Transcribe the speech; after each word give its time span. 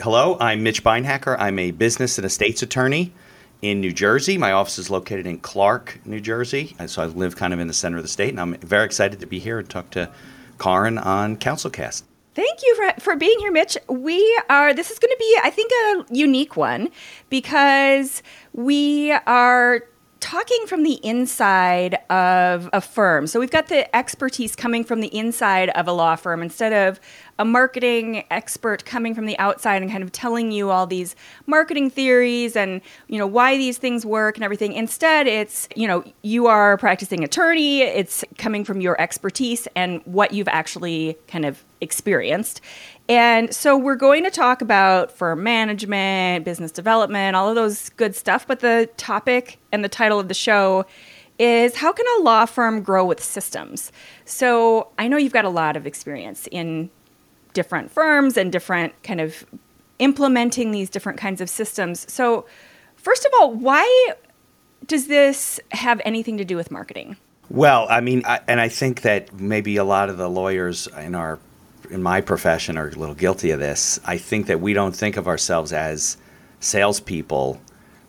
Hello, 0.00 0.36
I'm 0.38 0.62
Mitch 0.62 0.84
Beinhacker. 0.84 1.34
I'm 1.40 1.58
a 1.58 1.72
business 1.72 2.18
and 2.18 2.24
estates 2.24 2.62
attorney 2.62 3.12
in 3.62 3.80
New 3.80 3.92
Jersey. 3.92 4.38
My 4.38 4.52
office 4.52 4.78
is 4.78 4.90
located 4.90 5.26
in 5.26 5.38
Clark, 5.38 5.98
New 6.04 6.20
Jersey. 6.20 6.76
So 6.86 7.02
I 7.02 7.06
live 7.06 7.34
kind 7.34 7.52
of 7.52 7.58
in 7.58 7.66
the 7.66 7.72
center 7.72 7.96
of 7.96 8.04
the 8.04 8.08
state, 8.08 8.28
and 8.28 8.38
I'm 8.38 8.54
very 8.58 8.84
excited 8.84 9.18
to 9.18 9.26
be 9.26 9.40
here 9.40 9.58
and 9.58 9.68
talk 9.68 9.90
to 9.90 10.08
Karin 10.60 10.98
on 10.98 11.36
CounselCast. 11.36 12.04
Thank 12.36 12.60
you 12.62 12.76
for, 12.76 13.00
for 13.00 13.16
being 13.16 13.40
here, 13.40 13.50
Mitch. 13.50 13.76
We 13.88 14.40
are, 14.48 14.72
this 14.72 14.92
is 14.92 15.00
going 15.00 15.10
to 15.10 15.16
be, 15.18 15.38
I 15.42 15.50
think, 15.50 15.72
a 15.72 16.14
unique 16.14 16.56
one 16.56 16.90
because 17.28 18.22
we 18.52 19.10
are 19.10 19.82
talking 20.20 20.66
from 20.66 20.82
the 20.82 20.94
inside 21.04 21.94
of 22.10 22.68
a 22.72 22.80
firm. 22.80 23.26
So 23.26 23.40
we've 23.40 23.50
got 23.50 23.68
the 23.68 23.94
expertise 23.96 24.54
coming 24.56 24.84
from 24.84 25.00
the 25.00 25.08
inside 25.08 25.70
of 25.70 25.86
a 25.88 25.92
law 25.92 26.16
firm 26.16 26.42
instead 26.42 26.72
of 26.72 27.00
a 27.38 27.44
marketing 27.44 28.24
expert 28.30 28.84
coming 28.84 29.14
from 29.14 29.26
the 29.26 29.38
outside 29.38 29.82
and 29.82 29.90
kind 29.90 30.02
of 30.02 30.10
telling 30.12 30.50
you 30.50 30.70
all 30.70 30.86
these 30.86 31.14
marketing 31.46 31.88
theories 31.90 32.56
and 32.56 32.80
you 33.08 33.18
know 33.18 33.26
why 33.26 33.56
these 33.56 33.78
things 33.78 34.04
work 34.04 34.36
and 34.36 34.44
everything 34.44 34.72
instead 34.72 35.26
it's 35.26 35.68
you 35.76 35.86
know 35.86 36.02
you 36.22 36.46
are 36.46 36.72
a 36.72 36.78
practicing 36.78 37.22
attorney 37.22 37.82
it's 37.82 38.24
coming 38.38 38.64
from 38.64 38.80
your 38.80 39.00
expertise 39.00 39.68
and 39.76 40.00
what 40.04 40.32
you've 40.32 40.48
actually 40.48 41.16
kind 41.28 41.44
of 41.44 41.64
experienced 41.80 42.60
and 43.08 43.54
so 43.54 43.76
we're 43.76 43.96
going 43.96 44.22
to 44.24 44.30
talk 44.30 44.60
about 44.60 45.10
firm 45.10 45.42
management, 45.42 46.44
business 46.44 46.70
development, 46.70 47.36
all 47.36 47.48
of 47.48 47.54
those 47.54 47.88
good 47.90 48.14
stuff. 48.14 48.46
But 48.46 48.60
the 48.60 48.90
topic 48.98 49.58
and 49.72 49.82
the 49.82 49.88
title 49.88 50.20
of 50.20 50.28
the 50.28 50.34
show 50.34 50.84
is 51.38 51.76
how 51.76 51.92
can 51.92 52.04
a 52.18 52.22
law 52.22 52.44
firm 52.44 52.82
grow 52.82 53.06
with 53.06 53.22
systems? 53.22 53.92
So 54.26 54.88
I 54.98 55.08
know 55.08 55.16
you've 55.16 55.32
got 55.32 55.46
a 55.46 55.50
lot 55.50 55.76
of 55.76 55.86
experience 55.86 56.48
in 56.50 56.90
different 57.52 57.90
firms 57.90 58.36
and 58.36 58.52
different 58.52 59.00
kind 59.02 59.20
of 59.20 59.44
implementing 59.98 60.70
these 60.70 60.90
different 60.90 61.18
kinds 61.18 61.40
of 61.40 61.50
systems. 61.50 62.10
So, 62.12 62.46
first 62.96 63.24
of 63.24 63.32
all, 63.40 63.52
why 63.52 64.14
does 64.86 65.06
this 65.06 65.60
have 65.72 66.00
anything 66.04 66.38
to 66.38 66.44
do 66.44 66.56
with 66.56 66.70
marketing? 66.70 67.16
Well, 67.50 67.86
I 67.88 68.00
mean, 68.00 68.22
I, 68.26 68.40
and 68.46 68.60
I 68.60 68.68
think 68.68 69.02
that 69.02 69.32
maybe 69.40 69.76
a 69.76 69.84
lot 69.84 70.10
of 70.10 70.18
the 70.18 70.28
lawyers 70.28 70.86
in 70.98 71.14
our 71.14 71.38
in 71.90 72.02
my 72.02 72.20
profession 72.20 72.76
are 72.76 72.88
a 72.88 72.94
little 72.94 73.14
guilty 73.14 73.50
of 73.50 73.60
this. 73.60 73.98
I 74.04 74.18
think 74.18 74.46
that 74.46 74.60
we 74.60 74.74
don't 74.74 74.94
think 74.94 75.16
of 75.16 75.26
ourselves 75.26 75.72
as 75.72 76.16
salespeople 76.60 77.60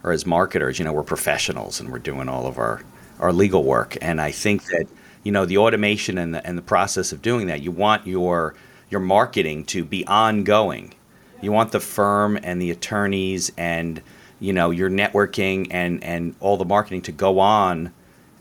or 0.03 0.11
as 0.11 0.25
marketers. 0.25 0.79
You 0.79 0.85
know, 0.85 0.93
we're 0.93 1.03
professionals 1.03 1.79
and 1.79 1.89
we're 1.89 1.99
doing 1.99 2.29
all 2.29 2.45
of 2.45 2.57
our, 2.57 2.83
our 3.19 3.31
legal 3.31 3.63
work. 3.63 3.97
And 4.01 4.19
I 4.19 4.31
think 4.31 4.65
that, 4.65 4.87
you 5.23 5.31
know, 5.31 5.45
the 5.45 5.57
automation 5.57 6.17
and 6.17 6.35
the, 6.35 6.45
and 6.45 6.57
the 6.57 6.61
process 6.61 7.11
of 7.11 7.21
doing 7.21 7.47
that, 7.47 7.61
you 7.61 7.71
want 7.71 8.05
your, 8.07 8.55
your 8.89 8.99
marketing 8.99 9.65
to 9.65 9.83
be 9.83 10.05
ongoing. 10.07 10.93
You 11.41 11.51
want 11.51 11.71
the 11.71 11.79
firm 11.79 12.37
and 12.41 12.61
the 12.61 12.71
attorneys 12.71 13.51
and, 13.57 14.01
you 14.39 14.53
know, 14.53 14.71
your 14.71 14.89
networking 14.89 15.67
and, 15.71 16.03
and 16.03 16.35
all 16.39 16.57
the 16.57 16.65
marketing 16.65 17.01
to 17.03 17.11
go 17.11 17.39
on 17.39 17.93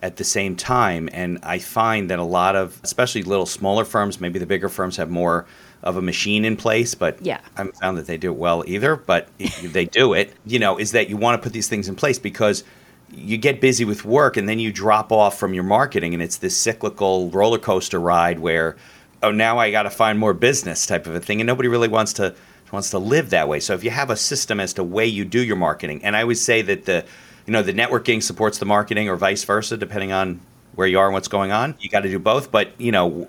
at 0.03 0.17
the 0.17 0.25
same 0.25 0.57
time. 0.57 1.09
And 1.13 1.39
I 1.43 1.59
find 1.59 2.11
that 2.11 2.19
a 2.19 2.25
lot 2.25 2.57
of, 2.57 2.81
especially 2.83 3.23
little 3.23 3.47
smaller 3.47 3.85
firms, 3.85 4.21
maybe 4.21 4.39
the 4.39 4.47
bigger 4.47 4.69
firms 4.69 4.97
have 4.97 5.11
more 5.11 5.47
of 5.83 5.97
a 5.97 6.03
machine 6.03 6.45
in 6.45 6.57
place, 6.57 6.95
but 6.95 7.25
yeah. 7.25 7.41
I 7.57 7.61
haven't 7.61 7.77
found 7.77 7.99
that 7.99 8.07
they 8.07 8.17
do 8.17 8.33
it 8.33 8.37
well 8.37 8.65
either. 8.67 8.97
But 8.97 9.29
they 9.63 9.85
do 9.85 10.13
it, 10.13 10.33
you 10.45 10.59
know, 10.59 10.79
is 10.79 10.93
that 10.93 11.09
you 11.09 11.17
want 11.17 11.41
to 11.41 11.45
put 11.45 11.53
these 11.53 11.69
things 11.69 11.89
in 11.89 11.95
place 11.95 12.19
because 12.19 12.65
you 13.11 13.39
get 13.39 13.61
busy 13.61 13.85
with 13.85 14.05
work 14.05 14.37
and 14.37 14.49
then 14.49 14.59
you 14.59 14.73
drop 14.73 15.13
off 15.13 15.39
from 15.39 15.55
your 15.55 15.65
marketing, 15.65 16.15
and 16.15 16.23
it's 16.23 16.37
this 16.39 16.57
cyclical 16.57 17.31
roller 17.31 17.59
coaster 17.59 18.01
ride 18.01 18.39
where, 18.39 18.77
oh, 19.23 19.31
now 19.31 19.59
I 19.59 19.71
got 19.71 19.85
to 19.85 19.91
find 19.91 20.19
more 20.19 20.35
business 20.35 20.87
type 20.87 21.07
of 21.07 21.15
a 21.15 21.21
thing, 21.21 21.41
and 21.41 21.47
nobody 21.47 21.69
really 21.69 21.89
wants 21.89 22.13
to 22.15 22.35
wants 22.71 22.91
to 22.91 22.99
live 22.99 23.31
that 23.31 23.49
way. 23.49 23.61
So 23.61 23.73
if 23.73 23.83
you 23.83 23.91
have 23.91 24.11
a 24.11 24.17
system 24.17 24.61
as 24.61 24.75
to 24.75 24.85
way 24.85 25.07
you 25.07 25.25
do 25.25 25.41
your 25.43 25.57
marketing, 25.57 26.05
and 26.05 26.15
I 26.15 26.25
would 26.25 26.37
say 26.37 26.61
that 26.63 26.85
the 26.85 27.05
you 27.49 27.53
know 27.53 27.63
the 27.63 27.73
networking 27.73 28.23
supports 28.23 28.59
the 28.59 28.67
marketing 28.67 29.09
or 29.09 29.17
vice 29.17 29.43
versa 29.43 29.79
depending 29.79 30.13
on 30.13 30.39
where 30.75 30.87
you 30.87 30.99
are 30.99 31.07
and 31.07 31.15
what's 31.15 31.29
going 31.29 31.51
on 31.51 31.75
you 31.81 31.89
got 31.89 32.01
to 32.01 32.11
do 32.11 32.19
both 32.19 32.53
but 32.53 32.79
you 32.79 32.93
know 32.93 33.27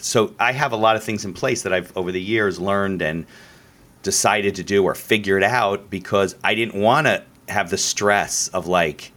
so 0.00 0.32
i 0.38 0.52
have 0.52 0.70
a 0.70 0.76
lot 0.76 0.94
of 0.94 1.02
things 1.02 1.24
in 1.24 1.34
place 1.34 1.62
that 1.62 1.72
i've 1.72 1.94
over 1.96 2.12
the 2.12 2.22
years 2.22 2.60
learned 2.60 3.02
and 3.02 3.26
decided 4.04 4.54
to 4.54 4.62
do 4.62 4.84
or 4.84 4.94
figured 4.94 5.42
out 5.42 5.90
because 5.90 6.36
i 6.44 6.54
didn't 6.54 6.80
want 6.80 7.08
to 7.08 7.20
have 7.48 7.68
the 7.68 7.76
stress 7.76 8.46
of 8.48 8.68
like 8.68 9.10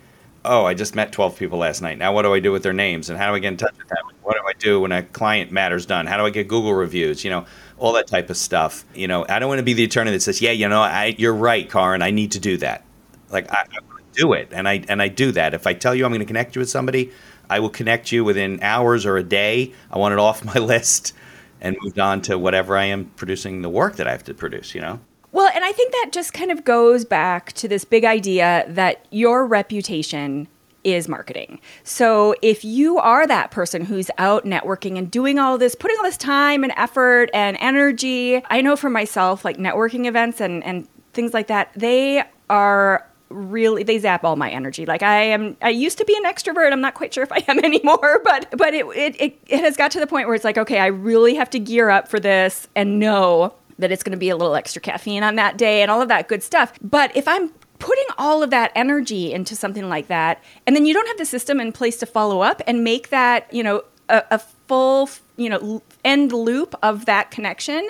oh 0.45 0.65
i 0.65 0.73
just 0.73 0.95
met 0.95 1.11
12 1.11 1.37
people 1.37 1.59
last 1.59 1.81
night 1.81 1.97
now 1.97 2.13
what 2.13 2.23
do 2.23 2.33
i 2.33 2.39
do 2.39 2.51
with 2.51 2.63
their 2.63 2.73
names 2.73 3.09
and 3.09 3.17
how 3.19 3.29
do 3.29 3.35
i 3.35 3.39
get 3.39 3.49
in 3.49 3.57
touch 3.57 3.75
with 3.77 3.87
them 3.87 3.97
what 4.21 4.35
do 4.35 4.41
i 4.47 4.53
do 4.53 4.79
when 4.81 4.91
a 4.91 5.03
client 5.03 5.51
matter's 5.51 5.85
done 5.85 6.05
how 6.05 6.17
do 6.17 6.25
i 6.25 6.29
get 6.29 6.47
google 6.47 6.73
reviews 6.73 7.23
you 7.23 7.29
know 7.29 7.45
all 7.77 7.93
that 7.93 8.07
type 8.07 8.29
of 8.29 8.37
stuff 8.37 8.85
you 8.93 9.07
know 9.07 9.25
i 9.29 9.39
don't 9.39 9.49
want 9.49 9.59
to 9.59 9.63
be 9.63 9.73
the 9.73 9.83
attorney 9.83 10.11
that 10.11 10.21
says 10.21 10.41
yeah 10.41 10.51
you 10.51 10.67
know 10.67 10.81
I, 10.81 11.15
you're 11.17 11.33
right 11.33 11.69
karin 11.69 12.01
i 12.01 12.11
need 12.11 12.31
to 12.33 12.39
do 12.39 12.57
that 12.57 12.83
like 13.31 13.51
I, 13.51 13.65
I 13.71 13.79
do 14.13 14.33
it, 14.33 14.49
and 14.51 14.67
I 14.67 14.83
and 14.87 15.01
I 15.01 15.07
do 15.07 15.31
that. 15.33 15.53
If 15.53 15.67
I 15.67 15.73
tell 15.73 15.95
you 15.95 16.05
I'm 16.05 16.11
going 16.11 16.19
to 16.19 16.25
connect 16.25 16.55
you 16.55 16.59
with 16.59 16.69
somebody, 16.69 17.11
I 17.49 17.59
will 17.59 17.69
connect 17.69 18.11
you 18.11 18.23
within 18.23 18.59
hours 18.61 19.05
or 19.05 19.17
a 19.17 19.23
day. 19.23 19.73
I 19.91 19.97
want 19.97 20.13
it 20.13 20.19
off 20.27 20.43
my 20.43 20.55
list 20.55 21.13
and 21.61 21.75
moved 21.81 21.99
on 21.99 22.21
to 22.23 22.37
whatever 22.37 22.77
I 22.77 22.85
am 22.85 23.05
producing 23.15 23.61
the 23.61 23.69
work 23.69 23.97
that 23.97 24.07
I 24.07 24.11
have 24.11 24.23
to 24.25 24.33
produce. 24.33 24.75
You 24.75 24.81
know. 24.81 24.99
Well, 25.31 25.51
and 25.53 25.63
I 25.63 25.71
think 25.71 25.91
that 25.91 26.09
just 26.11 26.33
kind 26.33 26.51
of 26.51 26.63
goes 26.65 27.05
back 27.05 27.53
to 27.53 27.67
this 27.67 27.85
big 27.85 28.03
idea 28.03 28.65
that 28.67 29.05
your 29.11 29.45
reputation 29.45 30.47
is 30.83 31.07
marketing. 31.07 31.59
So 31.83 32.35
if 32.41 32.63
you 32.63 32.97
are 32.97 33.27
that 33.27 33.51
person 33.51 33.85
who's 33.85 34.09
out 34.17 34.45
networking 34.45 34.97
and 34.97 35.11
doing 35.11 35.37
all 35.37 35.57
this, 35.57 35.75
putting 35.75 35.97
all 35.97 36.03
this 36.03 36.17
time 36.17 36.63
and 36.63 36.73
effort 36.77 37.29
and 37.33 37.57
energy, 37.59 38.41
I 38.49 38.61
know 38.61 38.75
for 38.75 38.89
myself, 38.89 39.43
like 39.43 39.57
networking 39.57 40.05
events 40.07 40.39
and, 40.41 40.63
and 40.63 40.87
things 41.13 41.33
like 41.33 41.47
that, 41.47 41.71
they 41.75 42.23
are 42.49 43.05
really 43.29 43.83
they 43.83 43.99
zap 43.99 44.23
all 44.23 44.35
my 44.35 44.49
energy 44.49 44.87
like 44.87 45.03
i 45.03 45.21
am 45.21 45.55
i 45.61 45.69
used 45.69 45.99
to 45.99 46.05
be 46.05 46.17
an 46.17 46.23
extrovert 46.23 46.71
i'm 46.71 46.81
not 46.81 46.95
quite 46.95 47.13
sure 47.13 47.23
if 47.23 47.31
i 47.31 47.43
am 47.47 47.59
anymore 47.63 48.19
but 48.23 48.51
but 48.57 48.73
it 48.73 48.83
it, 48.87 49.21
it, 49.21 49.39
it 49.45 49.59
has 49.59 49.77
got 49.77 49.91
to 49.91 49.99
the 49.99 50.07
point 50.07 50.27
where 50.27 50.33
it's 50.33 50.43
like 50.43 50.57
okay 50.57 50.79
i 50.79 50.87
really 50.87 51.35
have 51.35 51.47
to 51.47 51.59
gear 51.59 51.91
up 51.91 52.07
for 52.07 52.19
this 52.19 52.67
and 52.75 52.97
know 52.97 53.53
that 53.79 53.91
it's 53.91 54.03
going 54.03 54.11
to 54.11 54.17
be 54.17 54.29
a 54.29 54.37
little 54.37 54.55
extra 54.55 54.81
caffeine 54.81 55.23
on 55.23 55.35
that 55.35 55.57
day 55.57 55.81
and 55.81 55.89
all 55.89 56.01
of 56.01 56.07
that 56.07 56.27
good 56.27 56.43
stuff 56.43 56.73
but 56.81 57.15
if 57.15 57.27
i'm 57.27 57.49
putting 57.79 58.05
all 58.17 58.43
of 58.43 58.49
that 58.49 58.71
energy 58.75 59.31
into 59.31 59.55
something 59.55 59.87
like 59.89 60.07
that 60.07 60.43
and 60.67 60.75
then 60.75 60.85
you 60.85 60.93
don't 60.93 61.07
have 61.07 61.17
the 61.17 61.25
system 61.25 61.59
in 61.59 61.71
place 61.71 61.97
to 61.97 62.05
follow 62.05 62.41
up 62.41 62.61
and 62.67 62.83
make 62.83 63.09
that 63.09 63.51
you 63.53 63.63
know 63.63 63.81
a, 64.09 64.23
a 64.31 64.39
full 64.39 65.09
you 65.37 65.49
know 65.49 65.81
end 66.03 66.31
loop 66.31 66.75
of 66.83 67.05
that 67.05 67.31
connection 67.31 67.87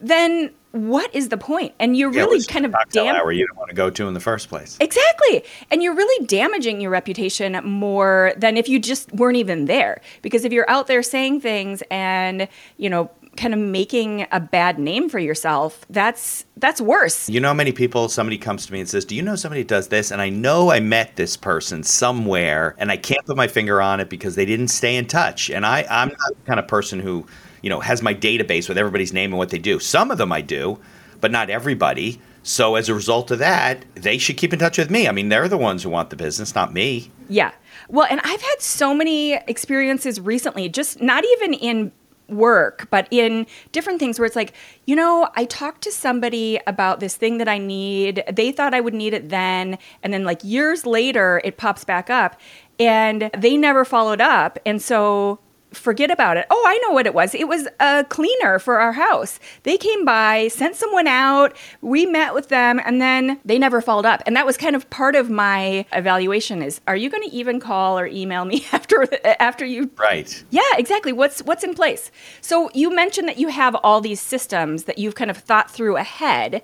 then 0.00 0.50
what 0.74 1.14
is 1.14 1.28
the 1.28 1.36
point? 1.36 1.72
And 1.78 1.96
you're 1.96 2.12
yeah, 2.12 2.22
really 2.22 2.42
kind 2.42 2.66
of 2.66 2.74
damn 2.90 3.14
hour 3.14 3.30
you 3.30 3.46
don't 3.46 3.56
want 3.56 3.68
to 3.68 3.76
go 3.76 3.90
to 3.90 4.08
in 4.08 4.14
the 4.14 4.18
first 4.18 4.48
place. 4.48 4.76
Exactly. 4.80 5.44
And 5.70 5.84
you're 5.84 5.94
really 5.94 6.26
damaging 6.26 6.80
your 6.80 6.90
reputation 6.90 7.52
more 7.64 8.32
than 8.36 8.56
if 8.56 8.68
you 8.68 8.80
just 8.80 9.12
weren't 9.12 9.36
even 9.36 9.66
there. 9.66 10.00
Because 10.20 10.44
if 10.44 10.52
you're 10.52 10.68
out 10.68 10.88
there 10.88 11.04
saying 11.04 11.42
things 11.42 11.84
and, 11.92 12.48
you 12.76 12.90
know, 12.90 13.08
kind 13.36 13.54
of 13.54 13.60
making 13.60 14.26
a 14.32 14.40
bad 14.40 14.78
name 14.78 15.08
for 15.08 15.18
yourself, 15.18 15.84
that's 15.90 16.44
that's 16.56 16.80
worse. 16.80 17.28
You 17.28 17.40
know 17.40 17.48
how 17.48 17.54
many 17.54 17.72
people 17.72 18.08
somebody 18.08 18.38
comes 18.38 18.66
to 18.66 18.72
me 18.72 18.80
and 18.80 18.88
says, 18.88 19.04
"Do 19.04 19.14
you 19.14 19.22
know 19.22 19.36
somebody 19.36 19.64
does 19.64 19.88
this?" 19.88 20.10
And 20.10 20.20
I 20.20 20.28
know 20.28 20.70
I 20.70 20.80
met 20.80 21.16
this 21.16 21.36
person 21.36 21.82
somewhere 21.82 22.74
and 22.78 22.90
I 22.90 22.96
can't 22.96 23.24
put 23.26 23.36
my 23.36 23.48
finger 23.48 23.80
on 23.80 24.00
it 24.00 24.08
because 24.08 24.34
they 24.34 24.46
didn't 24.46 24.68
stay 24.68 24.96
in 24.96 25.06
touch. 25.06 25.50
And 25.50 25.66
I 25.66 25.86
I'm 25.90 26.08
not 26.08 26.28
the 26.28 26.46
kind 26.46 26.60
of 26.60 26.68
person 26.68 27.00
who 27.00 27.26
you 27.64 27.70
know, 27.70 27.80
has 27.80 28.02
my 28.02 28.14
database 28.14 28.68
with 28.68 28.76
everybody's 28.76 29.14
name 29.14 29.32
and 29.32 29.38
what 29.38 29.48
they 29.48 29.58
do. 29.58 29.78
Some 29.78 30.10
of 30.10 30.18
them 30.18 30.30
I 30.30 30.42
do, 30.42 30.78
but 31.22 31.30
not 31.30 31.48
everybody. 31.48 32.20
So 32.42 32.74
as 32.74 32.90
a 32.90 32.94
result 32.94 33.30
of 33.30 33.38
that, 33.38 33.86
they 33.94 34.18
should 34.18 34.36
keep 34.36 34.52
in 34.52 34.58
touch 34.58 34.76
with 34.76 34.90
me. 34.90 35.08
I 35.08 35.12
mean, 35.12 35.30
they're 35.30 35.48
the 35.48 35.56
ones 35.56 35.82
who 35.82 35.88
want 35.88 36.10
the 36.10 36.16
business, 36.16 36.54
not 36.54 36.74
me. 36.74 37.10
Yeah. 37.30 37.52
Well, 37.88 38.06
and 38.10 38.20
I've 38.22 38.42
had 38.42 38.60
so 38.60 38.92
many 38.92 39.32
experiences 39.32 40.20
recently, 40.20 40.68
just 40.68 41.00
not 41.00 41.24
even 41.24 41.54
in 41.54 41.92
work, 42.28 42.88
but 42.90 43.06
in 43.10 43.46
different 43.72 43.98
things 43.98 44.18
where 44.18 44.26
it's 44.26 44.36
like, 44.36 44.54
you 44.86 44.96
know, 44.96 45.28
I 45.36 45.44
talked 45.44 45.82
to 45.82 45.92
somebody 45.92 46.58
about 46.66 47.00
this 47.00 47.16
thing 47.16 47.38
that 47.38 47.48
I 47.48 47.58
need. 47.58 48.24
They 48.32 48.52
thought 48.52 48.74
I 48.74 48.80
would 48.80 48.94
need 48.94 49.14
it 49.14 49.28
then. 49.28 49.78
And 50.02 50.12
then, 50.12 50.24
like, 50.24 50.42
years 50.42 50.86
later, 50.86 51.40
it 51.44 51.56
pops 51.56 51.84
back 51.84 52.10
up 52.10 52.40
and 52.78 53.30
they 53.36 53.56
never 53.56 53.84
followed 53.84 54.20
up. 54.20 54.58
And 54.66 54.80
so 54.80 55.38
forget 55.76 56.10
about 56.10 56.36
it. 56.36 56.46
Oh, 56.50 56.64
I 56.66 56.78
know 56.78 56.92
what 56.92 57.06
it 57.06 57.14
was. 57.14 57.34
It 57.34 57.48
was 57.48 57.68
a 57.80 58.04
cleaner 58.08 58.58
for 58.58 58.80
our 58.80 58.92
house. 58.92 59.38
They 59.62 59.76
came 59.76 60.04
by, 60.04 60.48
sent 60.48 60.76
someone 60.76 61.06
out, 61.06 61.56
we 61.80 62.06
met 62.06 62.34
with 62.34 62.48
them, 62.48 62.80
and 62.84 63.00
then 63.00 63.40
they 63.44 63.58
never 63.58 63.80
followed 63.80 64.06
up. 64.06 64.22
And 64.26 64.36
that 64.36 64.46
was 64.46 64.56
kind 64.56 64.76
of 64.76 64.88
part 64.90 65.14
of 65.14 65.30
my 65.30 65.86
evaluation 65.92 66.62
is 66.62 66.80
are 66.86 66.96
you 66.96 67.10
going 67.10 67.28
to 67.28 67.34
even 67.34 67.60
call 67.60 67.98
or 67.98 68.06
email 68.06 68.44
me 68.44 68.66
after 68.72 69.06
after 69.40 69.64
you 69.64 69.90
Right. 69.96 70.44
Yeah, 70.50 70.62
exactly. 70.76 71.12
What's 71.12 71.40
what's 71.42 71.64
in 71.64 71.74
place? 71.74 72.10
So 72.40 72.70
you 72.74 72.94
mentioned 72.94 73.28
that 73.28 73.38
you 73.38 73.48
have 73.48 73.74
all 73.76 74.00
these 74.00 74.20
systems 74.20 74.84
that 74.84 74.98
you've 74.98 75.14
kind 75.14 75.30
of 75.30 75.36
thought 75.36 75.70
through 75.70 75.96
ahead. 75.96 76.62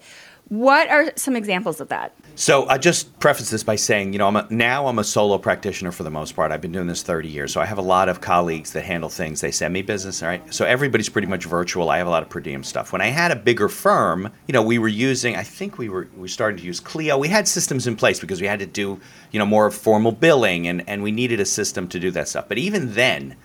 What 0.50 0.90
are 0.90 1.12
some 1.14 1.36
examples 1.36 1.80
of 1.80 1.88
that? 1.90 2.12
So 2.34 2.66
I 2.68 2.76
just 2.76 3.16
preface 3.20 3.50
this 3.50 3.62
by 3.62 3.76
saying, 3.76 4.12
you 4.12 4.18
know, 4.18 4.26
I'm 4.26 4.34
a, 4.34 4.48
now 4.50 4.88
I'm 4.88 4.98
a 4.98 5.04
solo 5.04 5.38
practitioner 5.38 5.92
for 5.92 6.02
the 6.02 6.10
most 6.10 6.34
part. 6.34 6.50
I've 6.50 6.60
been 6.60 6.72
doing 6.72 6.88
this 6.88 7.04
30 7.04 7.28
years, 7.28 7.52
so 7.52 7.60
I 7.60 7.66
have 7.66 7.78
a 7.78 7.82
lot 7.82 8.08
of 8.08 8.20
colleagues 8.20 8.72
that 8.72 8.82
handle 8.82 9.08
things. 9.08 9.40
They 9.40 9.52
send 9.52 9.72
me 9.72 9.82
business, 9.82 10.24
all 10.24 10.28
right? 10.28 10.52
So 10.52 10.64
everybody's 10.64 11.08
pretty 11.08 11.28
much 11.28 11.44
virtual. 11.44 11.88
I 11.88 11.98
have 11.98 12.08
a 12.08 12.10
lot 12.10 12.24
of 12.24 12.30
per 12.30 12.40
diem 12.40 12.64
stuff. 12.64 12.92
When 12.92 13.00
I 13.00 13.06
had 13.06 13.30
a 13.30 13.36
bigger 13.36 13.68
firm, 13.68 14.28
you 14.48 14.52
know, 14.52 14.62
we 14.62 14.78
were 14.78 14.88
using. 14.88 15.36
I 15.36 15.44
think 15.44 15.78
we 15.78 15.88
were 15.88 16.08
we 16.16 16.26
started 16.26 16.58
to 16.58 16.66
use 16.66 16.80
Clio. 16.80 17.16
We 17.16 17.28
had 17.28 17.46
systems 17.46 17.86
in 17.86 17.94
place 17.94 18.18
because 18.18 18.40
we 18.40 18.48
had 18.48 18.58
to 18.58 18.66
do, 18.66 19.00
you 19.30 19.38
know, 19.38 19.46
more 19.46 19.70
formal 19.70 20.10
billing, 20.10 20.66
and 20.66 20.82
and 20.88 21.04
we 21.04 21.12
needed 21.12 21.38
a 21.38 21.46
system 21.46 21.86
to 21.86 22.00
do 22.00 22.10
that 22.10 22.26
stuff. 22.26 22.48
But 22.48 22.58
even 22.58 22.94
then, 22.94 23.36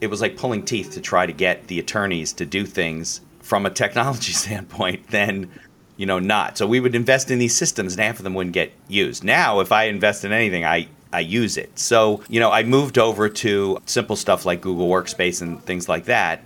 it 0.00 0.06
was 0.06 0.22
like 0.22 0.38
pulling 0.38 0.64
teeth 0.64 0.92
to 0.92 1.02
try 1.02 1.26
to 1.26 1.32
get 1.34 1.66
the 1.66 1.78
attorneys 1.78 2.32
to 2.34 2.46
do 2.46 2.64
things 2.64 3.20
from 3.44 3.66
a 3.66 3.70
technology 3.70 4.32
standpoint. 4.44 5.08
Then 5.08 5.50
you 5.96 6.06
know, 6.06 6.18
not. 6.18 6.58
So 6.58 6.66
we 6.66 6.80
would 6.80 6.94
invest 6.94 7.30
in 7.30 7.38
these 7.38 7.56
systems 7.56 7.94
and 7.94 8.02
half 8.02 8.18
of 8.18 8.24
them 8.24 8.34
wouldn't 8.34 8.54
get 8.54 8.72
used. 8.88 9.24
Now, 9.24 9.60
if 9.60 9.72
I 9.72 9.84
invest 9.84 10.24
in 10.24 10.32
anything, 10.32 10.64
I, 10.64 10.88
I 11.12 11.20
use 11.20 11.56
it. 11.56 11.78
So, 11.78 12.22
you 12.28 12.40
know, 12.40 12.50
I 12.50 12.64
moved 12.64 12.98
over 12.98 13.28
to 13.28 13.78
simple 13.86 14.16
stuff 14.16 14.44
like 14.44 14.60
Google 14.60 14.88
Workspace 14.88 15.40
and 15.42 15.62
things 15.64 15.88
like 15.88 16.06
that. 16.06 16.44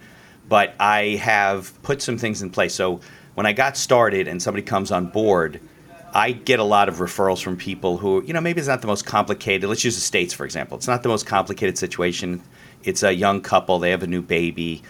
But 0.48 0.74
I 0.80 1.16
have 1.22 1.80
put 1.82 2.02
some 2.02 2.18
things 2.18 2.42
in 2.42 2.50
place. 2.50 2.74
So 2.74 3.00
when 3.34 3.46
I 3.46 3.52
got 3.52 3.76
started 3.76 4.28
and 4.28 4.42
somebody 4.42 4.62
comes 4.62 4.90
on 4.90 5.06
board, 5.06 5.60
I 6.14 6.32
get 6.32 6.58
a 6.58 6.64
lot 6.64 6.88
of 6.88 6.96
referrals 6.96 7.42
from 7.42 7.56
people 7.56 7.98
who, 7.98 8.22
you 8.24 8.32
know, 8.32 8.40
maybe 8.40 8.58
it's 8.58 8.68
not 8.68 8.80
the 8.80 8.86
most 8.86 9.04
complicated. 9.04 9.68
Let's 9.68 9.84
use 9.84 9.94
the 9.94 10.00
States, 10.00 10.32
for 10.32 10.44
example. 10.44 10.78
It's 10.78 10.88
not 10.88 11.02
the 11.02 11.08
most 11.10 11.26
complicated 11.26 11.76
situation. 11.76 12.42
It's 12.82 13.02
a 13.02 13.12
young 13.12 13.42
couple, 13.42 13.78
they 13.78 13.90
have 13.90 14.02
a 14.02 14.06
new 14.06 14.22
baby 14.22 14.82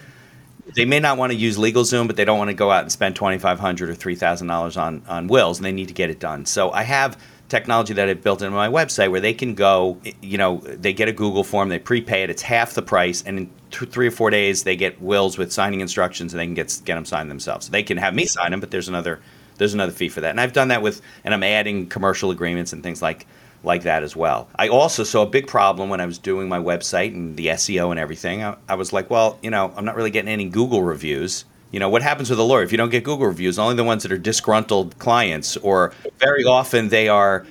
they 0.75 0.85
may 0.85 0.99
not 0.99 1.17
want 1.17 1.31
to 1.31 1.37
use 1.37 1.57
LegalZoom, 1.57 2.07
but 2.07 2.15
they 2.15 2.25
don't 2.25 2.37
want 2.37 2.49
to 2.49 2.55
go 2.55 2.71
out 2.71 2.83
and 2.83 2.91
spend 2.91 3.15
twenty 3.15 3.37
five 3.37 3.59
hundred 3.59 3.89
or 3.89 3.95
three 3.95 4.15
thousand 4.15 4.47
dollars 4.47 4.77
on 4.77 5.03
on 5.07 5.27
wills, 5.27 5.57
and 5.57 5.65
they 5.65 5.71
need 5.71 5.87
to 5.87 5.93
get 5.93 6.09
it 6.09 6.19
done. 6.19 6.45
So 6.45 6.71
I 6.71 6.83
have 6.83 7.17
technology 7.49 7.93
that 7.93 8.07
I've 8.07 8.21
built 8.21 8.41
into 8.41 8.55
my 8.55 8.69
website 8.69 9.09
where 9.09 9.19
they 9.19 9.33
can 9.33 9.55
go, 9.55 9.99
you 10.21 10.37
know, 10.37 10.57
they 10.57 10.93
get 10.93 11.09
a 11.09 11.11
Google 11.11 11.43
form, 11.43 11.69
they 11.69 11.79
prepay 11.79 12.23
it, 12.23 12.29
it's 12.29 12.43
half 12.43 12.75
the 12.75 12.81
price, 12.83 13.23
and 13.25 13.37
in 13.39 13.49
two, 13.71 13.87
three 13.87 14.07
or 14.07 14.11
four 14.11 14.29
days 14.29 14.63
they 14.63 14.75
get 14.75 15.01
wills 15.01 15.37
with 15.37 15.51
signing 15.51 15.81
instructions, 15.81 16.33
and 16.33 16.39
they 16.39 16.45
can 16.45 16.53
get 16.53 16.79
get 16.85 16.95
them 16.95 17.05
signed 17.05 17.29
themselves. 17.29 17.65
So 17.65 17.71
they 17.71 17.83
can 17.83 17.97
have 17.97 18.13
me 18.13 18.25
sign 18.25 18.51
them, 18.51 18.59
but 18.59 18.71
there's 18.71 18.87
another 18.87 19.19
there's 19.57 19.73
another 19.73 19.91
fee 19.91 20.09
for 20.09 20.21
that, 20.21 20.29
and 20.29 20.39
I've 20.39 20.53
done 20.53 20.69
that 20.69 20.81
with, 20.81 21.01
and 21.23 21.33
I'm 21.33 21.43
adding 21.43 21.87
commercial 21.87 22.31
agreements 22.31 22.71
and 22.71 22.81
things 22.81 23.01
like 23.01 23.25
like 23.63 23.83
that 23.83 24.03
as 24.03 24.15
well. 24.15 24.47
I 24.55 24.69
also 24.69 25.03
saw 25.03 25.23
a 25.23 25.25
big 25.25 25.47
problem 25.47 25.89
when 25.89 25.99
I 25.99 26.05
was 26.05 26.17
doing 26.17 26.47
my 26.47 26.59
website 26.59 27.13
and 27.13 27.35
the 27.35 27.47
SEO 27.47 27.91
and 27.91 27.99
everything. 27.99 28.43
I, 28.43 28.55
I, 28.67 28.75
was 28.75 28.93
like, 28.93 29.09
well, 29.09 29.37
you 29.41 29.49
know, 29.49 29.73
I'm 29.75 29.85
not 29.85 29.95
really 29.95 30.11
getting 30.11 30.31
any 30.31 30.45
Google 30.45 30.83
reviews. 30.83 31.45
You 31.71 31.79
know, 31.79 31.89
what 31.89 32.01
happens 32.01 32.29
with 32.29 32.39
a 32.39 32.43
lawyer 32.43 32.63
if 32.63 32.71
you 32.71 32.77
don't 32.77 32.89
get 32.89 33.03
Google 33.03 33.27
reviews? 33.27 33.59
Only 33.59 33.75
the 33.75 33.83
ones 33.83 34.03
that 34.03 34.11
are 34.11 34.17
disgruntled 34.17 34.97
clients, 34.97 35.57
or 35.57 35.93
very 36.19 36.43
often 36.43 36.89
they 36.89 37.09
are 37.09 37.45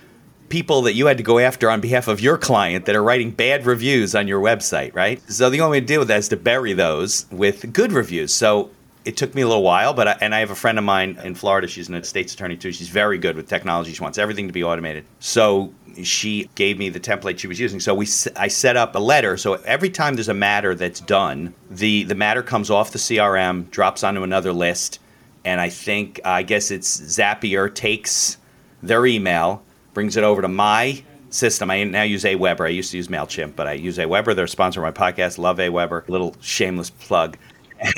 people 0.48 0.82
that 0.82 0.94
you 0.94 1.06
had 1.06 1.18
to 1.18 1.22
go 1.22 1.38
after 1.38 1.70
on 1.70 1.80
behalf 1.80 2.08
of 2.08 2.20
your 2.20 2.38
client 2.38 2.86
that 2.86 2.96
are 2.96 3.02
writing 3.02 3.30
bad 3.30 3.66
reviews 3.66 4.14
on 4.14 4.26
your 4.26 4.40
website, 4.40 4.94
right? 4.94 5.20
So 5.30 5.50
the 5.50 5.60
only 5.60 5.76
way 5.76 5.80
to 5.80 5.86
deal 5.86 6.00
with 6.00 6.08
that 6.08 6.18
is 6.18 6.28
to 6.28 6.36
bury 6.36 6.72
those 6.72 7.26
with 7.30 7.72
good 7.72 7.92
reviews. 7.92 8.32
So 8.32 8.70
it 9.04 9.16
took 9.16 9.34
me 9.34 9.42
a 9.42 9.46
little 9.46 9.62
while, 9.62 9.94
but 9.94 10.08
I, 10.08 10.18
and 10.20 10.34
I 10.34 10.40
have 10.40 10.50
a 10.50 10.54
friend 10.54 10.78
of 10.78 10.84
mine 10.84 11.18
in 11.24 11.34
Florida. 11.34 11.66
She's 11.66 11.88
an 11.88 11.94
estates 11.94 12.34
attorney 12.34 12.56
too. 12.56 12.72
She's 12.72 12.88
very 12.88 13.18
good 13.18 13.36
with 13.36 13.48
technology. 13.48 13.92
She 13.92 14.02
wants 14.02 14.18
everything 14.18 14.46
to 14.46 14.52
be 14.52 14.64
automated. 14.64 15.04
So 15.20 15.72
she 16.02 16.50
gave 16.54 16.78
me 16.78 16.88
the 16.88 17.00
template 17.00 17.38
she 17.38 17.46
was 17.46 17.58
using. 17.58 17.80
So 17.80 17.94
we 17.94 18.06
I 18.36 18.48
set 18.48 18.76
up 18.76 18.94
a 18.94 18.98
letter. 18.98 19.36
So 19.36 19.54
every 19.54 19.90
time 19.90 20.14
there's 20.14 20.28
a 20.28 20.34
matter 20.34 20.74
that's 20.74 21.00
done, 21.00 21.54
the 21.70 22.04
the 22.04 22.14
matter 22.14 22.42
comes 22.42 22.70
off 22.70 22.92
the 22.92 22.98
CRM, 22.98 23.70
drops 23.70 24.04
onto 24.04 24.22
another 24.22 24.52
list, 24.52 25.00
and 25.44 25.60
I 25.60 25.68
think 25.70 26.20
I 26.24 26.42
guess 26.42 26.70
it's 26.70 27.00
Zapier 27.00 27.74
takes 27.74 28.36
their 28.82 29.06
email, 29.06 29.62
brings 29.94 30.16
it 30.16 30.24
over 30.24 30.42
to 30.42 30.48
my 30.48 31.02
system. 31.30 31.70
I 31.70 31.84
now 31.84 32.02
use 32.02 32.24
Aweber. 32.24 32.66
I 32.66 32.70
used 32.70 32.90
to 32.92 32.96
use 32.96 33.08
Mailchimp, 33.08 33.56
but 33.56 33.66
I 33.66 33.72
use 33.72 33.98
Aweber. 33.98 34.34
They're 34.34 34.44
a 34.44 34.48
sponsor 34.48 34.84
of 34.84 34.94
my 34.94 35.10
podcast. 35.12 35.38
Love 35.38 35.58
Aweber. 35.58 36.08
Little 36.08 36.36
shameless 36.40 36.90
plug. 36.90 37.36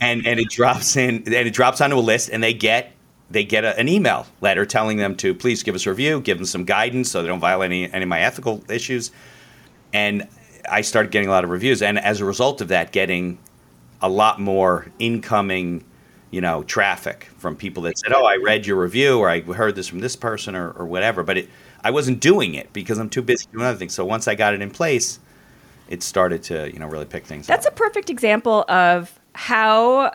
and, 0.00 0.26
and 0.26 0.40
it 0.40 0.48
drops 0.50 0.96
in 0.96 1.16
and 1.16 1.34
it 1.34 1.52
drops 1.52 1.80
onto 1.80 1.96
a 1.96 2.00
list, 2.00 2.30
and 2.30 2.42
they 2.42 2.54
get 2.54 2.92
they 3.30 3.44
get 3.44 3.64
a, 3.64 3.78
an 3.78 3.88
email 3.88 4.26
letter 4.40 4.64
telling 4.64 4.96
them 4.96 5.14
to 5.16 5.34
please 5.34 5.62
give 5.62 5.74
us 5.74 5.86
a 5.86 5.90
review, 5.90 6.20
give 6.20 6.38
them 6.38 6.46
some 6.46 6.64
guidance 6.64 7.10
so 7.10 7.22
they 7.22 7.28
don't 7.28 7.40
violate 7.40 7.70
any, 7.70 7.92
any 7.92 8.02
of 8.04 8.08
my 8.08 8.20
ethical 8.20 8.62
issues. 8.70 9.10
And 9.92 10.26
I 10.70 10.80
started 10.80 11.12
getting 11.12 11.28
a 11.28 11.32
lot 11.32 11.44
of 11.44 11.50
reviews. 11.50 11.82
And 11.82 11.98
as 11.98 12.20
a 12.20 12.24
result 12.24 12.60
of 12.60 12.68
that, 12.68 12.92
getting 12.92 13.38
a 14.00 14.08
lot 14.08 14.40
more 14.40 14.86
incoming, 14.98 15.84
you 16.30 16.40
know, 16.40 16.62
traffic 16.62 17.28
from 17.36 17.56
people 17.56 17.82
that 17.84 17.98
said, 17.98 18.12
oh, 18.12 18.24
I 18.24 18.36
read 18.36 18.66
your 18.66 18.80
review 18.80 19.18
or 19.18 19.28
I 19.28 19.40
heard 19.40 19.74
this 19.74 19.88
from 19.88 20.00
this 20.00 20.16
person 20.16 20.54
or, 20.54 20.70
or 20.70 20.86
whatever. 20.86 21.22
But 21.22 21.38
it, 21.38 21.50
I 21.82 21.90
wasn't 21.90 22.20
doing 22.20 22.54
it 22.54 22.72
because 22.72 22.98
I'm 22.98 23.10
too 23.10 23.22
busy 23.22 23.46
doing 23.52 23.64
other 23.64 23.78
things. 23.78 23.94
So 23.94 24.04
once 24.04 24.28
I 24.28 24.34
got 24.34 24.54
it 24.54 24.62
in 24.62 24.70
place, 24.70 25.20
it 25.88 26.02
started 26.02 26.42
to, 26.44 26.72
you 26.72 26.78
know, 26.78 26.86
really 26.86 27.06
pick 27.06 27.26
things 27.26 27.46
That's 27.46 27.66
up. 27.66 27.72
That's 27.72 27.80
a 27.80 27.84
perfect 27.84 28.10
example 28.10 28.64
of 28.68 29.17
how 29.38 30.10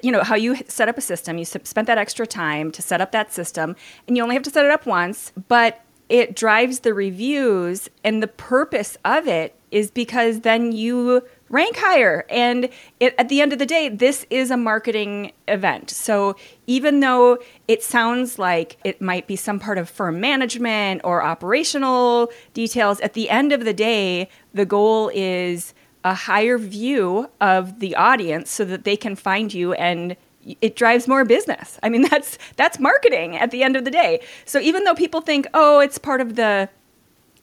you 0.00 0.12
know 0.12 0.22
how 0.22 0.36
you 0.36 0.54
set 0.68 0.88
up 0.88 0.96
a 0.96 1.00
system. 1.00 1.38
You 1.38 1.44
spent 1.44 1.88
that 1.88 1.98
extra 1.98 2.24
time 2.24 2.70
to 2.70 2.80
set 2.80 3.00
up 3.00 3.10
that 3.10 3.32
system 3.32 3.74
and 4.06 4.16
you 4.16 4.22
only 4.22 4.36
have 4.36 4.44
to 4.44 4.50
set 4.50 4.64
it 4.64 4.70
up 4.70 4.86
once 4.86 5.32
but 5.48 5.80
it 6.08 6.36
drives 6.36 6.80
the 6.80 6.94
reviews 6.94 7.90
and 8.04 8.22
the 8.22 8.28
purpose 8.28 8.96
of 9.04 9.26
it 9.26 9.56
is 9.72 9.90
because 9.90 10.40
then 10.40 10.70
you 10.70 11.22
rank 11.48 11.76
higher. 11.78 12.24
And 12.30 12.68
it, 13.00 13.14
at 13.18 13.28
the 13.28 13.40
end 13.40 13.52
of 13.52 13.58
the 13.58 13.66
day 13.66 13.88
this 13.88 14.24
is 14.30 14.52
a 14.52 14.56
marketing 14.56 15.32
event. 15.48 15.90
So 15.90 16.36
even 16.68 17.00
though 17.00 17.38
it 17.66 17.82
sounds 17.82 18.38
like 18.38 18.76
it 18.84 19.02
might 19.02 19.26
be 19.26 19.34
some 19.34 19.58
part 19.58 19.78
of 19.78 19.90
firm 19.90 20.20
management 20.20 21.00
or 21.02 21.24
operational 21.24 22.30
details 22.54 23.00
at 23.00 23.14
the 23.14 23.30
end 23.30 23.52
of 23.52 23.64
the 23.64 23.74
day 23.74 24.28
the 24.54 24.64
goal 24.64 25.10
is 25.12 25.74
a 26.04 26.14
higher 26.14 26.58
view 26.58 27.28
of 27.40 27.80
the 27.80 27.94
audience 27.94 28.50
so 28.50 28.64
that 28.64 28.84
they 28.84 28.96
can 28.96 29.14
find 29.14 29.52
you 29.52 29.72
and 29.74 30.16
it 30.62 30.74
drives 30.74 31.06
more 31.06 31.24
business. 31.24 31.78
I 31.82 31.88
mean 31.88 32.02
that's 32.10 32.38
that's 32.56 32.78
marketing 32.78 33.36
at 33.36 33.50
the 33.50 33.62
end 33.62 33.76
of 33.76 33.84
the 33.84 33.90
day. 33.90 34.20
So 34.44 34.58
even 34.60 34.84
though 34.84 34.94
people 34.94 35.20
think, 35.20 35.46
"Oh, 35.54 35.80
it's 35.80 35.98
part 35.98 36.20
of 36.20 36.36
the 36.36 36.68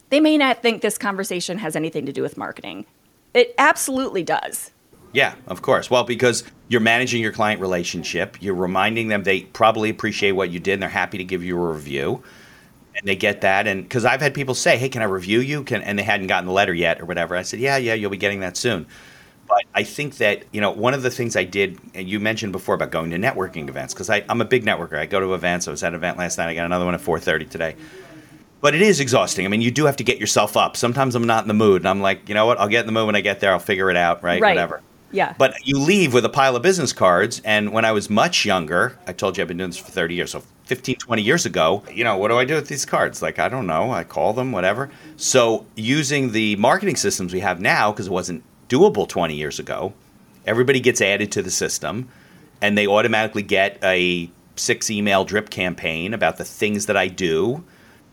they 0.10 0.20
may 0.20 0.38
not 0.38 0.62
think 0.62 0.82
this 0.82 0.98
conversation 0.98 1.58
has 1.58 1.76
anything 1.76 2.06
to 2.06 2.14
do 2.14 2.22
with 2.22 2.38
marketing. 2.38 2.86
It 3.34 3.54
absolutely 3.58 4.24
does. 4.24 4.72
Yeah, 5.14 5.36
of 5.48 5.62
course. 5.62 5.90
Well, 5.90 6.04
because 6.04 6.44
you're 6.68 6.82
managing 6.82 7.22
your 7.22 7.32
client 7.32 7.62
relationship, 7.62 8.38
you're 8.42 8.56
reminding 8.56 9.08
them 9.08 9.24
they 9.24 9.42
probably 9.42 9.90
appreciate 9.90 10.34
what 10.34 10.50
you 10.50 10.60
did 10.60 10.74
and 10.74 10.82
they're 10.82 10.90
happy 10.90 11.18
to 11.18 11.24
give 11.24 11.44
you 11.44 11.58
a 11.58 11.72
review 11.72 12.24
and 12.98 13.08
they 13.08 13.16
get 13.16 13.42
that. 13.42 13.68
And 13.68 13.84
because 13.84 14.06
I've 14.06 14.22
had 14.22 14.34
people 14.34 14.56
say, 14.56 14.78
"Hey, 14.78 14.90
can 14.90 15.02
I 15.02 15.06
review 15.06 15.40
you?" 15.40 15.64
Can 15.64 15.82
and 15.84 15.98
they 15.98 16.04
hadn't 16.04 16.28
gotten 16.28 16.46
the 16.46 16.52
letter 16.52 16.74
yet 16.74 17.00
or 17.00 17.06
whatever. 17.06 17.36
I 17.36 17.44
said, 17.44 17.60
"Yeah, 17.60 17.78
yeah, 17.78 17.94
you'll 17.94 18.12
be 18.12 18.18
getting 18.18 18.42
that 18.42 18.58
soon." 18.58 18.88
But 19.48 19.64
I 19.74 19.84
think 19.84 20.18
that 20.18 20.44
you 20.52 20.60
know 20.60 20.72
one 20.72 20.94
of 20.94 21.04
the 21.04 21.12
things 21.12 21.36
I 21.36 21.44
did, 21.44 21.80
and 21.94 22.10
you 22.10 22.20
mentioned 22.20 22.52
before 22.52 22.76
about 22.76 22.92
going 22.92 23.12
to 23.12 23.18
networking 23.18 23.70
events 23.70 23.94
because 23.94 24.10
I'm 24.10 24.42
a 24.42 24.46
big 24.46 24.66
networker. 24.66 24.98
I 24.98 25.06
go 25.06 25.20
to 25.20 25.34
events. 25.34 25.68
I 25.68 25.72
was 25.72 25.84
at 25.84 25.90
an 25.90 25.96
event 25.96 26.18
last 26.18 26.38
night. 26.38 26.50
I 26.50 26.56
got 26.56 26.66
another 26.66 26.86
one 26.86 26.96
at 26.96 27.02
4:30 27.02 27.50
today. 27.50 27.76
But 28.60 28.74
it 28.74 28.82
is 28.82 29.00
exhausting. 29.00 29.46
I 29.46 29.50
mean, 29.50 29.62
you 29.62 29.70
do 29.70 29.86
have 29.86 29.98
to 29.98 30.04
get 30.04 30.18
yourself 30.18 30.58
up. 30.58 30.76
Sometimes 30.76 31.14
I'm 31.14 31.28
not 31.28 31.44
in 31.44 31.48
the 31.48 31.54
mood, 31.54 31.84
and 31.84 31.88
I'm 31.88 32.02
like, 32.02 32.28
you 32.28 32.34
know 32.34 32.48
what? 32.48 32.60
I'll 32.60 32.68
get 32.68 32.82
in 32.82 32.86
the 32.88 32.92
mood 32.92 33.06
when 33.06 33.16
I 33.16 33.22
get 33.22 33.40
there. 33.40 33.52
I'll 33.52 33.60
figure 33.60 33.92
it 33.92 33.96
out, 33.96 34.24
right? 34.24 34.42
Right. 34.42 34.56
Whatever. 34.56 34.82
Yeah. 35.18 35.34
But 35.36 35.66
you 35.66 35.80
leave 35.80 36.14
with 36.14 36.26
a 36.26 36.30
pile 36.30 36.56
of 36.56 36.62
business 36.62 36.94
cards. 36.94 37.42
And 37.44 37.74
when 37.74 37.86
I 37.86 37.92
was 37.92 38.08
much 38.08 38.46
younger, 38.46 39.00
I 39.08 39.14
told 39.14 39.36
you 39.36 39.42
I've 39.42 39.48
been 39.48 39.58
doing 39.58 39.72
this 39.72 39.80
for 39.80 39.90
30 39.90 40.14
years. 40.14 40.30
So 40.30 40.44
15, 40.66 40.98
20 40.98 41.22
years 41.24 41.44
ago, 41.44 41.84
you 41.92 42.04
know, 42.04 42.18
what 42.18 42.28
do 42.28 42.38
I 42.38 42.46
do 42.46 42.54
with 42.54 42.68
these 42.68 42.86
cards? 42.86 43.20
Like, 43.20 43.40
I 43.40 43.50
don't 43.50 43.66
know. 43.66 43.90
I 43.92 44.04
call 44.04 44.34
them, 44.34 44.52
whatever. 44.52 44.92
So 45.16 45.66
using 45.76 46.34
the 46.34 46.56
marketing 46.58 46.98
systems 46.98 47.34
we 47.34 47.40
have 47.40 47.60
now, 47.60 47.92
because 47.92 48.06
it 48.06 48.12
wasn't 48.12 48.44
doable 48.70 49.10
20 49.10 49.36
years 49.36 49.58
ago, 49.58 49.94
everybody 50.46 50.80
gets 50.80 51.02
added 51.02 51.32
to 51.32 51.42
the 51.42 51.50
system 51.50 52.10
and 52.62 52.78
they 52.78 52.86
automatically 52.86 53.42
get 53.42 53.80
a 53.84 54.30
six 54.56 54.92
email 54.92 55.26
drip 55.26 55.50
campaign 55.50 56.14
about 56.14 56.38
the 56.38 56.46
things 56.46 56.86
that 56.86 56.96
I 56.96 57.08
do 57.08 57.64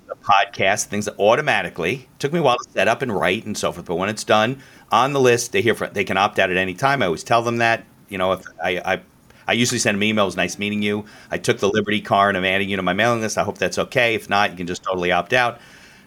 the 0.06 0.14
podcast, 0.16 0.86
things 0.86 1.06
that 1.06 1.18
automatically 1.18 2.08
took 2.18 2.32
me 2.32 2.38
a 2.38 2.42
while 2.42 2.58
to 2.58 2.70
set 2.70 2.88
up 2.88 3.02
and 3.02 3.14
write 3.14 3.46
and 3.46 3.56
so 3.56 3.72
forth. 3.72 3.86
But 3.86 3.96
when 3.96 4.08
it's 4.08 4.24
done 4.24 4.60
on 4.94 5.12
the 5.12 5.20
list, 5.20 5.52
they 5.52 5.60
hear 5.60 5.74
from, 5.74 5.92
they 5.92 6.04
can 6.04 6.16
opt 6.16 6.38
out 6.38 6.50
at 6.50 6.56
any 6.56 6.74
time. 6.74 7.02
I 7.02 7.06
always 7.06 7.24
tell 7.24 7.42
them 7.42 7.58
that. 7.58 7.84
You 8.08 8.18
know, 8.18 8.32
if 8.32 8.44
I, 8.62 8.70
I 8.84 9.00
I 9.46 9.52
usually 9.52 9.78
send 9.78 10.00
them 10.00 10.08
emails. 10.08 10.36
Nice 10.36 10.58
meeting 10.58 10.82
you. 10.82 11.04
I 11.30 11.38
took 11.38 11.58
the 11.58 11.68
Liberty 11.68 12.00
card. 12.00 12.36
I'm 12.36 12.44
adding 12.44 12.68
you 12.68 12.76
to 12.76 12.82
my 12.82 12.92
mailing 12.92 13.20
list. 13.20 13.36
I 13.36 13.42
hope 13.42 13.58
that's 13.58 13.78
okay. 13.78 14.14
If 14.14 14.30
not, 14.30 14.50
you 14.50 14.56
can 14.56 14.66
just 14.66 14.82
totally 14.82 15.12
opt 15.12 15.32
out. 15.32 15.60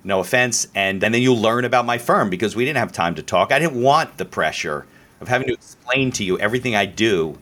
No 0.04 0.20
offense. 0.20 0.68
And, 0.74 1.04
and 1.04 1.14
then 1.14 1.22
you'll 1.22 1.40
learn 1.40 1.66
about 1.66 1.86
my 1.86 1.98
firm 1.98 2.30
because 2.30 2.56
we 2.56 2.66
didn't 2.66 2.78
have 2.78 2.92
time 2.92 3.16
to 3.16 3.24
talk. 3.24 3.52
I 3.52 3.60
didn't 3.60 3.82
want 3.82 4.18
the 4.18 4.26
pressure 4.26 4.86
of 5.20 5.28
having 5.28 5.48
to 5.48 5.54
explain 5.54 6.12
to 6.14 6.24
you 6.24 6.40
everything 6.40 6.76
I 6.76 6.86
do 6.86 7.38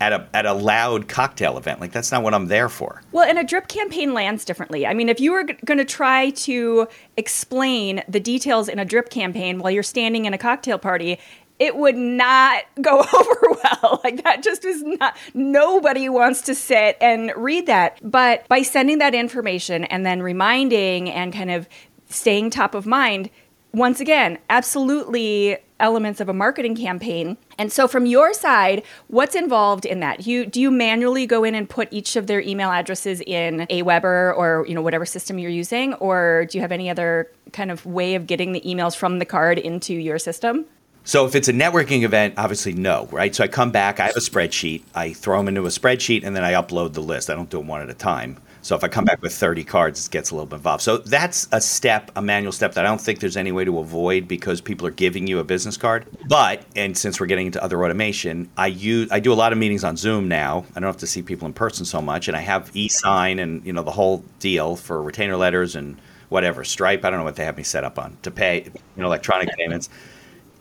at 0.00 0.12
a 0.12 0.28
at 0.34 0.46
a 0.46 0.52
loud 0.52 1.08
cocktail 1.08 1.58
event. 1.58 1.80
Like 1.80 1.92
that's 1.92 2.12
not 2.12 2.22
what 2.22 2.34
I'm 2.34 2.46
there 2.46 2.68
for. 2.68 3.02
Well, 3.12 3.28
and 3.28 3.38
a 3.38 3.44
drip 3.44 3.68
campaign 3.68 4.14
lands 4.14 4.44
differently. 4.44 4.86
I 4.86 4.94
mean, 4.94 5.08
if 5.08 5.20
you 5.20 5.32
were 5.32 5.44
g- 5.44 5.56
going 5.64 5.78
to 5.78 5.84
try 5.84 6.30
to 6.30 6.88
explain 7.16 8.02
the 8.08 8.20
details 8.20 8.68
in 8.68 8.78
a 8.78 8.84
drip 8.84 9.10
campaign 9.10 9.58
while 9.58 9.70
you're 9.70 9.82
standing 9.82 10.24
in 10.24 10.34
a 10.34 10.38
cocktail 10.38 10.78
party, 10.78 11.18
it 11.58 11.76
would 11.76 11.96
not 11.96 12.64
go 12.80 13.00
over 13.12 13.60
well. 13.62 14.00
Like 14.04 14.22
that 14.24 14.42
just 14.42 14.64
is 14.64 14.82
not 14.82 15.16
nobody 15.34 16.08
wants 16.08 16.42
to 16.42 16.54
sit 16.54 16.96
and 17.00 17.32
read 17.36 17.66
that. 17.66 17.98
But 18.02 18.46
by 18.48 18.62
sending 18.62 18.98
that 18.98 19.14
information 19.14 19.84
and 19.84 20.06
then 20.06 20.22
reminding 20.22 21.10
and 21.10 21.32
kind 21.32 21.50
of 21.50 21.68
staying 22.08 22.50
top 22.50 22.74
of 22.74 22.86
mind, 22.86 23.30
once 23.72 24.00
again, 24.00 24.38
absolutely 24.48 25.58
elements 25.80 26.20
of 26.20 26.28
a 26.28 26.34
marketing 26.34 26.76
campaign. 26.76 27.36
And 27.56 27.72
so 27.72 27.88
from 27.88 28.06
your 28.06 28.32
side, 28.32 28.82
what's 29.08 29.34
involved 29.34 29.84
in 29.84 30.00
that? 30.00 30.26
You 30.26 30.46
do 30.46 30.60
you 30.60 30.70
manually 30.70 31.26
go 31.26 31.44
in 31.44 31.54
and 31.54 31.68
put 31.68 31.88
each 31.90 32.16
of 32.16 32.26
their 32.26 32.40
email 32.40 32.70
addresses 32.70 33.20
in 33.26 33.66
Aweber 33.70 34.36
or 34.36 34.64
you 34.68 34.74
know 34.74 34.82
whatever 34.82 35.06
system 35.06 35.38
you're 35.38 35.50
using 35.50 35.94
or 35.94 36.46
do 36.50 36.58
you 36.58 36.62
have 36.62 36.72
any 36.72 36.90
other 36.90 37.30
kind 37.52 37.70
of 37.70 37.84
way 37.86 38.14
of 38.14 38.26
getting 38.26 38.52
the 38.52 38.60
emails 38.60 38.96
from 38.96 39.18
the 39.18 39.24
card 39.24 39.58
into 39.58 39.94
your 39.94 40.18
system? 40.18 40.66
So 41.04 41.24
if 41.24 41.34
it's 41.34 41.48
a 41.48 41.54
networking 41.54 42.02
event, 42.02 42.34
obviously 42.36 42.74
no, 42.74 43.08
right? 43.10 43.34
So 43.34 43.42
I 43.42 43.48
come 43.48 43.70
back, 43.70 43.98
I 43.98 44.08
have 44.08 44.16
a 44.16 44.20
spreadsheet, 44.20 44.82
I 44.94 45.14
throw 45.14 45.38
them 45.38 45.48
into 45.48 45.62
a 45.62 45.70
spreadsheet, 45.70 46.22
and 46.22 46.36
then 46.36 46.44
I 46.44 46.52
upload 46.52 46.92
the 46.92 47.00
list. 47.00 47.30
I 47.30 47.34
don't 47.34 47.48
do 47.48 47.56
them 47.56 47.66
one 47.66 47.80
at 47.80 47.88
a 47.88 47.94
time. 47.94 48.36
So 48.68 48.76
if 48.76 48.84
I 48.84 48.88
come 48.88 49.06
back 49.06 49.22
with 49.22 49.32
30 49.32 49.64
cards, 49.64 50.04
it 50.04 50.12
gets 50.12 50.30
a 50.30 50.34
little 50.34 50.44
bit 50.44 50.56
involved. 50.56 50.82
So 50.82 50.98
that's 50.98 51.48
a 51.52 51.58
step, 51.58 52.10
a 52.16 52.20
manual 52.20 52.52
step 52.52 52.74
that 52.74 52.84
I 52.84 52.88
don't 52.88 53.00
think 53.00 53.18
there's 53.18 53.38
any 53.38 53.50
way 53.50 53.64
to 53.64 53.78
avoid 53.78 54.28
because 54.28 54.60
people 54.60 54.86
are 54.86 54.90
giving 54.90 55.26
you 55.26 55.38
a 55.38 55.44
business 55.44 55.78
card. 55.78 56.04
But 56.28 56.66
and 56.76 56.94
since 56.94 57.18
we're 57.18 57.28
getting 57.28 57.46
into 57.46 57.64
other 57.64 57.82
automation, 57.82 58.50
I 58.58 58.66
use 58.66 59.10
I 59.10 59.20
do 59.20 59.32
a 59.32 59.40
lot 59.42 59.52
of 59.52 59.58
meetings 59.58 59.84
on 59.84 59.96
Zoom 59.96 60.28
now. 60.28 60.66
I 60.76 60.80
don't 60.80 60.86
have 60.86 60.98
to 60.98 61.06
see 61.06 61.22
people 61.22 61.46
in 61.46 61.54
person 61.54 61.86
so 61.86 62.02
much, 62.02 62.28
and 62.28 62.36
I 62.36 62.40
have 62.40 62.70
e-sign 62.74 63.38
and 63.38 63.64
you 63.64 63.72
know 63.72 63.82
the 63.82 63.90
whole 63.90 64.22
deal 64.38 64.76
for 64.76 65.02
retainer 65.02 65.38
letters 65.38 65.74
and 65.74 65.98
whatever 66.28 66.62
Stripe. 66.62 67.06
I 67.06 67.08
don't 67.08 67.20
know 67.20 67.24
what 67.24 67.36
they 67.36 67.46
have 67.46 67.56
me 67.56 67.62
set 67.62 67.84
up 67.84 67.98
on 67.98 68.18
to 68.20 68.30
pay 68.30 68.64
you 68.64 68.72
know 68.98 69.06
electronic 69.06 69.48
payments. 69.56 69.88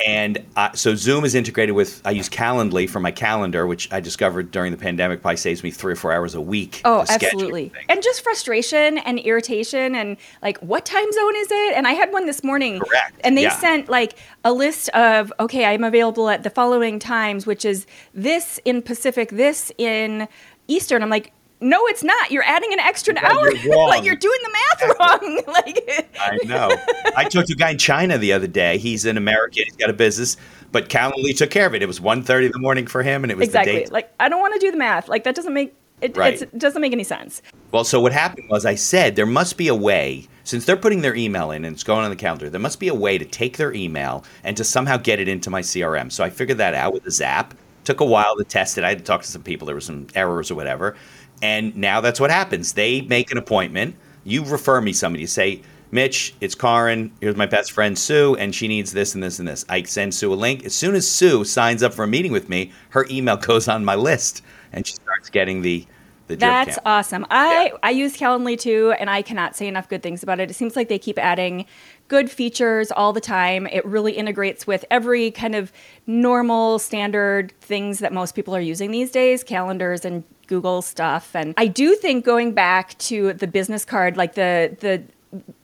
And 0.06 0.46
uh, 0.56 0.72
so 0.74 0.96
Zoom 0.96 1.26
is 1.26 1.34
integrated 1.34 1.74
with, 1.74 2.02
I 2.06 2.12
use 2.12 2.30
Calendly 2.30 2.90
for 2.90 3.00
my 3.00 3.12
calendar, 3.12 3.66
which 3.66 3.92
I 3.92 4.00
discovered 4.00 4.52
during 4.52 4.72
the 4.72 4.78
pandemic 4.78 5.22
probably 5.22 5.38
saves 5.38 5.64
me 5.64 5.72
three 5.72 5.94
or 5.94 5.96
four 5.96 6.14
hours 6.14 6.36
a 6.36 6.42
week. 6.42 6.82
Oh, 6.86 7.04
absolutely. 7.10 7.72
And 7.90 8.04
just 8.04 8.22
frustration 8.22 9.00
and 9.00 9.20
irritation 9.20 9.96
and 9.96 10.18
like, 10.42 10.60
what 10.60 10.86
time 10.86 11.12
zone 11.12 11.36
is 11.38 11.48
it? 11.52 11.76
And 11.76 11.88
I 11.88 11.94
had 11.94 12.14
one 12.14 12.26
this 12.28 12.44
morning. 12.44 12.80
Correct. 12.80 13.20
And 13.24 13.38
they 13.38 13.44
Yeah. 13.44 13.58
sent 13.58 13.90
like 13.90 14.18
a 14.44 14.54
list 14.54 14.90
of, 14.90 15.34
okay, 15.40 15.66
I'm 15.66 15.84
available 15.84 16.30
at 16.30 16.44
the 16.44 16.50
following 16.50 17.00
times, 17.00 17.48
which 17.48 17.66
is 17.66 17.88
this 18.14 18.60
in 18.66 18.82
Pacific, 18.84 19.30
this 19.30 19.72
in 19.78 20.28
Eastern. 20.68 21.02
I'm 21.02 21.10
like, 21.10 21.32
no, 21.62 21.86
it's 21.88 22.04
not. 22.04 22.32
You're 22.32 22.44
adding 22.44 22.72
an 22.74 22.80
extra 22.80 23.14
Yeah, 23.16 23.32
hour. 23.32 23.52
you're 23.54 23.76
like 23.88 24.04
you're 24.04 24.16
doing 24.16 24.40
the 24.44 24.52
math 24.52 24.98
wrong. 25.00 25.42
like 25.48 26.14
I 26.20 26.38
know. 26.46 26.72
I 27.16 27.24
talked 27.26 27.48
to 27.48 27.54
a 27.54 27.56
guy 27.56 27.72
in 27.72 27.78
China 27.78 28.18
the 28.18 28.34
other 28.34 28.48
day. 28.48 28.78
He's 28.78 29.06
an 29.06 29.18
American. 29.18 29.64
He's 29.66 29.76
got 29.76 29.90
a 29.90 29.94
business, 29.94 30.38
but 30.72 30.90
Calendly 30.90 31.36
took 31.36 31.50
care 31.50 31.66
of 31.66 31.74
it. 31.76 31.82
It 31.82 31.88
was 31.88 32.00
1.30 32.00 32.48
in 32.48 32.52
the 32.52 32.60
morning 32.60 32.86
for 32.88 33.02
him, 33.04 33.24
and 33.24 33.32
it 33.32 33.38
was 33.38 33.48
exactly. 33.48 33.74
the 33.74 33.80
date. 33.80 33.92
Like 33.92 34.14
I 34.20 34.30
don't 34.30 34.40
want 34.40 34.54
to 34.54 34.60
do 34.60 34.72
the 34.72 34.78
math. 34.78 35.08
Like 35.08 35.24
that 35.24 35.36
doesn't 35.36 35.54
make 35.54 35.74
it, 36.02 36.16
Right. 36.16 36.40
it 36.40 36.58
doesn't 36.60 36.82
make 36.82 36.94
any 36.94 37.04
sense. 37.04 37.42
Well, 37.72 37.84
so 37.84 38.00
what 38.00 38.12
happened 38.14 38.50
was 38.50 38.66
I 38.66 38.76
said 38.76 39.16
there 39.16 39.26
must 39.26 39.58
be 39.58 39.68
a 39.68 39.74
way, 39.76 40.28
since 40.44 40.64
they're 40.64 40.78
putting 40.78 41.02
their 41.02 41.16
email 41.16 41.50
in 41.50 41.66
and 41.66 41.74
it's 41.74 41.84
going 41.84 42.04
on 42.04 42.12
the 42.12 42.16
calendar, 42.16 42.52
there 42.52 42.62
must 42.62 42.80
be 42.80 42.88
a 42.88 42.94
way 42.94 43.18
to 43.18 43.26
take 43.26 43.58
their 43.58 43.74
email 43.74 44.24
and 44.44 44.56
to 44.58 44.64
somehow 44.64 44.98
get 44.98 45.20
it 45.20 45.28
into 45.28 45.50
my 45.50 45.62
CRM. 45.62 46.12
So 46.12 46.24
I 46.24 46.30
figured 46.30 46.60
that 46.60 46.76
out 46.76 46.94
with 46.94 47.06
a 47.08 47.12
Zap. 47.12 47.56
Took 47.84 48.00
a 48.02 48.06
while 48.06 48.36
to 48.38 48.44
test 48.44 48.78
it. 48.78 48.84
I 48.84 48.90
had 48.90 49.00
to 49.00 49.04
talk 49.04 49.22
to 49.24 49.28
some 49.28 49.42
people. 49.42 49.66
There 49.66 49.76
were 49.76 49.82
some 49.82 50.06
errors 50.14 50.52
or 50.52 50.56
whatever. 50.56 50.96
And 51.42 51.76
now 51.76 52.02
that's 52.02 52.20
what 52.20 52.32
happens. 52.32 52.74
They 52.74 53.02
make 53.02 53.32
an 53.32 53.38
appointment. 53.38 53.96
You 54.24 54.44
refer 54.44 54.82
me 54.82 54.94
somebody. 54.94 55.22
You 55.22 55.28
say, 55.28 55.62
Mitch, 55.92 56.36
it's 56.42 56.56
Karin. 56.56 57.12
Here's 57.22 57.36
my 57.36 57.46
best 57.46 57.72
friend 57.72 57.98
Sue, 57.98 58.36
and 58.36 58.54
she 58.54 58.68
needs 58.68 58.92
this 58.92 59.14
and 59.14 59.24
this 59.24 59.40
and 59.40 59.48
this. 59.48 59.66
I 59.70 59.84
send 59.84 60.14
Sue 60.14 60.34
a 60.34 60.36
link. 60.36 60.66
As 60.66 60.76
soon 60.76 60.96
as 60.96 61.10
Sue 61.10 61.46
signs 61.46 61.82
up 61.82 61.94
for 61.94 62.04
a 62.04 62.08
meeting 62.08 62.32
with 62.32 62.50
me, 62.50 62.72
her 62.90 63.06
email 63.10 63.38
goes 63.38 63.68
on 63.68 63.86
my 63.86 63.96
list, 63.96 64.42
and 64.74 64.86
she 64.86 64.96
starts 64.96 65.30
getting 65.30 65.62
the 65.62 65.86
the 66.28 66.36
That's 66.36 66.78
awesome. 66.86 67.26
I 67.30 67.68
Yeah. 67.68 67.78
I 67.84 67.90
use 67.92 68.18
Calendly 68.18 68.60
too, 68.60 68.94
and 69.00 69.10
I 69.10 69.22
cannot 69.22 69.56
say 69.56 69.68
enough 69.68 69.88
good 69.88 70.04
things 70.04 70.24
about 70.24 70.40
it. 70.40 70.52
It 70.52 70.56
seems 70.56 70.76
like 70.76 70.90
they 70.90 71.00
keep 71.00 71.18
adding 71.18 71.66
good 72.08 72.30
features 72.32 72.92
all 72.92 73.14
the 73.14 73.22
time. 73.22 73.68
It 73.68 73.86
really 73.86 74.14
integrates 74.14 74.66
with 74.66 74.86
every 74.90 75.32
kind 75.32 75.56
of 75.56 75.72
normal 76.06 76.80
standard 76.80 77.54
things 77.62 78.00
that 78.00 78.14
most 78.14 78.36
people 78.36 78.56
are 78.56 78.62
using 78.62 78.92
these 78.92 79.12
days, 79.12 79.44
calendars 79.44 80.06
and 80.06 80.24
Google 80.48 80.82
stuff. 80.82 81.36
And 81.36 81.54
I 81.58 81.68
do 81.68 81.96
think 81.96 82.26
going 82.26 82.54
back 82.54 82.98
to 83.00 83.34
the 83.34 83.48
business 83.48 83.86
card, 83.86 84.18
like 84.18 84.36
the 84.36 84.76
the 84.80 85.04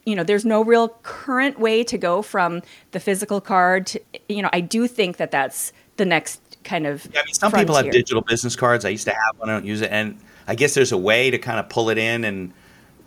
you 0.06 0.16
know, 0.16 0.24
there's 0.24 0.44
no 0.44 0.62
real 0.64 0.90
current 1.04 1.58
way 1.58 1.84
to 1.86 1.98
go 1.98 2.22
from 2.22 2.62
the 2.92 3.00
physical 3.00 3.40
card 3.40 3.88
to, 3.88 4.02
you 4.28 4.42
know, 4.42 4.50
I 4.52 4.60
do 4.60 4.88
think 4.88 5.18
that 5.18 5.32
that's 5.32 5.72
the 5.96 6.06
next 6.06 6.42
kind 6.66 6.86
of 6.86 7.08
Yeah, 7.14 7.22
I 7.22 7.26
mean, 7.26 7.34
some 7.34 7.52
people 7.52 7.76
have 7.76 7.90
digital 7.90 8.22
business 8.22 8.58
cards. 8.58 8.84
I 8.84 8.90
used 8.90 9.06
to 9.06 9.12
have 9.12 9.38
one. 9.38 9.50
I 9.50 9.54
don't 9.54 9.66
use 9.66 9.82
it, 9.82 9.90
and 9.92 10.20
I 10.48 10.56
guess 10.56 10.74
there's 10.74 10.92
a 10.92 10.98
way 10.98 11.32
to 11.32 11.38
kind 11.38 11.60
of 11.60 11.70
pull 11.70 11.90
it 11.90 11.98
in 11.98 12.26
and 12.26 12.54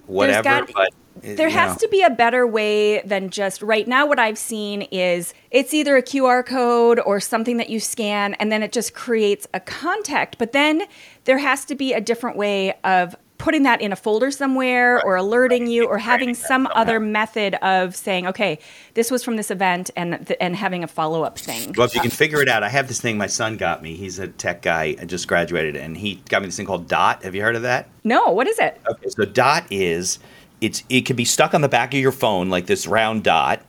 whatever. 0.07 0.43
got- 0.43 0.73
but 0.73 0.91
There 1.23 1.49
has 1.49 1.73
know. 1.73 1.79
to 1.79 1.89
be 1.89 2.03
a 2.03 2.11
better 2.11 2.47
way 2.47 3.01
than 3.01 3.31
just 3.31 3.63
right 3.63 3.87
now. 3.87 4.07
What 4.07 4.19
I've 4.19 4.39
seen 4.39 4.83
is 4.83 5.35
it's 5.51 5.73
either 5.75 5.97
a 5.97 6.03
QR 6.03 6.45
code 6.45 7.01
or 7.01 7.21
something 7.21 7.57
that 7.57 7.71
you 7.71 7.81
scan, 7.81 8.35
and 8.35 8.53
then 8.53 8.63
it 8.63 8.73
just 8.73 8.95
creates 8.95 9.47
a 9.55 9.61
contact. 9.61 10.39
But 10.39 10.53
then 10.53 10.83
there 11.25 11.39
has 11.39 11.65
to 11.67 11.75
be 11.75 11.93
a 11.93 12.01
different 12.01 12.37
way 12.37 12.75
of 12.85 13.17
putting 13.39 13.65
that 13.65 13.81
in 13.81 13.93
a 13.93 13.97
folder 13.97 14.31
somewhere 14.31 15.03
or 15.05 15.17
alerting 15.17 15.67
you 15.67 15.87
or 15.87 15.99
having 15.99 16.35
some 16.35 16.67
other 16.75 16.99
method 16.99 17.55
of 17.57 17.95
saying, 17.95 18.27
okay, 18.27 18.59
this 18.95 19.11
was 19.11 19.23
from 19.23 19.37
this 19.37 19.51
event 19.51 19.91
and, 19.97 20.27
th- 20.27 20.39
and 20.41 20.57
having 20.57 20.83
a 20.83 20.87
follow 20.87 21.23
up 21.23 21.39
thing. 21.39 21.75
Well, 21.77 21.87
if 21.87 21.95
you 21.95 22.01
can 22.01 22.11
figure 22.11 22.41
it 22.41 22.49
out, 22.49 22.63
I 22.63 22.69
have 22.69 22.89
this 22.89 23.01
thing 23.01 23.19
my 23.19 23.27
son 23.27 23.57
got 23.57 23.83
me. 23.83 23.95
He's 23.95 24.19
a 24.19 24.29
tech 24.29 24.63
guy. 24.63 24.97
I 25.01 25.05
just 25.05 25.29
graduated, 25.29 25.77
and 25.77 25.97
he 25.97 26.17
got 26.29 26.43
me 26.43 26.49
this 26.49 26.57
thing 26.57 26.67
called 26.67 26.89
Dot. 26.89 27.23
Have 27.25 27.35
you 27.35 27.43
heard 27.43 27.57
of 27.57 27.63
that? 27.63 27.89
No, 28.05 28.31
what 28.31 28.47
is 28.47 28.59
it? 28.59 28.81
Okay, 28.89 29.09
so 29.09 29.25
dot 29.25 29.67
is 29.71 30.19
it's 30.67 30.83
it 30.89 31.07
can 31.07 31.17
be 31.17 31.25
stuck 31.25 31.55
on 31.55 31.61
the 31.61 31.69
back 31.69 31.95
of 31.95 32.01
your 32.01 32.13
phone 32.13 32.51
like 32.51 32.67
this 32.67 32.87
round 32.87 33.23
dot, 33.23 33.63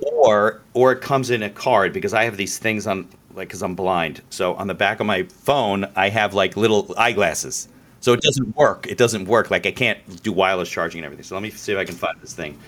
or 0.00 0.60
or 0.74 0.92
it 0.92 1.00
comes 1.00 1.30
in 1.30 1.42
a 1.42 1.50
card 1.50 1.92
because 1.92 2.12
I 2.14 2.24
have 2.24 2.36
these 2.36 2.58
things 2.58 2.86
on 2.86 3.08
like 3.34 3.48
because 3.48 3.62
I'm 3.62 3.74
blind. 3.74 4.20
So 4.30 4.54
on 4.54 4.66
the 4.66 4.74
back 4.74 5.00
of 5.00 5.06
my 5.06 5.22
phone, 5.24 5.90
I 5.96 6.10
have 6.10 6.34
like 6.34 6.56
little 6.56 6.94
eyeglasses. 6.98 7.68
So 8.00 8.12
it 8.12 8.20
doesn't 8.20 8.54
work. 8.56 8.86
It 8.86 8.98
doesn't 8.98 9.26
work. 9.26 9.50
Like 9.50 9.64
I 9.64 9.70
can't 9.70 10.22
do 10.22 10.32
wireless 10.32 10.68
charging 10.68 10.98
and 10.98 11.06
everything. 11.06 11.24
So 11.24 11.34
let 11.34 11.42
me 11.42 11.50
see 11.50 11.72
if 11.72 11.78
I 11.78 11.84
can 11.84 11.94
find 11.94 12.20
this 12.20 12.34
thing. 12.34 12.58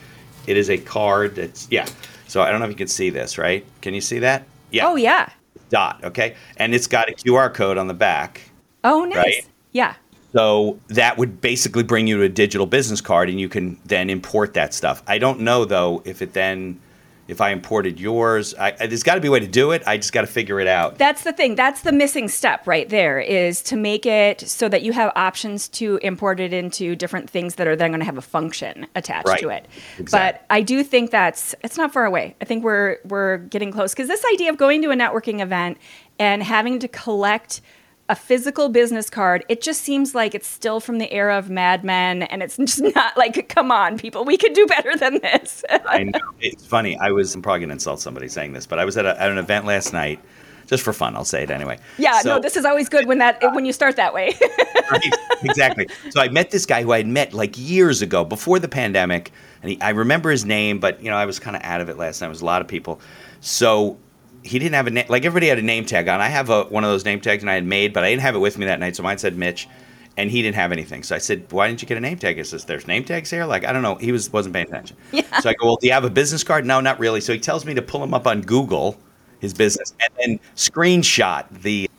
It 0.47 0.57
is 0.57 0.71
a 0.71 0.79
card 0.79 1.35
that's 1.35 1.69
yeah. 1.71 1.87
So 2.27 2.41
I 2.41 2.51
don't 2.51 2.61
know 2.61 2.67
if 2.67 2.71
you 2.71 2.77
can 2.77 2.89
see 2.89 3.11
this, 3.11 3.37
right? 3.37 3.65
Can 3.83 3.93
you 3.93 4.01
see 4.01 4.19
that? 4.21 4.47
Yeah. 4.71 4.89
Oh, 4.89 4.97
yeah. 4.97 5.29
Dot. 5.69 6.03
Okay, 6.05 6.37
and 6.57 6.75
it's 6.75 6.87
got 6.87 7.09
a 7.09 7.13
QR 7.13 7.53
code 7.53 7.79
on 7.79 7.87
the 7.87 7.95
back. 7.95 8.41
Oh, 8.83 9.05
nice. 9.05 9.17
Right? 9.17 9.47
Yeah. 9.73 9.95
So 10.35 10.81
that 10.89 11.17
would 11.17 11.41
basically 11.41 11.85
bring 11.85 12.07
you 12.09 12.17
to 12.19 12.23
a 12.25 12.29
digital 12.29 12.67
business 12.67 13.01
card, 13.01 13.29
and 13.31 13.41
you 13.41 13.49
can 13.49 13.79
then 13.85 14.11
import 14.11 14.55
that 14.55 14.75
stuff. 14.75 15.03
I 15.07 15.19
don't 15.19 15.41
know 15.41 15.65
though 15.65 16.03
if 16.05 16.23
it 16.23 16.33
then, 16.33 16.81
if 17.29 17.41
I 17.41 17.51
imported 17.51 18.01
yours, 18.01 18.53
I, 18.57 18.73
there's 18.73 19.03
got 19.05 19.15
to 19.15 19.21
be 19.21 19.29
a 19.29 19.31
way 19.31 19.41
to 19.41 19.47
do 19.47 19.71
it. 19.71 19.83
I 19.87 19.97
just 19.97 20.13
got 20.13 20.23
to 20.23 20.27
figure 20.27 20.59
it 20.61 20.67
out. 20.67 20.99
That's 20.99 21.23
the 21.23 21.33
thing. 21.33 21.55
That's 21.55 21.83
the 21.83 21.93
missing 21.93 22.29
step 22.29 22.67
right 22.67 22.89
there 22.89 23.19
is 23.21 23.63
to 23.63 23.77
make 23.77 24.05
it 24.07 24.41
so 24.41 24.69
that 24.69 24.83
you 24.83 24.93
have 24.93 25.13
options 25.15 25.69
to 25.69 25.99
import 26.03 26.41
it 26.41 26.53
into 26.53 26.97
different 26.97 27.31
things 27.31 27.55
that 27.55 27.67
are 27.67 27.77
then 27.77 27.93
going 27.93 28.01
to 28.01 28.05
have 28.07 28.19
a 28.19 28.23
function 28.23 28.87
attached 28.97 29.29
Right. 29.29 29.41
to 29.41 29.49
it. 29.51 29.67
Exactly. 29.99 30.41
But 30.41 30.47
I 30.55 30.61
do 30.63 30.83
think 30.83 31.13
that's 31.13 31.55
it's 31.63 31.79
not 31.79 31.93
far 31.93 32.05
away. 32.05 32.35
I 32.43 32.45
think 32.45 32.65
we're 32.65 32.99
we're 33.05 33.39
getting 33.39 33.71
close 33.73 33.95
because 33.95 34.09
this 34.09 34.25
idea 34.35 34.51
of 34.51 34.57
going 34.59 34.83
to 34.83 34.91
a 34.91 34.97
networking 34.97 35.41
event 35.41 35.79
and 36.19 36.43
having 36.43 36.81
to 36.81 36.89
collect 36.89 37.63
a 38.09 38.15
physical 38.15 38.69
business 38.69 39.09
card, 39.09 39.45
it 39.49 39.63
just 39.63 39.81
seems 39.81 40.15
like 40.15 40.35
it's 40.35 40.47
still 40.47 40.79
from 40.79 40.99
the 40.99 41.11
era 41.13 41.39
of 41.39 41.49
Mad 41.49 41.85
Men, 41.85 42.25
and 42.25 42.43
it's 42.43 42.57
just 42.59 42.83
not 42.95 43.17
like, 43.17 43.49
come 43.49 43.71
on, 43.71 43.99
people, 43.99 44.25
we 44.25 44.37
could 44.37 44.53
do 44.53 44.67
better 44.67 44.97
than 44.97 45.21
this. 45.21 45.65
I 45.87 46.05
know 46.05 46.21
it's 46.41 46.67
funny. 46.67 46.99
I 46.99 47.11
was 47.13 47.35
I'm 47.35 47.43
probably 47.43 47.61
gonna 47.61 47.73
insult 47.75 48.01
somebody 48.01 48.29
saying 48.29 48.53
this, 48.53 48.67
but 48.67 48.79
I 48.79 48.85
was 48.85 48.97
at, 48.97 49.07
a, 49.07 49.21
at 49.21 49.31
an 49.31 49.39
event 49.39 49.65
last 49.65 49.93
night, 49.93 50.21
just 50.67 50.83
for 50.83 50.93
fun. 50.93 51.17
I'll 51.17 51.25
say 51.25 51.43
it 51.45 51.51
anyway. 51.51 51.79
yeah, 51.99 52.21
So- 52.21 52.37
no, 52.37 52.41
this 52.41 52.57
is 52.57 52.65
always 52.65 52.89
good 52.89 53.07
when 53.07 53.19
that 53.19 53.41
when 53.55 53.65
you 53.65 53.73
start 53.73 53.97
that 53.97 54.13
way. 54.13 54.35
right, 54.91 55.15
exactly. 55.43 55.89
So 56.11 56.21
I 56.21 56.29
met 56.29 56.51
this 56.51 56.67
guy 56.67 56.83
who 56.83 56.93
I 56.93 56.99
had 56.99 57.07
met 57.07 57.33
like 57.33 57.57
years 57.57 58.03
ago 58.03 58.23
before 58.25 58.59
the 58.59 58.69
pandemic, 58.69 59.33
and 59.63 59.71
he, 59.73 59.81
I 59.81 59.91
remember 59.91 60.31
his 60.31 60.45
name, 60.45 60.79
but 60.79 61.03
you 61.03 61.11
know 61.11 61.17
I 61.17 61.25
was 61.25 61.39
kind 61.39 61.57
of 61.57 61.63
out 61.63 61.81
of 61.81 61.89
it 61.89 61.97
last 61.97 62.21
night. 62.21 62.27
It 62.27 62.31
was 62.31 62.43
a 62.43 62.47
lot 62.47 62.61
of 62.61 62.69
people, 62.69 63.01
so 63.41 63.97
he 64.45 64.59
didn't 64.59 64.75
have 64.75 64.87
a 64.87 64.91
name. 64.91 65.07
Like 65.09 65.25
everybody 65.25 65.49
had 65.49 65.59
a 65.59 65.63
name 65.63 65.85
tag 65.87 66.09
on. 66.09 66.21
I 66.21 66.29
have 66.29 66.51
a, 66.51 66.65
one 66.65 66.85
of 66.85 66.91
those 66.91 67.05
name 67.05 67.21
tags, 67.21 67.43
and 67.43 67.51
I 67.51 67.55
had 67.55 67.65
made, 67.67 67.93
but 67.93 68.05
I 68.05 68.11
didn't 68.11 68.23
have 68.23 68.35
it 68.37 68.41
with 68.41 68.59
me 68.59 68.67
that 68.67 68.79
night. 68.81 68.95
So 68.97 69.03
mine 69.03 69.19
said 69.19 69.37
Mitch, 69.37 69.69
and 70.17 70.31
he 70.31 70.43
didn't 70.43 70.57
have 70.57 70.71
anything. 70.71 71.03
So 71.03 71.15
I 71.17 71.19
said, 71.19 71.51
"Why 71.51 71.67
didn't 71.69 71.83
you 71.83 71.89
get 71.89 71.97
a 71.97 72.01
name 72.01 72.19
tag?" 72.19 72.37
He 72.37 72.45
says, 72.45 72.65
"There's 72.65 72.87
name 72.87 73.05
tags 73.05 73.31
here." 73.31 73.47
Like 73.47 73.65
I 73.65 73.73
don't 73.73 73.83
know. 73.83 73.97
He 73.97 74.13
was 74.13 74.33
wasn't 74.33 74.55
paying 74.55 74.67
attention. 74.69 74.97
Yeah. 75.13 75.23
So 75.41 75.51
I 75.51 75.55
go, 75.55 75.67
"Well, 75.67 75.77
do 75.77 75.87
you 75.87 75.93
have 75.93 76.05
a 76.05 76.11
business 76.11 76.45
card?" 76.45 76.67
No, 76.67 76.81
not 76.81 76.99
really. 77.01 77.21
So 77.21 77.33
he 77.33 77.41
tells 77.41 77.65
me 77.65 77.75
to 77.75 77.83
pull 77.83 78.03
him 78.05 78.15
up 78.15 78.27
on 78.27 78.43
Google. 78.43 78.99
his 79.41 79.53
business 79.55 79.93
and 80.01 80.11
then 80.19 80.41
screenshot 80.57 81.45
the 81.63 81.91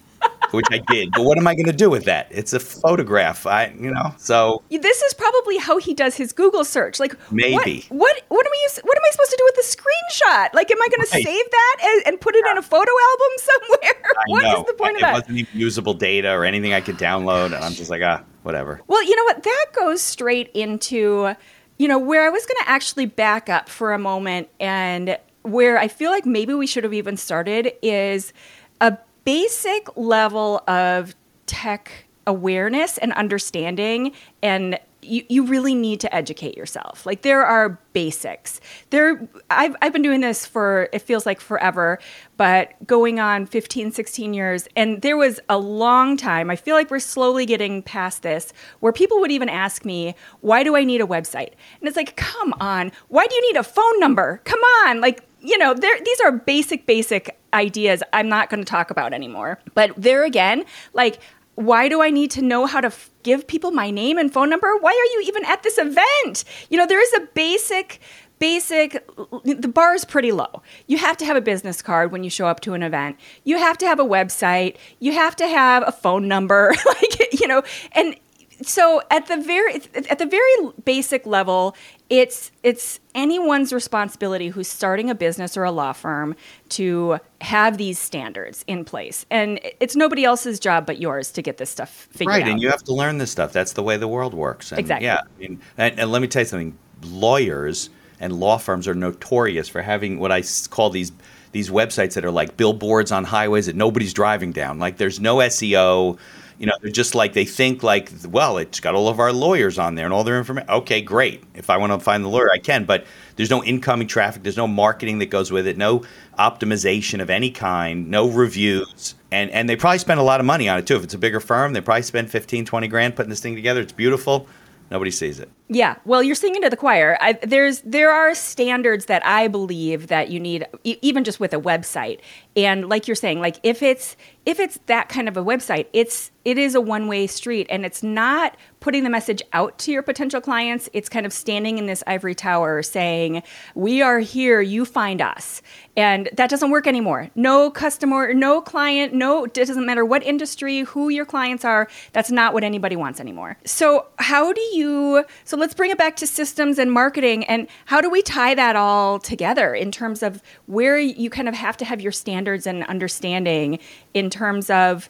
which 0.52 0.66
I 0.72 0.80
did. 0.88 1.10
But 1.14 1.24
what 1.24 1.38
am 1.38 1.48
I 1.48 1.56
going 1.56 1.66
to 1.66 1.74
do 1.74 1.90
with 1.90 2.06
that? 2.06 2.28
It's 2.30 2.54
a 2.54 2.60
photograph. 2.60 3.46
I, 3.46 3.68
you 3.80 3.92
know, 3.92 4.14
so 4.18 4.64
this 4.70 5.02
is 5.02 5.14
probably 5.14 5.58
how 5.58 5.78
he 5.78 5.94
does 5.94 6.16
his 6.16 6.34
Google 6.34 6.64
search. 6.64 7.00
Like 7.00 7.16
maybe 7.32 7.86
what 7.90 8.00
what, 8.00 8.22
what 8.30 8.46
am 8.46 8.52
I 8.52 8.68
what 8.84 8.98
am 8.98 9.04
I 9.04 9.12
supposed 9.12 9.32
to 9.32 9.38
do 9.38 9.44
with 9.46 9.56
the 9.56 9.78
screenshot? 9.78 10.54
Like, 10.54 10.72
am 10.72 10.82
I 10.82 10.88
going 10.90 11.00
right. 11.00 11.12
to 11.12 11.24
save 11.24 11.52
that 11.52 11.78
and, 11.84 12.08
and, 12.08 12.22
put 12.22 12.36
it 12.36 12.46
in 12.46 12.58
a 12.58 12.62
photo 12.62 12.92
album 13.10 13.28
somewhere? 13.38 13.96
I 14.06 14.24
what 14.28 14.44
know. 14.44 14.62
is 14.62 14.68
the 14.68 14.74
point 14.74 14.92
it 14.92 14.96
of 14.96 15.02
that? 15.02 15.10
It 15.10 15.14
wasn't 15.14 15.38
even 15.38 15.60
usable 15.60 15.94
data 15.94 16.32
or 16.32 16.46
anything 16.46 16.74
I 16.74 16.82
could 16.82 16.98
download, 16.98 17.48
and 17.48 17.56
I'm 17.56 17.74
just 17.74 17.90
like, 17.90 18.02
ah, 18.04 18.24
whatever. 18.44 18.82
Well, 18.88 19.04
you 19.04 19.16
know 19.16 19.24
what? 19.24 19.44
That 19.44 19.66
goes 19.74 20.02
straight 20.02 20.50
into 20.54 21.36
you 21.78 21.88
know 21.88 22.00
where 22.00 22.26
I 22.26 22.30
was 22.30 22.46
going 22.46 22.64
to 22.64 22.70
actually 22.70 23.06
back 23.06 23.50
up 23.50 23.70
for 23.70 23.94
a 23.94 24.00
moment 24.00 24.50
and 24.60 25.18
where 25.44 25.78
I 25.78 25.88
feel 25.88 26.10
like 26.10 26.26
maybe 26.26 26.54
we 26.54 26.68
should 26.68 26.84
have 26.84 26.94
even 26.94 27.18
started 27.18 27.74
is 27.82 28.34
a 28.82 28.98
basic 29.26 29.88
level 29.98 30.64
of 30.68 31.16
tech 31.48 32.06
awareness 32.28 32.98
and 32.98 33.14
understanding 33.14 34.12
and 34.42 34.80
you, 35.02 35.24
you 35.30 35.46
really 35.46 35.76
need 35.76 36.00
to 36.00 36.14
educate 36.14 36.58
yourself. 36.58 37.06
Like 37.06 37.22
there 37.22 37.46
are 37.46 37.80
basics. 37.94 38.60
There 38.90 39.28
I've 39.50 39.76
I've 39.82 39.94
been 39.94 40.02
doing 40.02 40.22
this 40.22 40.46
for 40.46 40.90
it 40.92 41.00
feels 41.00 41.26
like 41.26 41.40
forever, 41.40 42.00
but 42.38 42.74
going 42.88 43.20
on 43.20 43.46
15, 43.46 43.92
16 43.92 44.34
years 44.34 44.68
and 44.76 45.02
there 45.02 45.18
was 45.18 45.40
a 45.48 45.58
long 45.58 46.18
time. 46.18 46.50
I 46.50 46.56
feel 46.56 46.76
like 46.76 46.90
we're 46.90 47.00
slowly 47.00 47.46
getting 47.46 47.84
past 47.84 48.24
this 48.24 48.52
where 48.80 48.92
people 48.92 49.20
would 49.20 49.32
even 49.32 49.50
ask 49.50 49.86
me, 49.86 50.16
"Why 50.42 50.64
do 50.64 50.76
I 50.76 50.84
need 50.84 51.02
a 51.02 51.08
website?" 51.08 51.54
And 51.80 51.88
it's 51.88 51.98
like, 51.98 52.16
"Come 52.16 52.54
on. 52.60 52.92
Why 53.10 53.28
do 53.28 53.36
you 53.36 53.54
need 53.54 53.60
a 53.60 53.64
phone 53.64 54.00
number? 54.00 54.42
Come 54.44 54.62
on." 54.86 55.02
Like 55.02 55.24
you 55.46 55.58
know, 55.58 55.74
these 55.74 56.22
are 56.22 56.32
basic, 56.32 56.86
basic 56.86 57.38
ideas 57.54 58.04
I'm 58.14 58.30
not 58.30 58.50
going 58.50 58.64
to 58.64 58.70
talk 58.70 58.92
about 58.92 59.14
anymore. 59.14 59.60
But 59.74 59.94
there 59.96 60.24
again, 60.24 60.66
like, 60.94 61.20
why 61.56 61.88
do 61.88 62.02
I 62.02 62.10
need 62.10 62.32
to 62.32 62.42
know 62.42 62.66
how 62.66 62.82
to 62.82 62.88
f- 62.88 63.10
give 63.24 63.48
people 63.48 63.72
my 63.72 63.90
name 63.90 64.18
and 64.18 64.32
phone 64.32 64.50
number? 64.50 64.76
Why 64.78 64.92
are 64.92 65.12
you 65.14 65.24
even 65.28 65.46
at 65.46 65.64
this 65.64 65.78
event? 65.78 66.44
You 66.70 66.78
know, 66.78 66.86
there 66.86 67.02
is 67.02 67.14
a 67.14 67.22
basic 67.34 68.02
basic 68.38 69.08
the 69.46 69.72
bar 69.74 69.94
is 69.94 70.04
pretty 70.04 70.34
low 70.34 70.62
you 70.88 70.98
have 70.98 71.16
to 71.16 71.24
have 71.24 71.38
a 71.38 71.42
business 71.42 71.82
card 71.82 72.12
when 72.12 72.22
you 72.22 72.30
show 72.30 72.48
up 72.48 72.60
to 72.60 72.74
an 72.74 72.84
event 72.84 73.18
you 73.46 73.58
have 73.58 73.78
to 73.78 73.88
have 73.88 73.98
a 73.98 74.04
website 74.04 74.76
you 75.00 75.14
have 75.14 75.38
to 75.38 75.48
have 75.48 75.88
a 75.88 75.92
phone 75.94 76.28
number 76.28 76.74
like 76.86 77.40
you 77.40 77.48
know 77.48 77.64
and 77.94 78.18
so 78.62 79.02
at 79.12 79.28
the 79.28 79.38
very 79.38 79.76
at 80.10 80.20
the 80.20 80.26
very 80.26 80.72
basic 80.84 81.26
level 81.26 81.76
it's 82.10 82.52
it's 82.62 83.00
anyone's 83.16 83.74
responsibility 83.74 84.50
who's 84.50 84.68
starting 84.68 85.10
a 85.10 85.16
business 85.16 85.58
or 85.58 85.64
a 85.64 85.72
law 85.72 85.92
firm 85.94 86.36
to 86.70 87.20
have 87.42 87.78
these 87.78 87.98
standards 87.98 88.64
in 88.68 88.86
place. 88.86 89.26
And 89.32 89.60
it's 89.80 89.96
nobody 89.96 90.24
else's 90.24 90.60
job 90.60 90.86
but 90.86 91.00
yours 91.00 91.32
to 91.32 91.42
get 91.42 91.58
this 91.58 91.70
stuff 91.70 92.08
figured 92.12 92.28
right, 92.28 92.42
out. 92.42 92.46
right 92.46 92.52
and 92.52 92.62
you 92.62 92.70
have 92.70 92.84
to 92.84 92.94
learn 92.94 93.18
this 93.18 93.32
stuff. 93.32 93.54
That's 93.54 93.74
the 93.74 93.84
way 93.84 93.98
the 93.98 94.08
world 94.08 94.34
works. 94.34 94.72
And 94.72 94.80
exactly. 94.80 95.06
yeah 95.06 95.22
I 95.24 95.40
mean, 95.40 95.62
and, 95.78 96.00
and 96.00 96.12
let 96.12 96.22
me 96.22 96.28
tell 96.28 96.42
you 96.42 96.48
something. 96.48 96.78
Lawyers 97.04 97.90
and 98.20 98.34
law 98.34 98.58
firms 98.58 98.88
are 98.88 98.96
notorious 98.96 99.68
for 99.68 99.82
having 99.82 100.20
what 100.20 100.32
i 100.32 100.42
call 100.70 100.90
these 100.90 101.12
these 101.52 101.70
websites 101.70 102.16
that 102.16 102.26
are 102.26 102.32
like 102.32 102.58
billboards 102.58 103.14
on 103.14 103.24
highways 103.24 103.68
that 103.68 103.78
nobody's 103.78 104.12
driving 104.14 104.52
down. 104.52 104.78
Like 104.78 104.98
there's 104.98 105.22
no 105.22 105.38
seo 105.38 106.18
you 106.58 106.66
know, 106.66 106.74
they're 106.82 106.92
just 106.92 107.16
like 107.16 107.34
they 107.34 107.46
think 107.46 107.84
like, 107.84 108.12
well, 108.30 108.58
it's 108.58 108.80
got 108.80 108.96
all 108.96 109.10
of 109.10 109.20
our 109.20 109.34
lawyers 109.34 109.78
on 109.78 109.96
there 109.96 110.06
and 110.06 110.14
all 110.14 110.24
their 110.24 110.38
information. 110.38 110.70
Okay, 110.70 111.02
great. 111.02 111.44
If 111.54 111.70
I 111.70 111.78
want 111.78 111.92
to 111.92 112.00
find 112.00 112.24
the 112.24 112.30
lawyer, 112.30 112.50
I 112.52 112.60
can. 112.60 112.86
But 112.86 113.06
there's 113.36 113.50
no 113.50 113.64
incoming 113.64 114.08
traffic. 114.08 114.44
There's 114.44 114.58
no 114.58 114.68
marketing 114.68 115.20
that 115.20 115.30
goes 115.30 115.52
with 115.52 115.68
it. 115.68 115.78
No 115.78 116.04
optimization 116.40 117.22
of 117.22 117.30
any 117.30 117.52
kind. 117.52 118.10
No 118.10 118.30
reviews. 118.30 119.16
And 119.32 119.52
and 119.52 119.68
they 119.68 119.76
probably 119.76 120.00
spend 120.00 120.20
a 120.20 120.24
lot 120.24 120.40
of 120.40 120.46
money 120.46 120.70
on 120.70 120.80
it 120.80 120.88
too. 120.88 120.96
If 120.96 121.04
it's 121.04 121.14
a 121.14 121.18
bigger 121.18 121.40
firm, 121.40 121.74
they 121.74 121.82
probably 121.82 122.04
spend 122.04 122.30
15, 122.30 122.66
20 122.66 122.88
grand 122.88 123.16
putting 123.16 123.30
this 123.30 123.42
thing 123.42 123.56
together. 123.56 123.82
It's 123.82 123.92
beautiful. 123.92 124.48
Nobody 124.92 125.12
sees 125.12 125.40
it. 125.40 125.50
Yeah, 125.68 125.96
well, 126.06 126.22
you're 126.22 126.36
singing 126.36 126.62
to 126.62 126.70
the 126.70 126.78
choir. 126.78 127.18
I, 127.20 127.34
there's 127.34 127.82
there 127.82 128.12
are 128.12 128.36
standards 128.36 129.06
that 129.06 129.26
I 129.26 129.48
believe 129.48 130.08
that 130.08 130.30
you 130.30 130.40
need, 130.40 130.68
e- 130.84 131.00
even 131.02 131.24
just 131.24 131.40
with 131.40 131.54
a 131.54 131.60
website. 131.60 132.20
And 132.56 132.88
like 132.88 133.08
you're 133.08 133.16
saying, 133.16 133.40
like 133.40 133.60
if 133.64 133.82
it's 133.82 134.16
if 134.46 134.60
it's 134.60 134.80
that 134.86 135.10
kind 135.10 135.28
of 135.28 135.38
a 135.38 135.44
website, 135.44 135.88
it's 135.92 136.32
it 136.46 136.60
is 136.60 136.76
a 136.76 136.82
one 136.82 137.08
way 137.08 137.26
street, 137.26 137.66
and 137.72 137.84
it's 137.84 138.04
not 138.04 138.56
putting 138.80 139.04
the 139.04 139.10
message 139.10 139.42
out 139.54 139.80
to 139.80 139.92
your 139.92 140.04
potential 140.04 140.40
clients. 140.40 140.88
It's 140.94 141.10
kind 141.10 141.26
of 141.26 141.34
standing 141.34 141.80
in 141.80 141.88
this 141.88 142.04
ivory 142.06 142.36
tower 142.36 142.84
saying, 142.84 143.42
"We 143.74 144.04
are 144.04 144.20
here. 144.20 144.62
You 144.62 144.86
find 144.86 145.20
us." 145.20 145.64
And 145.98 146.30
that 146.34 146.50
doesn't 146.52 146.70
work 146.70 146.86
anymore. 146.86 147.32
No 147.34 147.72
customer, 147.72 148.34
no 148.34 148.62
client, 148.62 149.14
no. 149.14 149.46
It 149.46 149.56
doesn't 149.56 149.86
matter 149.86 150.06
what 150.06 150.22
industry, 150.24 150.82
who 150.82 151.10
your 151.10 151.26
clients 151.26 151.66
are. 151.66 151.88
That's 152.14 152.30
not 152.30 152.54
what 152.54 152.64
anybody 152.64 152.96
wants 152.96 153.20
anymore. 153.20 153.58
So 153.66 154.06
how 154.20 154.54
do 154.54 154.62
you? 154.62 155.26
So 155.44 155.55
so 155.56 155.60
let's 155.60 155.74
bring 155.74 155.90
it 155.90 155.98
back 155.98 156.18
to 156.18 156.28
systems 156.28 156.78
and 156.78 156.92
marketing. 156.92 157.46
And 157.46 157.70
how 157.86 158.02
do 158.02 158.10
we 158.10 158.22
tie 158.22 158.56
that 158.56 158.76
all 158.76 159.20
together 159.20 159.74
in 159.74 159.90
terms 159.90 160.22
of 160.22 160.42
where 160.66 161.00
you 161.00 161.30
kind 161.30 161.48
of 161.48 161.56
have 161.56 161.78
to 161.78 161.86
have 161.86 162.02
your 162.02 162.12
standards 162.12 162.68
and 162.68 162.84
understanding 162.88 163.80
in 164.14 164.30
terms 164.30 164.70
of 164.70 165.10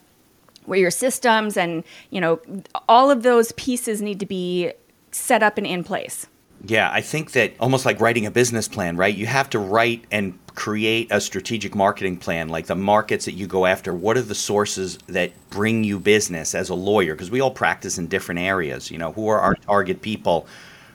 where 0.64 0.78
your 0.78 0.92
systems 0.92 1.56
and, 1.56 1.82
you 2.10 2.20
know, 2.20 2.40
all 2.88 3.10
of 3.10 3.24
those 3.24 3.50
pieces 3.52 4.00
need 4.00 4.20
to 4.20 4.26
be 4.26 4.70
set 5.10 5.42
up 5.42 5.58
and 5.58 5.66
in 5.66 5.82
place? 5.82 6.28
Yeah, 6.64 6.90
I 6.90 7.00
think 7.00 7.32
that 7.32 7.52
almost 7.60 7.84
like 7.84 8.00
writing 8.00 8.26
a 8.26 8.30
business 8.30 8.66
plan, 8.66 8.96
right? 8.96 9.14
You 9.14 9.26
have 9.26 9.50
to 9.50 9.58
write 9.58 10.04
and 10.10 10.38
create 10.54 11.08
a 11.12 11.20
strategic 11.20 11.74
marketing 11.74 12.16
plan, 12.16 12.48
like 12.48 12.66
the 12.66 12.74
markets 12.74 13.26
that 13.26 13.34
you 13.34 13.46
go 13.46 13.66
after. 13.66 13.94
What 13.94 14.16
are 14.16 14.22
the 14.22 14.34
sources 14.34 14.98
that 15.06 15.32
bring 15.50 15.84
you 15.84 16.00
business 16.00 16.54
as 16.54 16.70
a 16.70 16.74
lawyer? 16.74 17.14
Because 17.14 17.30
we 17.30 17.40
all 17.40 17.50
practice 17.50 17.98
in 17.98 18.08
different 18.08 18.40
areas. 18.40 18.90
You 18.90 18.98
know, 18.98 19.12
who 19.12 19.28
are 19.28 19.38
our 19.38 19.54
target 19.54 20.00
people 20.00 20.46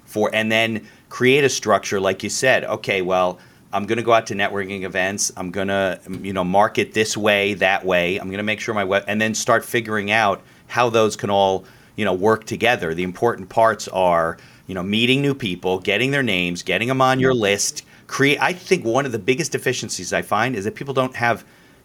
for? 0.04 0.30
And 0.34 0.52
then 0.52 0.88
create 1.10 1.44
a 1.44 1.50
structure, 1.50 2.02
like 2.02 2.24
you 2.24 2.30
said. 2.30 2.66
Okay, 2.66 3.02
well, 3.02 3.40
I'm 3.72 3.86
going 3.86 3.98
to 3.98 4.04
go 4.04 4.14
out 4.14 4.28
to 4.28 4.34
networking 4.34 4.84
events. 4.84 5.32
I'm 5.38 5.52
going 5.52 5.70
to, 5.70 6.00
you 6.22 6.34
know, 6.34 6.44
market 6.44 6.94
this 6.94 7.16
way, 7.16 7.54
that 7.54 7.86
way. 7.86 8.18
I'm 8.18 8.28
going 8.28 8.38
to 8.38 8.44
make 8.44 8.60
sure 8.60 8.74
my 8.74 8.84
web, 8.84 9.06
and 9.08 9.22
then 9.22 9.36
start 9.36 9.64
figuring 9.64 10.12
out 10.12 10.42
how 10.68 10.90
those 10.90 11.16
can 11.16 11.30
all, 11.30 11.66
you 11.96 12.04
know, 12.04 12.14
work 12.14 12.46
together. 12.46 12.94
The 12.94 13.04
important 13.04 13.48
parts 13.48 13.88
are, 13.90 14.38
you 14.72 14.76
know, 14.76 14.82
meeting 14.82 15.22
new 15.22 15.36
people, 15.36 15.80
getting 15.80 16.12
their 16.12 16.24
names, 16.24 16.64
getting 16.64 16.88
them 16.88 17.02
on 17.02 17.20
your 17.20 17.34
list 17.34 17.84
create. 18.08 18.42
I 18.42 18.54
think 18.54 18.86
one 18.86 19.06
of 19.06 19.12
the 19.12 19.20
biggest 19.20 19.52
deficiencies 19.52 20.14
I 20.14 20.22
find 20.22 20.56
is 20.56 20.64
that 20.64 20.76
people 20.76 20.94
don't 20.94 21.14
have 21.18 21.44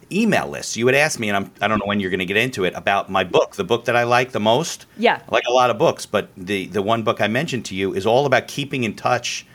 email 0.09 0.47
lists. 0.47 0.77
You 0.77 0.85
would 0.85 0.95
ask 0.95 1.19
me, 1.19 1.27
and 1.27 1.35
I'm, 1.35 1.51
I 1.59 1.67
don't 1.67 1.79
know 1.79 1.85
when 1.85 1.99
you're 1.99 2.09
going 2.09 2.21
to 2.21 2.25
get 2.25 2.37
into 2.37 2.63
it, 2.63 2.73
about 2.77 3.09
my 3.09 3.25
book, 3.25 3.57
the 3.57 3.65
book 3.65 3.83
that 3.83 3.97
I 3.97 4.03
like 4.03 4.31
the 4.31 4.39
most. 4.39 4.85
Yeah. 4.95 5.21
I 5.27 5.31
like 5.33 5.43
a 5.49 5.51
lot 5.51 5.69
of 5.69 5.77
books, 5.77 6.05
but 6.05 6.29
the, 6.37 6.67
the 6.67 6.81
one 6.81 7.03
book 7.03 7.19
I 7.19 7.27
mentioned 7.27 7.65
to 7.65 7.75
you 7.75 7.93
is 7.93 8.05
all 8.05 8.25
about 8.25 8.47
keeping 8.47 8.85
in 8.85 8.95
touch 8.95 9.45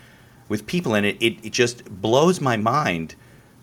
with 0.50 0.66
people. 0.66 0.94
And 0.94 1.06
it, 1.06 1.16
it, 1.22 1.42
it 1.42 1.52
just 1.54 1.86
blows 2.02 2.38
my 2.38 2.58
mind. 2.58 3.14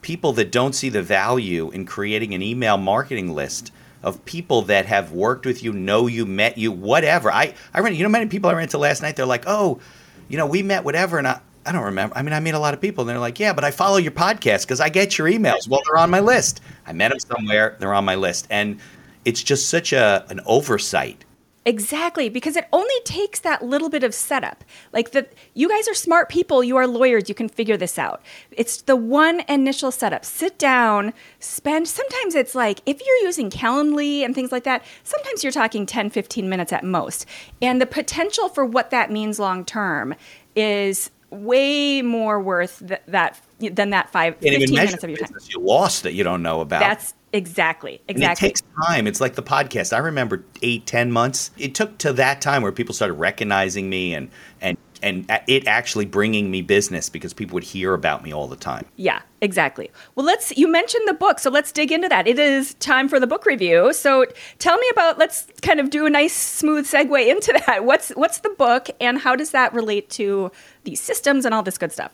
People 0.02 0.34
that 0.34 0.52
don't 0.52 0.74
see 0.74 0.90
the 0.90 1.04
value 1.04 1.70
in 1.70 1.86
creating 1.86 2.34
an 2.34 2.42
email 2.42 2.78
marketing 2.80 3.36
list 3.36 3.72
of 4.04 4.24
people 4.26 4.64
that 4.64 4.86
have 4.86 5.12
worked 5.12 5.46
with 5.46 5.64
you, 5.64 5.74
know 5.74 6.08
you, 6.08 6.26
met 6.26 6.58
you, 6.58 6.72
whatever. 6.72 7.32
I, 7.32 7.54
I 7.74 7.82
ran, 7.82 7.96
you 7.96 8.04
know, 8.04 8.10
many 8.10 8.28
people 8.28 8.50
I 8.50 8.54
ran 8.54 8.64
into 8.64 8.78
last 8.78 9.02
night, 9.02 9.16
they're 9.16 9.26
like, 9.26 9.44
oh, 9.48 9.80
you 10.28 10.38
know, 10.38 10.46
we 10.46 10.64
met, 10.64 10.84
whatever. 10.84 11.18
And 11.18 11.28
I, 11.28 11.42
I 11.66 11.72
don't 11.72 11.84
remember. 11.84 12.18
I 12.18 12.22
mean, 12.22 12.34
I 12.34 12.40
meet 12.40 12.54
a 12.54 12.60
lot 12.60 12.74
of 12.74 12.82
people, 12.82 13.04
and 13.04 13.10
they're 13.10 13.20
like, 13.20 13.40
"Yeah, 13.40 13.54
but 13.54 13.64
I 13.64 13.70
follow 13.70 13.98
your 13.98 14.12
podcast 14.12 14.64
because 14.64 14.80
I 14.80 14.90
get 14.90 15.18
your 15.18 15.28
emails." 15.28 15.68
Well, 15.68 15.82
they're 15.86 16.02
on 16.02 16.10
my 16.10 16.20
list. 16.20 16.62
I 16.88 16.94
met 16.94 17.10
them 17.10 17.20
somewhere. 17.20 17.76
They're 17.80 17.94
on 17.94 18.06
my 18.06 18.16
list, 18.16 18.48
and 18.50 18.80
it's 19.26 19.44
just 19.44 19.70
such 19.70 19.94
a 19.94 20.26
an 20.30 20.40
oversight. 20.46 21.26
Exactly, 21.66 22.30
because 22.30 22.56
it 22.56 22.68
only 22.72 22.94
takes 23.04 23.42
that 23.42 23.64
little 23.64 23.90
bit 23.90 24.04
of 24.04 24.14
setup. 24.14 24.64
Like 24.94 25.12
the 25.12 25.28
you 25.54 25.68
guys 25.68 25.88
are 25.90 25.94
smart 25.94 26.30
people, 26.30 26.64
you 26.64 26.78
are 26.78 26.88
lawyers, 26.88 27.28
you 27.28 27.36
can 27.36 27.50
figure 27.50 27.76
this 27.76 28.00
out. 28.00 28.22
It's 28.52 28.82
the 28.82 28.96
one 28.96 29.42
initial 29.50 29.92
setup. 29.92 30.24
Sit 30.24 30.58
down, 30.58 31.14
spend 31.40 31.88
sometimes 31.88 32.34
it's 32.34 32.56
like 32.56 32.80
if 32.86 33.02
you're 33.06 33.28
using 33.28 33.50
Calendly 33.50 34.24
and 34.24 34.34
things 34.34 34.52
like 34.52 34.64
that, 34.64 34.86
sometimes 35.04 35.44
you're 35.44 35.52
talking 35.52 35.86
10 35.86 36.10
15 36.10 36.50
minutes 36.50 36.72
at 36.72 36.84
most. 36.84 37.26
And 37.62 37.82
the 37.82 37.86
potential 37.86 38.48
for 38.48 38.66
what 38.66 38.90
that 38.92 39.12
means 39.12 39.38
long 39.38 39.66
term 39.66 40.16
is 40.56 41.12
way 41.30 42.02
more 42.02 42.40
worth 42.40 42.88
th- 42.88 43.02
that 43.08 43.40
than 43.60 43.90
that 43.90 44.10
five, 44.12 44.38
15 44.38 44.74
minutes 44.74 45.04
of 45.04 45.10
your 45.10 45.20
time. 45.20 45.38
You 45.50 45.60
lost 45.60 46.04
that 46.04 46.14
you 46.14 46.24
don't 46.24 46.42
know 46.42 46.62
about. 46.62 46.80
That's 46.80 47.14
exactly 47.34 48.02
exactly. 48.08 48.10
And 48.10 48.24
it 48.24 48.38
takes 48.38 48.64
time. 48.86 49.08
It's 49.08 49.22
like 49.22 49.36
the 49.36 49.44
podcast. 49.44 49.94
I 49.94 50.00
remember 50.00 50.44
eight, 50.62 50.86
ten 50.86 51.12
months. 51.12 51.52
It 51.58 51.76
took 51.76 51.98
to 52.00 52.14
that 52.14 52.42
time 52.42 52.62
where 52.62 52.72
people 52.72 52.94
started 52.94 53.16
recognizing 53.16 53.90
me 53.90 54.14
and 54.14 54.30
and 54.62 54.78
and 55.02 55.32
it 55.48 55.68
actually 55.68 56.06
bringing 56.06 56.52
me 56.52 56.62
business 56.62 57.10
because 57.10 57.34
people 57.34 57.54
would 57.54 57.64
hear 57.64 57.94
about 57.94 58.24
me 58.24 58.34
all 58.34 58.48
the 58.48 58.56
time. 58.56 58.86
Yeah, 58.98 59.22
exactly. 59.42 59.92
Well, 60.16 60.26
let's 60.26 60.56
you 60.58 60.68
mentioned 60.68 61.08
the 61.08 61.14
book, 61.14 61.40
so 61.40 61.50
let's 61.50 61.72
dig 61.72 61.92
into 61.92 62.10
that. 62.10 62.28
It 62.28 62.40
is 62.40 62.74
time 62.76 63.08
for 63.08 63.20
the 63.20 63.28
book 63.28 63.46
review. 63.46 63.94
So 63.94 64.26
tell 64.60 64.78
me 64.78 64.88
about 64.92 65.18
let's 65.18 65.48
kind 65.62 65.80
of 65.80 65.90
do 65.90 66.06
a 66.06 66.10
nice 66.10 66.34
smooth 66.34 66.86
segue 66.86 67.28
into 67.28 67.54
that. 67.66 67.86
What's 67.86 68.10
what's 68.10 68.40
the 68.40 68.50
book 68.50 68.90
and 69.00 69.18
how 69.18 69.36
does 69.36 69.52
that 69.52 69.74
relate 69.74 70.10
to 70.12 70.52
these 70.84 71.02
systems 71.02 71.46
and 71.46 71.54
all 71.54 71.64
this 71.64 71.78
good 71.78 71.92
stuff? 71.92 72.12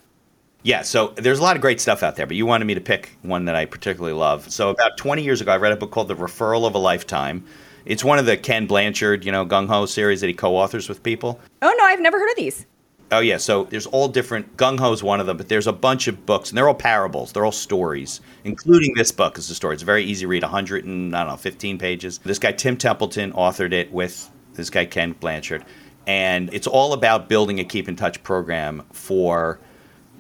Yeah, 0.65 0.81
so 0.81 1.09
there's 1.09 1.37
a 1.37 1.43
lot 1.43 1.55
of 1.55 1.61
great 1.61 1.79
stuff 1.79 2.01
out 2.01 2.15
there, 2.15 2.25
but 2.25 2.35
you 2.35 2.47
wanted 2.47 2.65
me 2.65 2.73
to 2.73 2.81
pick 2.81 3.15
one 3.21 3.45
that 3.45 3.53
I 3.53 3.65
particularly 3.65 4.17
love. 4.17 4.51
So 4.51 4.71
about 4.71 4.97
20 4.97 5.21
years 5.21 5.39
ago, 5.39 5.51
I 5.51 5.57
read 5.57 5.71
a 5.71 5.75
book 5.75 5.91
called 5.91 6.07
The 6.07 6.15
Referral 6.15 6.65
of 6.65 6.73
a 6.73 6.79
Lifetime. 6.79 7.45
It's 7.85 8.03
one 8.03 8.17
of 8.17 8.25
the 8.25 8.35
Ken 8.35 8.65
Blanchard, 8.65 9.23
you 9.23 9.31
know, 9.31 9.45
Gung 9.45 9.67
Ho 9.67 9.85
series 9.85 10.21
that 10.21 10.27
he 10.27 10.33
co-authors 10.33 10.89
with 10.89 11.03
people. 11.03 11.39
Oh 11.61 11.71
no, 11.77 11.85
I've 11.85 12.01
never 12.01 12.17
heard 12.17 12.31
of 12.31 12.35
these. 12.35 12.65
Oh 13.11 13.19
yeah, 13.19 13.37
so 13.37 13.65
there's 13.65 13.85
all 13.85 14.07
different. 14.07 14.57
Gung 14.57 14.79
Ho 14.79 14.91
is 14.91 15.03
one 15.03 15.19
of 15.19 15.27
them, 15.27 15.37
but 15.37 15.49
there's 15.49 15.67
a 15.67 15.71
bunch 15.71 16.07
of 16.07 16.25
books, 16.25 16.49
and 16.49 16.57
they're 16.57 16.67
all 16.67 16.73
parables. 16.73 17.31
They're 17.31 17.45
all 17.45 17.51
stories, 17.51 18.21
including 18.43 18.95
this 18.95 19.11
book 19.11 19.37
is 19.37 19.47
a 19.51 19.53
story. 19.53 19.75
It's 19.75 19.83
a 19.83 19.85
very 19.85 20.03
easy 20.03 20.25
read, 20.25 20.41
100 20.41 20.83
and 20.83 21.15
I 21.15 21.25
don't 21.25 21.33
know, 21.33 21.37
15 21.37 21.77
pages. 21.77 22.17
This 22.23 22.39
guy 22.39 22.53
Tim 22.53 22.75
Templeton 22.75 23.33
authored 23.33 23.71
it 23.71 23.91
with 23.91 24.31
this 24.55 24.71
guy 24.71 24.85
Ken 24.85 25.11
Blanchard, 25.11 25.63
and 26.07 26.51
it's 26.55 26.65
all 26.65 26.93
about 26.93 27.29
building 27.29 27.59
a 27.59 27.63
keep 27.63 27.87
in 27.87 27.95
touch 27.95 28.23
program 28.23 28.81
for 28.93 29.59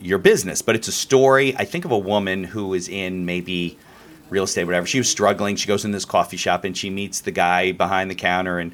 your 0.01 0.17
business. 0.17 0.61
But 0.61 0.75
it's 0.75 0.87
a 0.87 0.93
story. 0.93 1.55
I 1.57 1.65
think 1.65 1.85
of 1.85 1.91
a 1.91 1.97
woman 1.97 2.43
who 2.43 2.73
is 2.73 2.87
in 2.87 3.25
maybe 3.25 3.77
real 4.29 4.43
estate, 4.43 4.65
whatever. 4.65 4.87
She 4.87 4.97
was 4.97 5.09
struggling. 5.09 5.55
She 5.55 5.67
goes 5.67 5.85
in 5.85 5.91
this 5.91 6.05
coffee 6.05 6.37
shop 6.37 6.63
and 6.63 6.75
she 6.75 6.89
meets 6.89 7.21
the 7.21 7.31
guy 7.31 7.71
behind 7.71 8.09
the 8.09 8.15
counter 8.15 8.59
and 8.59 8.73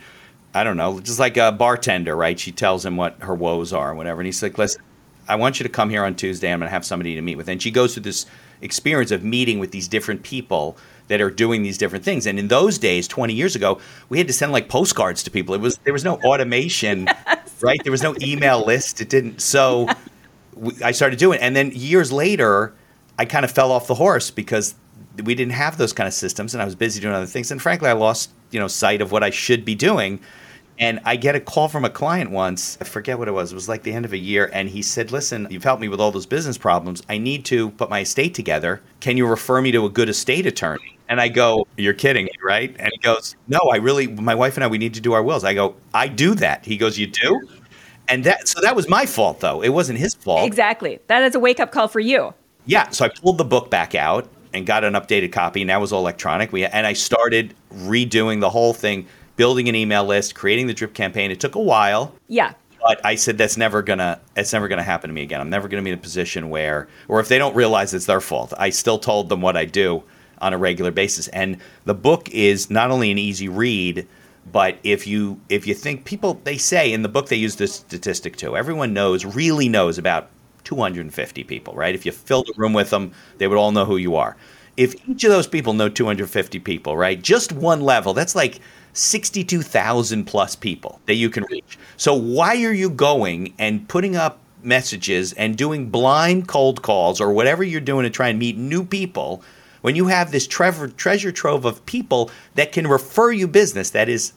I 0.53 0.63
don't 0.63 0.77
know, 0.77 0.99
just 0.99 1.19
like 1.19 1.38
a 1.38 1.51
bartender, 1.51 2.15
right? 2.15 2.38
She 2.38 2.51
tells 2.51 2.86
him 2.86 2.97
what 2.97 3.15
her 3.21 3.34
woes 3.34 3.71
are 3.71 3.89
and 3.89 3.97
whatever. 3.97 4.19
And 4.19 4.25
he's 4.25 4.43
like, 4.43 4.57
listen, 4.57 4.81
I 5.27 5.36
want 5.36 5.60
you 5.60 5.63
to 5.63 5.69
come 5.69 5.89
here 5.89 6.03
on 6.03 6.15
Tuesday. 6.15 6.51
I'm 6.51 6.60
going 6.60 6.67
to 6.67 6.73
have 6.73 6.86
somebody 6.86 7.15
to 7.15 7.21
meet 7.21 7.36
with. 7.36 7.47
And 7.47 7.62
she 7.62 7.71
goes 7.71 7.93
through 7.93 8.03
this 8.03 8.25
experience 8.62 9.12
of 9.12 9.23
meeting 9.23 9.60
with 9.60 9.71
these 9.71 9.88
different 9.88 10.23
people 10.23 10.77
that 11.07 11.21
are 11.21 11.29
doing 11.29 11.63
these 11.63 11.77
different 11.77 12.03
things. 12.03 12.25
And 12.25 12.38
in 12.38 12.47
those 12.47 12.77
days, 12.77 13.07
20 13.07 13.34
years 13.34 13.55
ago, 13.55 13.79
we 14.10 14.17
had 14.17 14.27
to 14.27 14.34
send 14.34 14.51
like 14.51 14.67
postcards 14.67 15.23
to 15.23 15.31
people. 15.31 15.55
It 15.55 15.62
was 15.62 15.77
there 15.79 15.93
was 15.93 16.03
no 16.03 16.15
automation, 16.17 17.05
yes. 17.27 17.62
right? 17.62 17.81
There 17.84 17.91
was 17.91 18.03
no 18.03 18.15
email 18.21 18.65
list. 18.65 18.99
It 18.99 19.10
didn't. 19.10 19.41
So 19.41 19.86
we, 19.86 19.93
I 20.84 20.91
started 20.91 21.19
doing. 21.19 21.39
It. 21.39 21.43
And 21.43 21.56
then 21.56 21.71
years 21.71 22.12
later, 22.12 22.74
I 23.17 23.26
kind 23.26 23.45
of 23.45 23.52
fell 23.52 23.71
off 23.71 23.88
the 23.88 23.95
horse 23.95 24.32
because 24.32 24.76
we 25.24 25.36
didn't 25.36 25.54
have 25.54 25.78
those 25.78 25.93
kind 25.93 26.08
of 26.08 26.13
systems, 26.13 26.54
and 26.54 26.62
I 26.62 26.65
was 26.65 26.76
busy 26.76 27.02
doing 27.02 27.13
other 27.13 27.26
things. 27.26 27.52
And 27.52 27.62
frankly, 27.62 27.89
I 27.89 27.93
lost 27.93 28.32
you 28.52 28.60
know 28.60 28.67
sight 28.67 29.02
of 29.02 29.12
what 29.12 29.24
I 29.24 29.30
should 29.30 29.65
be 29.65 29.76
doing. 29.76 30.19
And 30.80 31.00
I 31.06 31.15
get 31.15 31.36
a 31.36 31.39
call 31.39 31.67
from 31.67 31.86
a 31.86 31.91
client 31.91 32.32
once. 32.32 32.76
I 32.82 32.86
forget 32.86 33.19
what 33.19 33.28
it 33.28 33.34
was. 33.34 33.52
It 33.52 33.56
was 33.56 33.69
like 33.69 33.84
the 33.84 33.93
end 33.93 34.04
of 34.04 34.13
a 34.13 34.17
year. 34.17 34.50
And 34.52 34.67
he 34.67 34.82
said, 34.82 35.12
Listen, 35.12 35.47
you've 35.52 35.63
helped 35.63 35.82
me 35.82 35.88
with 35.88 36.00
all 36.00 36.12
those 36.12 36.26
business 36.26 36.58
problems. 36.58 37.04
I 37.08 37.19
need 37.19 37.45
to 37.45 37.69
put 37.71 37.89
my 37.89 38.00
estate 38.00 38.34
together. 38.34 38.82
Can 39.00 39.15
you 39.15 39.28
refer 39.28 39.62
me 39.62 39.71
to 39.74 39.86
a 39.86 39.89
good 39.89 40.10
estate 40.10 40.47
attorney? 40.47 40.97
And 41.08 41.21
I 41.21 41.28
go, 41.28 41.67
You're 41.78 41.93
kidding 41.93 42.26
me, 42.26 42.32
right? 42.43 42.76
And 42.80 42.89
he 42.91 42.97
goes, 42.97 43.36
No, 43.47 43.60
I 43.71 43.76
really, 43.78 44.08
my 44.08 44.34
wife 44.34 44.58
and 44.58 44.63
I, 44.63 44.67
we 44.67 44.80
need 44.80 44.95
to 44.95 45.02
do 45.02 45.13
our 45.13 45.21
wills. 45.21 45.43
I 45.43 45.54
go, 45.54 45.76
I 45.93 46.08
do 46.08 46.34
that. 46.36 46.65
He 46.65 46.78
goes, 46.78 46.97
You 46.97 47.08
do? 47.08 47.41
And 48.12 48.24
that, 48.26 48.47
so 48.47 48.62
that 48.62 48.76
was 48.76 48.88
my 48.88 49.06
fault, 49.06 49.39
though. 49.39 49.62
It 49.62 49.69
wasn't 49.69 50.00
his 50.00 50.13
fault. 50.13 50.45
Exactly. 50.45 51.00
That 51.08 51.24
is 51.24 51.34
a 51.36 51.39
wake 51.39 51.60
up 51.60 51.71
call 51.71 51.88
for 51.88 52.00
you. 52.00 52.34
Yeah. 52.65 52.89
So 52.89 53.06
I 53.06 53.10
pulled 53.10 53.38
the 53.38 53.45
book 53.45 53.69
back 53.69 53.95
out 53.95 54.28
and 54.54 54.65
got 54.65 54.84
an 54.84 54.93
updated 54.93 55.32
copy. 55.32 55.62
And 55.62 55.69
that 55.69 55.82
was 55.82 55.91
all 55.91 56.02
electronic. 56.02 56.52
We, 56.52 56.65
and 56.65 56.86
I 56.86 56.93
started 56.93 57.54
redoing 57.74 58.41
the 58.41 58.50
whole 58.50 58.74
thing 58.74 59.08
building 59.36 59.69
an 59.69 59.76
email 59.76 60.06
list, 60.06 60.36
creating 60.36 60.67
the 60.67 60.74
drip 60.74 60.93
campaign. 60.93 61.32
It 61.32 61.39
took 61.39 61.56
a 61.56 61.62
while. 61.62 62.13
Yeah. 62.28 62.54
But 62.82 63.04
I 63.06 63.15
said 63.15 63.38
that's 63.38 63.58
never 63.58 63.82
gonna 63.82 64.19
it's 64.36 64.54
never 64.54 64.67
gonna 64.67 64.84
happen 64.84 65.10
to 65.10 65.13
me 65.13 65.21
again. 65.21 65.39
I'm 65.39 65.50
never 65.50 65.67
gonna 65.67 65.84
be 65.84 65.91
in 65.91 65.97
a 65.97 66.02
position 66.02 66.50
where 66.50 66.88
or 67.08 67.19
if 67.19 67.28
they 67.28 67.38
don't 67.38 67.56
realize 67.56 67.93
it's 67.93 68.08
their 68.08 68.21
fault. 68.21 68.54
I 68.58 68.71
still 68.71 68.97
told 69.00 69.30
them 69.30 69.41
what 69.41 69.56
I 69.56 69.65
do 69.65 70.04
on 70.39 70.54
a 70.54 70.58
regular 70.58 70.91
basis. 70.91 71.28
And 71.30 71.58
the 71.86 71.93
book 71.93 72.30
is 72.32 72.69
not 72.69 72.91
only 72.91 73.12
an 73.12 73.17
easy 73.17 73.47
read, 73.47 74.08
but 74.51 74.77
if 74.83 75.07
you 75.07 75.39
if 75.49 75.65
you 75.65 75.73
think 75.73 76.05
people 76.05 76.39
they 76.43 76.57
say 76.57 76.91
in 76.91 77.01
the 77.01 77.09
book 77.09 77.29
they 77.29 77.35
use 77.35 77.55
this 77.55 77.75
statistic 77.75 78.37
too. 78.37 78.57
Everyone 78.57 78.93
knows, 78.93 79.25
really 79.25 79.69
knows 79.69 79.97
about 79.97 80.29
250 80.63 81.43
people, 81.43 81.73
right? 81.73 81.95
If 81.95 82.05
you 82.05 82.11
filled 82.11 82.49
a 82.49 82.53
room 82.57 82.73
with 82.73 82.89
them, 82.89 83.11
they 83.37 83.47
would 83.47 83.57
all 83.57 83.71
know 83.71 83.85
who 83.85 83.97
you 83.97 84.15
are. 84.15 84.37
If 84.77 84.95
each 85.07 85.23
of 85.23 85.31
those 85.31 85.47
people 85.47 85.73
know 85.73 85.89
250 85.89 86.59
people, 86.59 86.95
right? 86.95 87.21
Just 87.21 87.51
one 87.51 87.81
level, 87.81 88.13
that's 88.13 88.35
like 88.35 88.59
62,000 88.93 90.25
plus 90.25 90.55
people 90.55 91.01
that 91.05 91.15
you 91.15 91.29
can 91.29 91.43
reach. 91.49 91.77
So 91.97 92.13
why 92.13 92.63
are 92.63 92.73
you 92.73 92.89
going 92.89 93.53
and 93.59 93.87
putting 93.87 94.15
up 94.15 94.39
messages 94.63 95.33
and 95.33 95.57
doing 95.57 95.89
blind 95.89 96.47
cold 96.47 96.81
calls 96.81 97.19
or 97.19 97.33
whatever 97.33 97.63
you're 97.63 97.81
doing 97.81 98.03
to 98.03 98.09
try 98.09 98.29
and 98.29 98.39
meet 98.39 98.57
new 98.57 98.83
people 98.83 99.43
when 99.81 99.95
you 99.95 100.07
have 100.07 100.31
this 100.31 100.45
treasure 100.45 100.87
treasure 100.87 101.31
trove 101.31 101.65
of 101.65 101.83
people 101.85 102.29
that 102.55 102.71
can 102.71 102.85
refer 102.87 103.31
you 103.31 103.47
business 103.47 103.89
that 103.89 104.07
is 104.07 104.33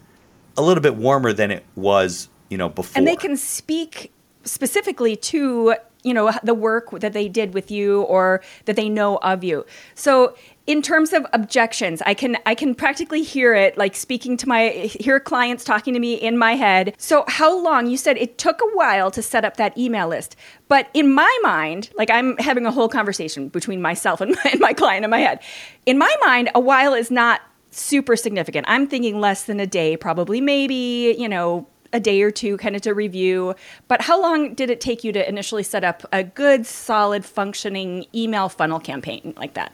a 0.57 0.63
little 0.63 0.83
bit 0.83 0.97
warmer 0.97 1.33
than 1.33 1.51
it 1.51 1.65
was, 1.77 2.29
you 2.49 2.59
know, 2.59 2.69
before. 2.69 2.99
And 2.99 3.07
they 3.07 3.17
can 3.17 3.37
speak 3.37 4.13
specifically 4.45 5.17
to 5.17 5.75
you 6.05 6.13
know 6.13 6.33
the 6.43 6.55
work 6.55 6.91
that 7.01 7.15
they 7.15 7.29
did 7.29 7.55
with 7.55 7.71
you 7.71 8.03
or 8.03 8.43
that 8.67 8.77
they 8.77 8.89
know 8.89 9.17
of 9.17 9.43
you. 9.43 9.65
So 9.95 10.37
in 10.67 10.81
terms 10.81 11.13
of 11.13 11.27
objections 11.35 12.01
i 12.07 12.15
can 12.15 12.39
i 12.47 12.55
can 12.55 12.75
practically 12.75 13.23
hear 13.23 13.55
it 13.55 13.77
like 13.77 13.95
speaking 13.95 14.35
to 14.35 14.49
my 14.49 14.71
hear 14.71 15.21
clients 15.21 15.63
talking 15.63 15.93
to 15.93 16.01
me 16.01 16.15
in 16.15 16.39
my 16.39 16.55
head. 16.55 16.95
So 16.99 17.25
how 17.29 17.59
long 17.59 17.87
you 17.87 17.97
said 17.97 18.17
it 18.19 18.39
took 18.39 18.61
a 18.61 18.77
while 18.77 19.11
to 19.11 19.23
set 19.23 19.45
up 19.45 19.57
that 19.57 19.77
email 19.77 20.09
list. 20.09 20.37
But 20.69 20.89
in 20.95 21.13
my 21.13 21.39
mind 21.43 21.91
like 21.97 22.11
i'm 22.11 22.37
having 22.37 22.67
a 22.67 22.71
whole 22.71 22.89
conversation 22.89 23.49
between 23.49 23.83
myself 23.83 24.21
and 24.21 24.37
my, 24.45 24.51
and 24.53 24.61
my 24.61 24.73
client 24.73 25.05
in 25.05 25.11
my 25.11 25.21
head. 25.21 25.41
In 25.87 25.99
my 25.99 26.15
mind 26.21 26.51
a 26.55 26.61
while 26.61 26.95
is 26.95 27.11
not 27.11 27.43
super 27.75 28.17
significant 28.17 28.65
i'm 28.69 28.87
thinking 28.87 29.21
less 29.21 29.45
than 29.45 29.61
a 29.61 29.67
day 29.67 29.97
probably 29.97 30.41
maybe 30.41 31.15
you 31.19 31.29
know 31.29 31.67
a 31.95 32.01
day 32.01 32.21
or 32.23 32.31
two 32.31 32.57
kind 32.59 32.77
of 32.77 32.83
to 32.83 32.93
review. 32.93 33.55
But 33.89 34.03
how 34.03 34.21
long 34.21 34.53
did 34.53 34.69
it 34.69 34.81
take 34.81 35.05
you 35.05 35.13
to 35.13 35.27
initially 35.27 35.63
set 35.63 35.85
up 35.85 36.03
a 36.13 36.25
good, 36.25 36.67
solid, 36.67 37.25
functioning 37.25 38.07
email 38.13 38.49
funnel 38.51 38.81
campaign 38.81 39.33
like 39.37 39.55
that? 39.55 39.73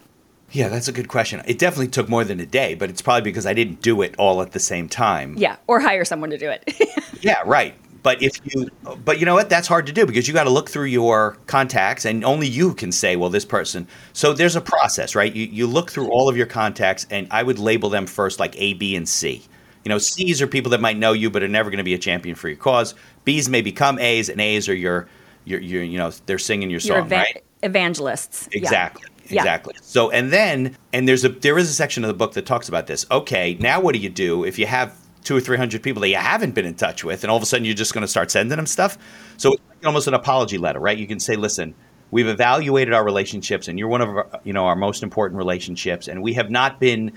Yeah, 0.52 0.68
that's 0.68 0.88
a 0.88 0.92
good 0.92 1.08
question. 1.08 1.42
It 1.46 1.58
definitely 1.58 1.88
took 1.88 2.08
more 2.08 2.24
than 2.24 2.40
a 2.40 2.46
day, 2.46 2.74
but 2.74 2.90
it's 2.90 3.00
probably 3.00 3.22
because 3.22 3.46
I 3.46 3.54
didn't 3.54 3.82
do 3.82 4.02
it 4.02 4.14
all 4.18 4.42
at 4.42 4.52
the 4.52 4.58
same 4.58 4.88
time. 4.88 5.34
Yeah, 5.38 5.56
or 5.66 5.80
hire 5.80 6.04
someone 6.04 6.30
to 6.30 6.38
do 6.38 6.50
it. 6.50 6.64
yeah, 7.20 7.40
right. 7.46 7.74
But 8.02 8.22
if 8.22 8.40
you, 8.44 8.68
but 9.04 9.20
you 9.20 9.26
know 9.26 9.34
what? 9.34 9.50
That's 9.50 9.68
hard 9.68 9.86
to 9.86 9.92
do 9.92 10.06
because 10.06 10.26
you 10.26 10.34
got 10.34 10.44
to 10.44 10.50
look 10.50 10.70
through 10.70 10.86
your 10.86 11.36
contacts, 11.46 12.06
and 12.06 12.24
only 12.24 12.46
you 12.46 12.74
can 12.74 12.92
say, 12.92 13.16
well, 13.16 13.30
this 13.30 13.44
person. 13.44 13.86
So 14.12 14.32
there's 14.32 14.56
a 14.56 14.60
process, 14.60 15.14
right? 15.14 15.34
You 15.34 15.44
you 15.46 15.66
look 15.66 15.90
through 15.90 16.08
all 16.10 16.28
of 16.28 16.36
your 16.36 16.46
contacts, 16.46 17.06
and 17.10 17.26
I 17.30 17.42
would 17.42 17.58
label 17.58 17.90
them 17.90 18.06
first 18.06 18.40
like 18.40 18.54
A, 18.60 18.74
B, 18.74 18.96
and 18.96 19.08
C. 19.08 19.42
You 19.84 19.88
know, 19.88 19.98
C's 19.98 20.42
are 20.42 20.46
people 20.46 20.70
that 20.70 20.80
might 20.80 20.98
know 20.98 21.12
you 21.12 21.30
but 21.30 21.42
are 21.42 21.48
never 21.48 21.70
going 21.70 21.78
to 21.78 21.84
be 21.84 21.94
a 21.94 21.98
champion 21.98 22.34
for 22.34 22.48
your 22.48 22.58
cause. 22.58 22.94
B's 23.24 23.48
may 23.48 23.62
become 23.62 23.98
A's, 23.98 24.28
and 24.28 24.40
A's 24.40 24.68
are 24.68 24.74
your, 24.74 25.08
your, 25.44 25.60
your 25.60 25.82
you 25.82 25.98
know, 25.98 26.10
they're 26.26 26.38
singing 26.38 26.70
your 26.70 26.80
song, 26.80 26.96
your 26.96 27.04
right? 27.06 27.42
Evangelists. 27.62 28.48
Exactly. 28.52 29.02
Yeah. 29.04 29.40
Exactly. 29.40 29.74
Yeah. 29.76 29.82
So, 29.84 30.10
and 30.10 30.32
then, 30.32 30.76
and 30.92 31.06
there's 31.06 31.24
a 31.24 31.28
there 31.28 31.56
is 31.56 31.70
a 31.70 31.72
section 31.72 32.02
of 32.02 32.08
the 32.08 32.14
book 32.14 32.32
that 32.32 32.46
talks 32.46 32.68
about 32.68 32.88
this. 32.88 33.06
Okay, 33.10 33.56
now 33.60 33.80
what 33.80 33.94
do 33.94 34.00
you 34.00 34.08
do 34.08 34.44
if 34.44 34.58
you 34.58 34.66
have 34.66 34.96
two 35.24 35.36
or 35.36 35.40
three 35.40 35.56
hundred 35.56 35.82
people 35.82 36.00
that 36.00 36.08
you 36.08 36.16
haven't 36.16 36.54
been 36.54 36.66
in 36.66 36.74
touch 36.74 37.04
with, 37.04 37.24
and 37.24 37.30
all 37.30 37.36
of 37.36 37.42
a 37.42 37.46
sudden 37.46 37.64
you're 37.64 37.74
just 37.74 37.94
going 37.94 38.02
to 38.02 38.08
start 38.08 38.30
sending 38.30 38.56
them 38.56 38.66
stuff? 38.66 38.98
So 39.36 39.52
it's 39.52 39.62
like 39.68 39.86
almost 39.86 40.08
an 40.08 40.14
apology 40.14 40.58
letter, 40.58 40.80
right? 40.80 40.96
You 40.98 41.06
can 41.06 41.20
say, 41.20 41.36
listen. 41.36 41.74
We've 42.12 42.26
evaluated 42.26 42.92
our 42.92 43.04
relationships, 43.04 43.68
and 43.68 43.78
you're 43.78 43.86
one 43.86 44.00
of 44.00 44.08
our, 44.08 44.40
you 44.42 44.52
know 44.52 44.64
our 44.64 44.74
most 44.74 45.04
important 45.04 45.38
relationships, 45.38 46.08
and 46.08 46.24
we 46.24 46.32
have 46.32 46.50
not 46.50 46.80
been 46.80 47.12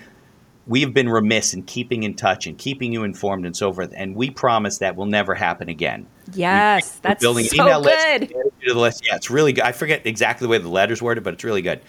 we've 0.67 0.93
been 0.93 1.09
remiss 1.09 1.53
in 1.53 1.63
keeping 1.63 2.03
in 2.03 2.13
touch 2.13 2.47
and 2.47 2.57
keeping 2.57 2.93
you 2.93 3.03
informed 3.03 3.45
and 3.45 3.55
so 3.55 3.73
forth. 3.73 3.91
And 3.95 4.15
we 4.15 4.29
promise 4.29 4.77
that 4.77 4.95
will 4.95 5.05
never 5.05 5.35
happen 5.35 5.69
again. 5.69 6.07
Yes, 6.33 6.99
that's 6.99 7.21
building 7.21 7.45
so 7.45 7.63
email 7.63 7.81
good. 7.81 8.31
list. 8.31 8.75
List. 8.75 9.05
Yeah, 9.05 9.15
it's 9.15 9.29
really 9.29 9.53
good. 9.53 9.63
I 9.63 9.71
forget 9.71 10.05
exactly 10.05 10.45
the 10.45 10.49
way 10.49 10.57
the 10.57 10.69
letter's 10.69 11.01
worded, 11.01 11.23
but 11.23 11.33
it's 11.33 11.43
really 11.43 11.61
good. 11.61 11.81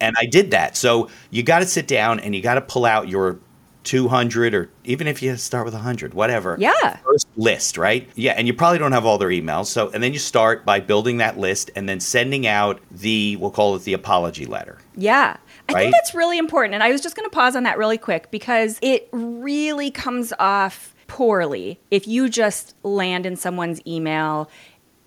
And 0.00 0.16
I 0.18 0.26
did 0.26 0.50
that. 0.50 0.76
So 0.76 1.08
you 1.30 1.42
got 1.42 1.60
to 1.60 1.66
sit 1.66 1.86
down 1.86 2.20
and 2.20 2.34
you 2.34 2.42
got 2.42 2.54
to 2.54 2.62
pull 2.62 2.84
out 2.84 3.08
your 3.08 3.38
200 3.84 4.54
or 4.54 4.70
even 4.84 5.06
if 5.06 5.22
you 5.22 5.36
start 5.36 5.64
with 5.64 5.74
100 5.74 6.12
whatever 6.12 6.56
yeah 6.58 6.98
first 6.98 7.26
list 7.36 7.78
right 7.78 8.08
yeah 8.14 8.32
and 8.32 8.46
you 8.46 8.52
probably 8.52 8.78
don't 8.78 8.92
have 8.92 9.06
all 9.06 9.16
their 9.16 9.30
emails 9.30 9.66
so 9.66 9.88
and 9.90 10.02
then 10.02 10.12
you 10.12 10.18
start 10.18 10.66
by 10.66 10.78
building 10.78 11.16
that 11.16 11.38
list 11.38 11.70
and 11.74 11.88
then 11.88 11.98
sending 11.98 12.46
out 12.46 12.80
the 12.90 13.36
we'll 13.36 13.50
call 13.50 13.74
it 13.74 13.82
the 13.84 13.94
apology 13.94 14.44
letter 14.44 14.78
yeah 14.96 15.36
I 15.70 15.72
right? 15.72 15.82
think 15.82 15.94
that's 15.94 16.14
really 16.14 16.38
important. 16.38 16.74
And 16.74 16.82
I 16.82 16.90
was 16.90 17.00
just 17.00 17.14
going 17.14 17.28
to 17.28 17.34
pause 17.34 17.54
on 17.54 17.62
that 17.62 17.78
really 17.78 17.98
quick 17.98 18.30
because 18.30 18.78
it 18.82 19.08
really 19.12 19.90
comes 19.90 20.32
off 20.38 20.94
poorly 21.06 21.80
if 21.90 22.06
you 22.06 22.28
just 22.28 22.74
land 22.84 23.26
in 23.26 23.34
someone's 23.34 23.80
email 23.86 24.48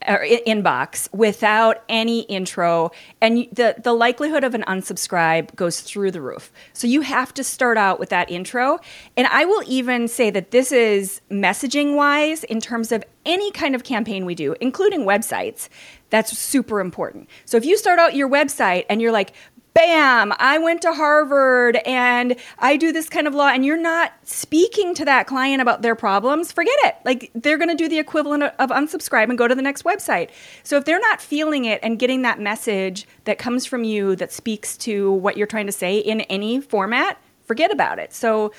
or 0.08 0.26
inbox 0.48 1.12
without 1.14 1.84
any 1.90 2.22
intro 2.22 2.92
and 3.22 3.48
the 3.52 3.76
the 3.84 3.94
likelihood 3.94 4.44
of 4.44 4.54
an 4.54 4.64
unsubscribe 4.68 5.54
goes 5.56 5.82
through 5.82 6.12
the 6.12 6.22
roof. 6.22 6.52
So 6.74 6.88
you 6.88 7.02
have 7.02 7.34
to 7.36 7.44
start 7.44 7.78
out 7.78 8.00
with 8.00 8.10
that 8.10 8.30
intro 8.32 8.80
and 9.18 9.28
I 9.28 9.46
will 9.46 9.64
even 9.68 10.08
say 10.08 10.30
that 10.30 10.52
this 10.52 10.72
is 10.72 11.22
messaging 11.30 11.96
wise 11.96 12.44
in 12.44 12.60
terms 12.60 12.92
of 12.92 13.04
any 13.26 13.52
kind 13.52 13.74
of 13.74 13.84
campaign 13.84 14.26
we 14.26 14.36
do 14.36 14.56
including 14.60 15.02
websites 15.02 15.70
that's 16.14 16.38
super 16.38 16.80
important. 16.80 17.28
So 17.46 17.58
if 17.58 17.66
you 17.66 17.76
start 17.76 17.98
out 17.98 18.14
your 18.14 18.30
website 18.30 18.86
and 18.88 19.02
you're 19.02 19.12
like 19.12 19.34
bam, 19.74 20.34
I 20.38 20.58
went 20.60 20.82
to 20.84 20.94
Harvard 20.94 21.78
and 21.86 22.36
I 22.60 22.78
do 22.78 22.92
this 22.92 23.10
kind 23.10 23.28
of 23.28 23.34
law, 23.34 23.48
and 23.48 23.66
you're 23.66 23.78
not 23.78 24.14
speaking 24.24 24.94
to 24.96 25.06
that 25.06 25.28
client 25.28 25.62
about 25.62 25.82
their 25.82 25.96
problems, 25.96 26.52
forget 26.52 26.76
it. 26.84 26.96
Like 27.06 27.32
they're 27.34 27.58
going 27.58 27.70
to 27.70 27.76
do 27.76 27.90
the 27.90 28.00
equivalent 28.00 28.44
of 28.44 28.70
unsubscribe 28.70 29.30
and 29.30 29.38
go 29.38 29.48
to 29.48 29.56
the 29.56 29.62
next 29.62 29.84
website. 29.84 30.30
So 30.64 30.78
if 30.78 30.86
they're 30.86 31.00
not 31.00 31.22
feeling 31.22 31.66
it 31.66 31.80
and 31.82 31.98
getting 31.98 32.22
that 32.22 32.40
message 32.40 33.08
that 33.26 33.38
comes 33.38 33.66
from 33.66 33.84
you 33.84 34.16
that 34.18 34.32
speaks 34.32 34.78
to 34.80 35.12
what 35.12 35.38
you're 35.38 35.48
trying 35.48 35.66
to 35.66 35.72
say 35.72 35.98
in 35.98 36.22
any 36.22 36.62
format, 36.62 37.18
forget 37.46 37.72
about 37.72 38.00
it. 38.00 38.14
So 38.14 38.54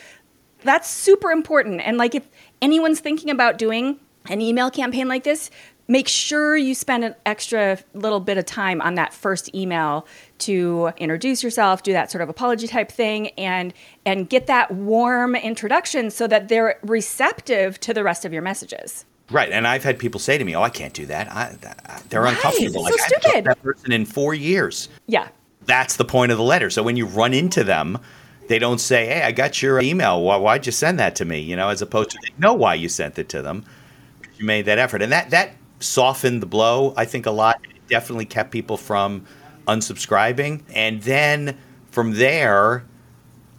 that's 0.63 0.91
super 0.91 1.31
important. 1.31 1.81
And 1.83 1.97
like 1.97 2.15
if 2.15 2.27
anyone's 2.61 3.01
thinking 3.01 3.31
about 3.31 3.59
doing 3.59 4.01
an 4.31 4.41
email 4.41 4.71
campaign 4.71 5.07
like 5.07 5.23
this, 5.23 5.51
make 5.89 6.09
sure 6.09 6.57
you 6.57 6.75
spend 6.75 7.05
an 7.05 7.15
extra 7.27 7.79
little 7.93 8.21
bit 8.21 8.39
of 8.39 8.47
time 8.47 8.81
on 8.81 8.95
that 8.95 9.13
first 9.13 9.55
email 9.55 10.07
to 10.39 10.93
introduce 10.97 11.43
yourself 11.43 11.83
do 11.83 11.93
that 11.93 12.11
sort 12.11 12.23
of 12.23 12.29
apology 12.29 12.67
type 12.67 12.91
thing 12.91 13.29
and 13.31 13.73
and 14.07 14.29
get 14.29 14.47
that 14.47 14.71
warm 14.71 15.35
introduction 15.35 16.11
so 16.11 16.27
that 16.27 16.49
they're 16.49 16.79
receptive 16.83 17.79
to 17.81 17.93
the 17.93 18.03
rest 18.03 18.25
of 18.25 18.33
your 18.33 18.43
messages 18.43 19.05
Right, 19.31 19.51
and 19.51 19.67
I've 19.67 19.83
had 19.83 19.99
people 19.99 20.21
say 20.21 20.37
to 20.37 20.45
me, 20.45 20.55
"Oh, 20.55 20.63
I 20.63 20.69
can't 20.69 20.93
do 20.93 21.07
that. 21.07 21.33
I, 21.33 21.57
they're 22.11 22.21
right. 22.21 22.35
uncomfortable. 22.37 22.85
So 22.85 22.91
like, 22.91 23.01
stupid. 23.01 23.25
I 23.25 23.29
haven't 23.29 23.45
that 23.45 23.63
person 23.63 23.93
in 23.93 24.05
four 24.05 24.35
years." 24.35 24.91
Yeah, 25.07 25.29
that's 25.65 25.97
the 25.97 26.05
point 26.05 26.31
of 26.31 26.37
the 26.37 26.45
letter. 26.45 26.69
So 26.69 26.83
when 26.83 26.97
you 26.97 27.07
run 27.07 27.33
into 27.33 27.65
them, 27.65 27.99
they 28.49 28.59
don't 28.59 28.79
say, 28.79 29.07
"Hey, 29.07 29.23
I 29.23 29.33
got 29.33 29.63
your 29.63 29.81
email. 29.81 30.23
Why, 30.23 30.37
why'd 30.37 30.67
you 30.67 30.73
send 30.73 30.99
that 30.99 31.17
to 31.17 31.25
me?" 31.25 31.41
You 31.41 31.57
know, 31.57 31.71
as 31.71 31.81
opposed 31.81 32.11
to 32.11 32.19
they 32.23 32.35
know 32.39 32.53
why 32.53 32.75
you 32.75 32.91
sent 32.91 33.19
it 33.19 33.31
to 33.31 33.41
them. 33.41 33.65
You 34.37 34.45
made 34.45 34.67
that 34.67 34.79
effort, 34.79 35.01
and 35.01 35.11
that 35.11 35.31
that 35.31 35.53
softened 35.85 36.43
the 36.43 36.47
blow. 36.47 36.95
I 36.97 37.05
think 37.05 37.27
a 37.27 37.31
lot. 37.31 37.61
It 37.65 37.87
definitely 37.89 38.25
kept 38.25 38.51
people 38.51 38.77
from 38.77 39.25
unsubscribing, 39.69 40.63
and 40.75 41.03
then 41.03 41.59
from 41.91 42.15
there, 42.15 42.85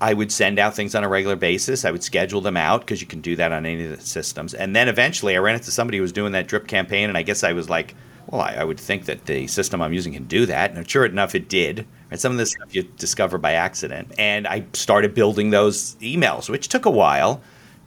I 0.02 0.14
would 0.14 0.32
send 0.32 0.60
out 0.60 0.76
things 0.76 0.94
on 0.94 1.04
a 1.04 1.08
regular 1.08 1.36
basis. 1.36 1.86
I 1.86 1.92
would 1.92 2.04
schedule 2.04 2.42
them 2.42 2.58
out 2.58 2.82
because 2.82 3.00
you 3.02 3.08
can 3.08 3.22
do 3.22 3.36
that 3.38 3.52
on 3.52 3.66
any 3.66 3.86
of 3.86 3.98
the 3.98 4.06
systems. 4.06 4.54
And 4.54 4.76
then 4.76 4.90
eventually, 4.90 5.36
I 5.36 5.40
ran 5.40 5.56
into 5.56 5.72
somebody 5.72 5.98
who 5.98 6.02
was 6.02 6.12
doing 6.12 6.34
that 6.34 6.48
drip 6.48 6.68
campaign, 6.68 7.10
and 7.10 7.18
I 7.18 7.22
guess 7.22 7.44
I 7.44 7.54
was 7.54 7.70
like, 7.70 7.96
well, 8.28 8.42
I, 8.42 8.56
I 8.56 8.64
would 8.64 8.80
think 8.80 9.06
that 9.06 9.26
the 9.26 9.48
system 9.48 9.82
I'm 9.82 9.94
using 9.94 10.14
can 10.14 10.26
do 10.26 10.46
that. 10.48 10.72
And 10.72 10.90
sure 10.90 11.06
enough, 11.06 11.36
it 11.36 11.48
did. 11.48 11.88
And 12.12 12.20
some 12.20 12.32
of 12.32 12.38
this 12.38 12.52
stuff 12.52 12.74
you 12.74 12.84
discover 12.84 13.38
by 13.38 13.54
accident. 13.54 14.12
And 14.18 14.48
I 14.48 14.66
started 14.74 15.14
building 15.14 15.52
those 15.52 15.96
emails, 15.96 16.50
which 16.50 16.68
took 16.68 16.86
a 16.86 16.92
while. 16.92 17.42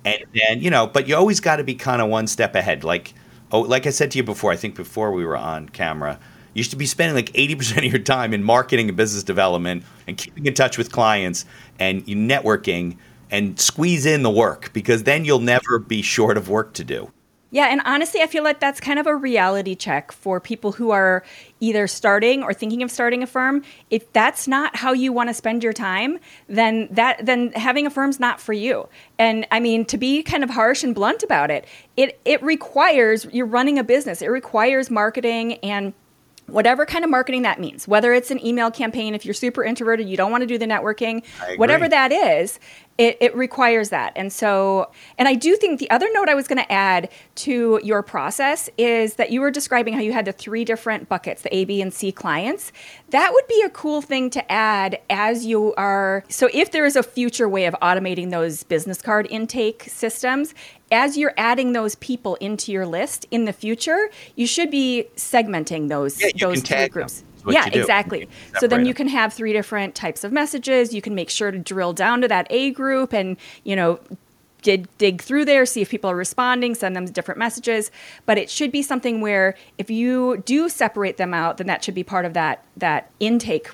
And 0.05 0.25
then, 0.33 0.61
you 0.61 0.71
know, 0.71 0.87
but 0.87 1.09
you 1.09 1.17
always 1.17 1.41
got 1.41 1.57
to 1.57 1.65
be 1.65 1.75
kind 1.75 2.01
of 2.01 2.09
one 2.09 2.27
step 2.27 2.55
ahead. 2.55 2.85
Like, 2.85 3.15
oh, 3.53 3.61
like 3.61 3.87
I 3.87 3.91
said 3.91 4.11
to 4.13 4.19
you 4.19 4.25
before, 4.25 4.53
I 4.53 4.57
think 4.57 4.75
before 4.75 5.13
we 5.13 5.25
were 5.25 5.37
on 5.37 5.69
camera, 5.69 6.19
you 6.55 6.63
should 6.63 6.79
be 6.79 6.87
spending 6.87 7.15
like 7.15 7.33
80% 7.33 7.79
of 7.79 7.85
your 7.85 8.03
time 8.03 8.35
in 8.35 8.43
marketing 8.43 8.89
and 8.89 8.97
business 8.97 9.23
development 9.23 9.85
and 10.07 10.17
keeping 10.17 10.47
in 10.47 10.55
touch 10.55 10.77
with 10.79 10.91
clients 10.91 11.45
and 11.79 12.05
networking 12.07 12.97
and 13.31 13.59
squeeze 13.61 14.07
in 14.07 14.23
the 14.23 14.31
work 14.31 14.73
because 14.73 15.05
then 15.05 15.25
you'll 15.25 15.39
never 15.39 15.79
be 15.79 16.03
short 16.03 16.37
of 16.37 16.49
work 16.49 16.73
to 16.75 16.85
do. 16.85 17.13
Yeah, 17.51 17.67
and 17.67 17.81
honestly, 17.87 18.21
I 18.21 18.27
feel 18.27 18.45
like 18.45 18.61
that's 18.61 18.79
kind 18.79 18.99
of 18.99 19.07
a 19.07 19.17
reality 19.17 19.75
check 19.75 20.13
for 20.13 20.39
people 20.39 20.73
who 20.73 20.91
are 20.91 21.25
either 21.61 21.87
starting 21.87 22.43
or 22.43 22.53
thinking 22.53 22.83
of 22.83 22.91
starting 22.91 23.23
a 23.23 23.27
firm. 23.27 23.63
If 23.89 24.13
that's 24.13 24.47
not 24.47 24.77
how 24.77 24.93
you 24.93 25.15
want 25.15 25.31
to 25.31 25.35
spend 25.35 25.65
your 25.65 25.73
time, 25.73 26.19
then 26.47 26.89
that 26.91 27.25
then 27.25 27.53
having 27.53 27.87
a 27.87 27.91
firm's 27.91 28.21
not 28.21 28.39
for 28.39 28.53
you. 28.53 28.87
And 29.19 29.47
I 29.51 29.61
mean, 29.61 29.87
to 29.87 29.97
be 29.97 30.23
kind 30.23 30.45
of 30.45 30.51
harsh 30.51 30.85
and 30.85 30.95
blunt 30.95 31.23
about 31.23 31.51
it, 31.51 31.67
it 31.97 32.21
it 32.27 32.43
requires 32.43 33.27
you're 33.33 33.47
running 33.47 33.79
a 33.79 33.85
business. 33.85 34.21
It 34.21 34.29
requires 34.29 34.91
marketing 34.91 35.55
and 35.57 35.95
whatever 36.49 36.87
kind 36.87 37.05
of 37.05 37.11
marketing 37.11 37.43
that 37.43 37.61
means, 37.61 37.87
whether 37.87 38.13
it's 38.13 38.31
an 38.31 38.45
email 38.45 38.71
campaign, 38.71 39.15
if 39.15 39.25
you're 39.25 39.35
super 39.35 39.63
introverted, 39.63 40.09
you 40.09 40.17
don't 40.17 40.31
want 40.31 40.43
to 40.43 40.47
do 40.47 40.59
the 40.59 40.67
networking, 40.67 41.23
whatever 41.59 41.89
that 41.89 42.11
is, 42.11 42.59
it, 42.99 43.17
it, 43.21 43.37
requires 43.37 43.91
that. 43.91 44.13
And 44.17 44.33
so, 44.33 44.91
and 45.17 45.29
I 45.29 45.35
do 45.35 45.55
think 45.57 45.79
the 45.79 45.89
other 45.91 46.09
note 46.13 46.29
I 46.29 46.35
was 46.35 46.49
going 46.49 46.59
to 46.59 46.71
add 46.71 47.09
to 47.37 47.81
your 47.85 48.03
process 48.03 48.69
is 48.77 49.15
that 49.15 49.31
you 49.31 49.41
were 49.41 49.53
describing 49.53 49.95
how 49.95 50.01
you 50.01 50.13
had 50.13 50.25
the 50.25 50.33
three 50.33 50.65
different 50.65 51.09
buckets, 51.09 51.43
the 51.43 51.55
A, 51.55 51.65
B, 51.65 51.81
and 51.81 51.95
C 51.95 52.11
clients. 52.11 52.73
That 53.11 53.33
would 53.33 53.47
be 53.47 53.63
a 53.63 53.71
cool 53.71 54.03
thing 54.03 54.31
to 54.31 54.53
add 54.53 55.01
as 55.09 55.47
you 55.47 55.75
are. 55.77 56.25
So, 56.29 56.49
if 56.53 56.73
there 56.73 56.85
is 56.85 56.97
a 56.97 57.05
future 57.05 57.49
way 57.49 57.67
of 57.67 57.77
automating 57.81 58.31
those 58.31 58.65
business 58.65 59.01
card 59.01 59.29
intake 59.31 59.85
systems, 59.85 60.53
as 60.91 61.17
you're 61.17 61.35
adding 61.37 61.75
those 61.75 61.95
people 61.97 62.35
into 62.37 62.73
your 62.73 62.87
list 62.87 63.27
in 63.31 63.45
the 63.45 63.53
future, 63.53 64.11
you 64.35 64.47
should 64.47 64.71
be 64.71 65.07
segmenting 65.17 65.89
those 65.89 66.21
yeah, 66.21 66.31
those 66.41 66.63
three 66.63 66.89
groups. 66.89 67.23
Yeah, 67.47 67.67
exactly. 67.67 68.29
So 68.59 68.67
then 68.67 68.85
you 68.85 68.95
can 68.95 69.09
have 69.09 69.33
three 69.33 69.53
different 69.53 69.95
types 69.95 70.25
of 70.25 70.33
messages. 70.33 70.93
You 70.93 71.03
can 71.03 71.15
make 71.15 71.31
sure 71.31 71.51
to 71.51 71.59
drill 71.59 71.93
down 71.93 72.21
to 72.23 72.29
that 72.29 72.47
A 72.51 72.71
group 72.71 73.13
and, 73.13 73.37
you 73.65 73.77
know, 73.77 74.01
dig 74.63 74.89
dig 74.99 75.23
through 75.23 75.45
there, 75.45 75.65
see 75.67 75.83
if 75.83 75.91
people 75.91 76.11
are 76.11 76.17
responding, 76.17 76.75
send 76.75 76.97
them 76.97 77.07
different 77.07 77.39
messages. 77.39 77.91
But 78.27 78.39
it 78.39 78.51
should 78.51 78.73
be 78.73 78.83
something 78.83 79.21
where 79.21 79.55
if 79.79 79.91
you 79.91 80.43
do 80.45 80.69
separate 80.69 81.17
them 81.17 81.35
out, 81.35 81.59
then 81.59 81.67
that 81.69 81.85
should 81.85 81.95
be 81.95 82.05
part 82.05 82.25
of 82.25 82.35
that 82.35 82.65
that 82.77 83.11
intake 83.21 83.71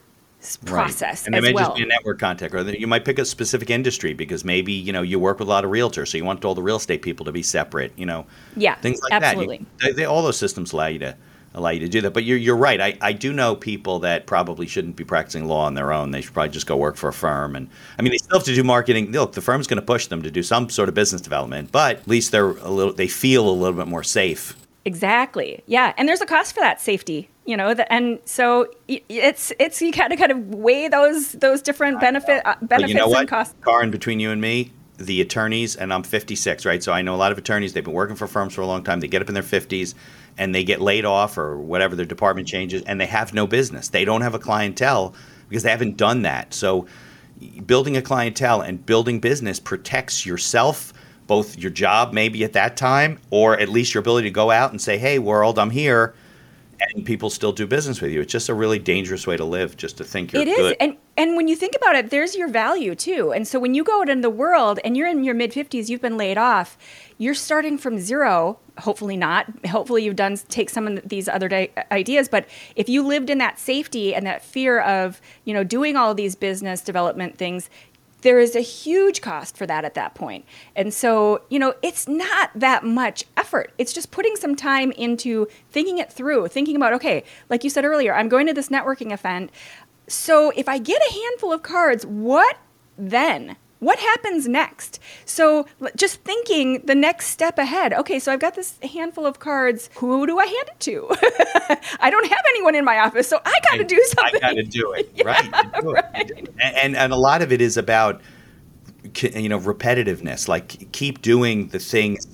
process 0.66 1.22
right. 1.22 1.26
and 1.28 1.34
it 1.36 1.42
may 1.42 1.54
well. 1.54 1.68
just 1.68 1.76
be 1.78 1.82
a 1.82 1.86
network 1.86 2.18
contact 2.18 2.54
or 2.54 2.62
you 2.70 2.86
might 2.86 3.02
pick 3.02 3.18
a 3.18 3.24
specific 3.24 3.70
industry 3.70 4.12
because 4.12 4.44
maybe 4.44 4.72
you 4.72 4.92
know 4.92 5.00
you 5.00 5.18
work 5.18 5.38
with 5.38 5.48
a 5.48 5.50
lot 5.50 5.64
of 5.64 5.70
realtors 5.70 6.08
so 6.08 6.18
you 6.18 6.24
want 6.24 6.44
all 6.44 6.54
the 6.54 6.62
real 6.62 6.76
estate 6.76 7.00
people 7.00 7.24
to 7.24 7.32
be 7.32 7.42
separate 7.42 7.90
you 7.96 8.04
know 8.04 8.26
yeah 8.54 8.74
things 8.74 9.00
like 9.00 9.12
absolutely. 9.12 9.56
that 9.78 9.86
you, 9.86 9.92
they, 9.94 10.00
they, 10.00 10.04
all 10.04 10.22
those 10.22 10.36
systems 10.36 10.74
allow 10.74 10.86
you 10.86 10.98
to 10.98 11.16
allow 11.54 11.70
you 11.70 11.80
to 11.80 11.88
do 11.88 12.00
that. 12.02 12.12
But 12.12 12.24
you're, 12.24 12.38
you're 12.38 12.56
right. 12.56 12.80
I, 12.80 12.98
I 13.00 13.12
do 13.12 13.32
know 13.32 13.54
people 13.54 14.00
that 14.00 14.26
probably 14.26 14.66
shouldn't 14.66 14.96
be 14.96 15.04
practicing 15.04 15.46
law 15.46 15.64
on 15.64 15.74
their 15.74 15.92
own. 15.92 16.10
They 16.10 16.20
should 16.20 16.34
probably 16.34 16.50
just 16.50 16.66
go 16.66 16.76
work 16.76 16.96
for 16.96 17.08
a 17.08 17.12
firm. 17.12 17.56
And 17.56 17.68
i 17.98 18.02
mean 18.02 18.10
they 18.12 18.18
still 18.18 18.38
have 18.38 18.46
to 18.46 18.54
do 18.54 18.64
marketing. 18.64 19.12
Look 19.12 19.32
the 19.32 19.40
firm's 19.40 19.66
going 19.66 19.80
to 19.80 19.86
push 19.86 20.06
them 20.06 20.22
to 20.22 20.30
do 20.30 20.42
some 20.42 20.68
sort 20.68 20.88
of 20.88 20.94
business 20.94 21.20
development 21.20 21.72
but 21.72 21.96
at 21.98 22.08
least 22.08 22.32
they're 22.32 22.50
a 22.50 22.70
little 22.70 22.92
they 22.92 23.08
feel 23.08 23.48
a 23.48 23.50
little 23.50 23.76
bit 23.76 23.88
more 23.88 24.02
safe. 24.02 24.56
Exactly. 24.84 25.62
Yeah. 25.66 25.94
And 25.96 26.08
there's 26.08 26.20
a 26.20 26.26
cost 26.26 26.54
for 26.54 26.60
that 26.60 26.80
safety 26.80 27.28
you 27.46 27.56
know 27.56 27.74
the, 27.74 27.90
and 27.92 28.18
so 28.24 28.66
it's 28.88 29.52
it's 29.58 29.82
you 29.82 29.92
kind 29.92 30.12
of 30.12 30.18
kind 30.18 30.32
of 30.32 30.48
weigh 30.54 30.88
those 30.88 31.32
those 31.32 31.60
different 31.60 32.00
benefit 32.00 32.40
uh, 32.46 32.54
benefits 32.62 32.92
you 32.92 32.98
know 32.98 33.14
and 33.14 33.28
costs. 33.28 33.54
Karin, 33.62 33.90
between 33.90 34.18
you 34.18 34.30
and 34.30 34.40
me 34.40 34.72
the 34.96 35.20
attorneys 35.20 35.74
and 35.74 35.92
i'm 35.92 36.02
56 36.02 36.64
right? 36.64 36.82
So 36.82 36.92
i 36.92 37.02
know 37.02 37.14
a 37.14 37.16
lot 37.16 37.32
of 37.32 37.38
attorneys 37.38 37.72
they've 37.72 37.84
been 37.84 37.92
working 37.92 38.16
for 38.16 38.26
firms 38.26 38.54
for 38.54 38.60
a 38.60 38.66
long 38.66 38.84
time 38.84 39.00
they 39.00 39.08
get 39.08 39.22
up 39.22 39.28
in 39.28 39.34
their 39.34 39.42
50s 39.42 39.94
and 40.36 40.54
they 40.54 40.64
get 40.64 40.80
laid 40.80 41.04
off 41.04 41.38
or 41.38 41.56
whatever 41.58 41.94
their 41.96 42.06
department 42.06 42.48
changes 42.48 42.82
and 42.82 43.00
they 43.00 43.06
have 43.06 43.32
no 43.32 43.46
business. 43.46 43.88
They 43.88 44.04
don't 44.04 44.22
have 44.22 44.34
a 44.34 44.38
clientele 44.38 45.14
because 45.48 45.62
they 45.62 45.70
haven't 45.70 45.96
done 45.96 46.22
that. 46.22 46.54
So 46.54 46.86
building 47.66 47.96
a 47.96 48.02
clientele 48.02 48.60
and 48.60 48.84
building 48.84 49.20
business 49.20 49.60
protects 49.60 50.24
yourself 50.24 50.92
both 51.26 51.56
your 51.58 51.70
job 51.70 52.12
maybe 52.12 52.44
at 52.44 52.52
that 52.52 52.76
time 52.76 53.18
or 53.30 53.58
at 53.58 53.68
least 53.68 53.94
your 53.94 54.00
ability 54.00 54.28
to 54.28 54.32
go 54.32 54.50
out 54.50 54.70
and 54.70 54.80
say 54.80 54.98
hey 54.98 55.18
world 55.18 55.58
i'm 55.58 55.70
here 55.70 56.14
and 56.94 57.04
people 57.04 57.30
still 57.30 57.52
do 57.52 57.66
business 57.66 58.00
with 58.00 58.10
you. 58.10 58.20
It's 58.20 58.32
just 58.32 58.48
a 58.48 58.54
really 58.54 58.78
dangerous 58.78 59.26
way 59.26 59.36
to 59.36 59.44
live, 59.44 59.76
just 59.76 59.96
to 59.98 60.04
think 60.04 60.32
you're 60.32 60.42
it 60.42 60.48
is. 60.48 60.56
good. 60.56 60.76
And 60.80 60.96
and 61.16 61.36
when 61.36 61.46
you 61.46 61.54
think 61.54 61.74
about 61.76 61.94
it, 61.94 62.10
there's 62.10 62.34
your 62.34 62.48
value 62.48 62.94
too. 62.94 63.32
And 63.32 63.46
so 63.46 63.60
when 63.60 63.74
you 63.74 63.84
go 63.84 64.00
out 64.00 64.08
in 64.08 64.20
the 64.20 64.30
world 64.30 64.80
and 64.84 64.96
you're 64.96 65.06
in 65.06 65.22
your 65.22 65.34
mid 65.34 65.52
50s, 65.52 65.88
you've 65.88 66.00
been 66.00 66.16
laid 66.16 66.36
off, 66.36 66.76
you're 67.18 67.34
starting 67.34 67.78
from 67.78 67.98
zero. 68.00 68.58
Hopefully 68.78 69.16
not. 69.16 69.46
Hopefully 69.68 70.02
you've 70.04 70.16
done 70.16 70.36
take 70.48 70.70
some 70.70 70.88
of 70.88 71.08
these 71.08 71.28
other 71.28 71.48
di- 71.48 71.70
uh, 71.76 71.82
ideas. 71.92 72.28
But 72.28 72.46
if 72.74 72.88
you 72.88 73.06
lived 73.06 73.30
in 73.30 73.38
that 73.38 73.58
safety 73.60 74.14
and 74.14 74.26
that 74.26 74.42
fear 74.42 74.80
of 74.80 75.20
you 75.44 75.54
know 75.54 75.62
doing 75.62 75.96
all 75.96 76.14
these 76.14 76.34
business 76.34 76.80
development 76.80 77.38
things, 77.38 77.70
there 78.24 78.38
is 78.38 78.56
a 78.56 78.60
huge 78.60 79.20
cost 79.20 79.54
for 79.54 79.66
that 79.66 79.84
at 79.84 79.92
that 79.94 80.14
point. 80.14 80.46
And 80.74 80.92
so, 80.94 81.42
you 81.50 81.58
know, 81.58 81.74
it's 81.82 82.08
not 82.08 82.50
that 82.54 82.82
much 82.82 83.24
effort. 83.36 83.72
It's 83.76 83.92
just 83.92 84.10
putting 84.10 84.34
some 84.34 84.56
time 84.56 84.92
into 84.92 85.46
thinking 85.70 85.98
it 85.98 86.10
through, 86.10 86.48
thinking 86.48 86.74
about, 86.74 86.94
okay, 86.94 87.22
like 87.50 87.64
you 87.64 87.70
said 87.70 87.84
earlier, 87.84 88.14
I'm 88.14 88.30
going 88.30 88.46
to 88.46 88.54
this 88.54 88.70
networking 88.70 89.12
event. 89.12 89.50
So 90.08 90.52
if 90.56 90.70
I 90.70 90.78
get 90.78 91.02
a 91.02 91.12
handful 91.12 91.52
of 91.52 91.62
cards, 91.62 92.06
what 92.06 92.56
then? 92.96 93.56
What 93.84 93.98
happens 93.98 94.48
next? 94.48 94.98
So 95.26 95.66
just 95.96 96.22
thinking 96.22 96.84
the 96.86 96.94
next 96.94 97.26
step 97.26 97.58
ahead. 97.58 97.92
Okay, 97.92 98.18
so 98.18 98.32
I've 98.32 98.40
got 98.40 98.54
this 98.54 98.78
handful 98.82 99.26
of 99.26 99.38
cards. 99.38 99.90
Who 99.96 100.26
do 100.26 100.38
I 100.38 100.46
hand 100.46 100.68
it 100.68 100.80
to? 100.80 101.08
I 102.00 102.10
don't 102.10 102.26
have 102.26 102.44
anyone 102.50 102.74
in 102.74 102.84
my 102.84 102.98
office, 102.98 103.28
so 103.28 103.40
I 103.44 103.60
got 103.70 103.76
to 103.76 103.84
do 103.84 104.02
something. 104.06 104.42
I 104.42 104.48
got 104.48 104.54
to 104.54 104.62
do 104.62 104.92
it. 104.92 105.12
yeah, 105.14 105.26
right. 105.26 105.82
Do 105.82 105.92
right. 105.92 106.30
It. 106.30 106.54
And, 106.60 106.96
and 106.96 107.12
a 107.12 107.16
lot 107.16 107.42
of 107.42 107.52
it 107.52 107.60
is 107.60 107.76
about 107.76 108.20
you 109.14 109.48
know 109.48 109.60
repetitiveness. 109.60 110.48
Like 110.48 110.90
keep 110.92 111.22
doing 111.22 111.68
the 111.68 111.78
things. 111.78 112.26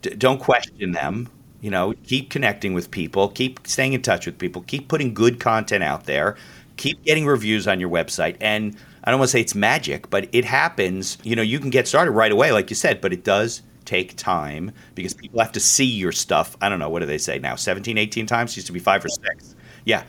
Don't 0.00 0.40
question 0.40 0.92
them. 0.92 1.28
You 1.60 1.70
know, 1.70 1.92
keep 2.04 2.30
connecting 2.30 2.72
with 2.72 2.90
people. 2.90 3.28
Keep 3.28 3.66
staying 3.66 3.92
in 3.92 4.00
touch 4.00 4.24
with 4.24 4.38
people. 4.38 4.62
Keep 4.62 4.88
putting 4.88 5.12
good 5.12 5.40
content 5.40 5.84
out 5.84 6.04
there. 6.06 6.36
Keep 6.78 7.04
getting 7.04 7.26
reviews 7.26 7.68
on 7.68 7.78
your 7.78 7.90
website 7.90 8.38
and 8.40 8.74
I 9.04 9.10
don't 9.10 9.18
want 9.18 9.28
to 9.28 9.32
say 9.32 9.40
it's 9.40 9.54
magic, 9.54 10.10
but 10.10 10.28
it 10.32 10.44
happens. 10.44 11.18
You 11.22 11.36
know, 11.36 11.42
you 11.42 11.58
can 11.58 11.70
get 11.70 11.88
started 11.88 12.12
right 12.12 12.32
away, 12.32 12.52
like 12.52 12.70
you 12.70 12.76
said, 12.76 13.00
but 13.00 13.12
it 13.12 13.24
does 13.24 13.62
take 13.84 14.16
time 14.16 14.72
because 14.94 15.14
people 15.14 15.40
have 15.40 15.52
to 15.52 15.60
see 15.60 15.86
your 15.86 16.12
stuff. 16.12 16.56
I 16.60 16.68
don't 16.68 16.78
know, 16.78 16.88
what 16.88 17.00
do 17.00 17.06
they 17.06 17.18
say 17.18 17.38
now? 17.38 17.56
17, 17.56 17.96
18 17.98 18.26
times? 18.26 18.56
Used 18.56 18.66
to 18.66 18.72
be 18.72 18.78
five 18.78 19.04
or 19.04 19.08
six. 19.08 19.56
Yeah. 19.84 20.04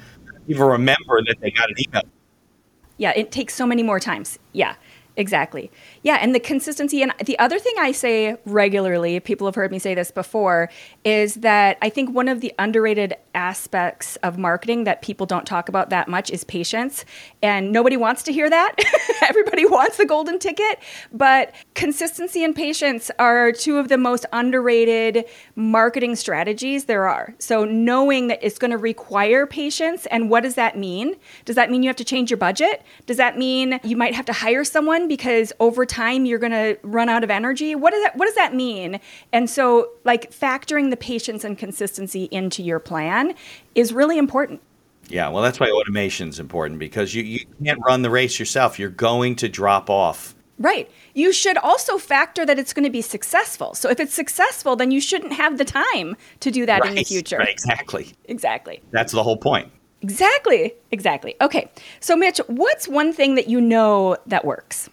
People 0.48 0.68
remember 0.68 1.22
that 1.28 1.38
they 1.40 1.52
got 1.52 1.70
an 1.70 1.76
email. 1.80 2.04
Yeah, 2.98 3.14
it 3.16 3.32
takes 3.32 3.56
so 3.56 3.66
many 3.66 3.82
more 3.82 4.00
times. 4.00 4.38
Yeah. 4.52 4.76
Exactly. 5.17 5.69
Yeah, 6.04 6.15
and 6.21 6.34
the 6.34 6.39
consistency. 6.39 7.02
And 7.02 7.13
the 7.26 7.38
other 7.38 7.60
thing 7.60 7.74
I 7.78 7.91
say 7.91 8.38
regularly, 8.45 9.19
people 9.19 9.45
have 9.45 9.56
heard 9.56 9.71
me 9.71 9.78
say 9.78 9.93
this 9.93 10.10
before, 10.10 10.69
is 11.04 11.36
that 11.36 11.78
I 11.82 11.89
think 11.89 12.15
one 12.15 12.30
of 12.30 12.39
the 12.39 12.54
underrated 12.58 13.15
aspects 13.36 14.15
of 14.17 14.38
marketing 14.38 14.86
that 14.86 15.02
people 15.02 15.26
don't 15.26 15.45
talk 15.45 15.67
about 15.67 15.89
that 15.89 16.08
much 16.08 16.32
is 16.32 16.45
patience. 16.45 17.04
And 17.43 17.74
nobody 17.74 17.97
wants 17.97 18.24
to 18.24 18.32
hear 18.32 18.50
that. 18.50 18.76
Everybody 19.21 19.65
wants 19.65 19.97
the 19.97 20.06
golden 20.06 20.39
ticket. 20.39 20.80
But 21.12 21.54
consistency 21.76 22.43
and 22.45 22.56
patience 22.56 23.12
are 23.19 23.52
two 23.52 23.80
of 23.80 23.89
the 23.89 23.97
most 23.97 24.26
underrated 24.32 25.26
marketing 25.56 26.15
strategies 26.15 26.86
there 26.86 27.08
are. 27.08 27.36
So 27.38 27.65
knowing 27.65 28.28
that 28.28 28.39
it's 28.41 28.58
going 28.58 28.71
to 28.71 28.78
require 28.78 29.45
patience, 29.45 30.06
and 30.06 30.30
what 30.30 30.43
does 30.43 30.56
that 30.56 30.78
mean? 30.78 31.15
Does 31.43 31.58
that 31.58 31.69
mean 31.69 31.84
you 31.84 31.89
have 31.89 31.97
to 31.97 32.06
change 32.06 32.30
your 32.30 32.38
budget? 32.38 32.82
Does 33.06 33.17
that 33.17 33.38
mean 33.38 33.80
you 33.84 33.97
might 33.97 34.15
have 34.15 34.26
to 34.26 34.34
hire 34.34 34.63
someone 34.63 35.01
because 35.08 35.54
over 35.60 35.86
time 35.86 36.26
you're 36.26 36.40
going 36.40 36.52
to 36.52 36.78
run 36.84 37.10
out 37.10 37.24
of 37.24 37.30
energy? 37.30 37.76
What 37.76 37.92
does 37.92 38.04
that 38.04 38.16
what 38.16 38.26
does 38.26 38.36
that 38.36 38.54
mean? 38.54 39.00
And 39.32 39.50
so 39.50 39.90
like 40.04 40.32
factoring 40.32 40.90
the 40.90 40.98
patience 40.98 41.44
and 41.44 41.58
consistency 41.58 42.28
into 42.32 42.64
your 42.64 42.80
plan 42.80 43.34
is 43.76 43.94
really 43.94 44.18
important. 44.18 44.62
Yeah, 45.10 45.28
well, 45.30 45.44
that's 45.44 45.60
why 45.60 45.70
automation 45.70 46.30
is 46.30 46.40
important 46.40 46.80
because 46.80 47.14
you, 47.14 47.24
you 47.24 47.46
can't 47.64 47.80
run 47.86 48.02
the 48.02 48.10
race 48.10 48.40
yourself. 48.40 48.80
You're 48.80 48.90
going 48.90 49.36
to 49.38 49.50
drop 49.50 49.90
off. 49.90 50.36
Right. 50.58 50.90
You 51.16 51.34
should 51.34 51.58
also 51.58 51.98
factor 51.98 52.46
that 52.46 52.60
it's 52.60 52.72
going 52.72 52.86
to 52.86 52.92
be 52.92 53.02
successful. 53.02 53.74
So 53.74 53.90
if 53.90 54.00
it's 54.00 54.14
successful, 54.14 54.76
then 54.76 54.92
you 54.92 55.02
shouldn't 55.02 55.34
have 55.34 55.58
the 55.58 55.66
time 55.66 56.16
to 56.40 56.52
do 56.52 56.66
that 56.68 56.82
right, 56.82 56.90
in 56.90 56.96
the 56.96 57.04
future. 57.04 57.38
Right, 57.38 57.50
exactly. 57.50 58.14
Exactly. 58.26 58.82
That's 58.92 59.12
the 59.12 59.24
whole 59.24 59.38
point. 59.38 59.72
Exactly. 60.02 60.74
Exactly. 60.92 61.36
Okay. 61.42 61.70
So, 62.00 62.16
Mitch, 62.16 62.40
what's 62.48 62.88
one 62.88 63.14
thing 63.14 63.36
that 63.36 63.48
you 63.48 63.62
know 63.62 64.18
that 64.26 64.44
works? 64.46 64.90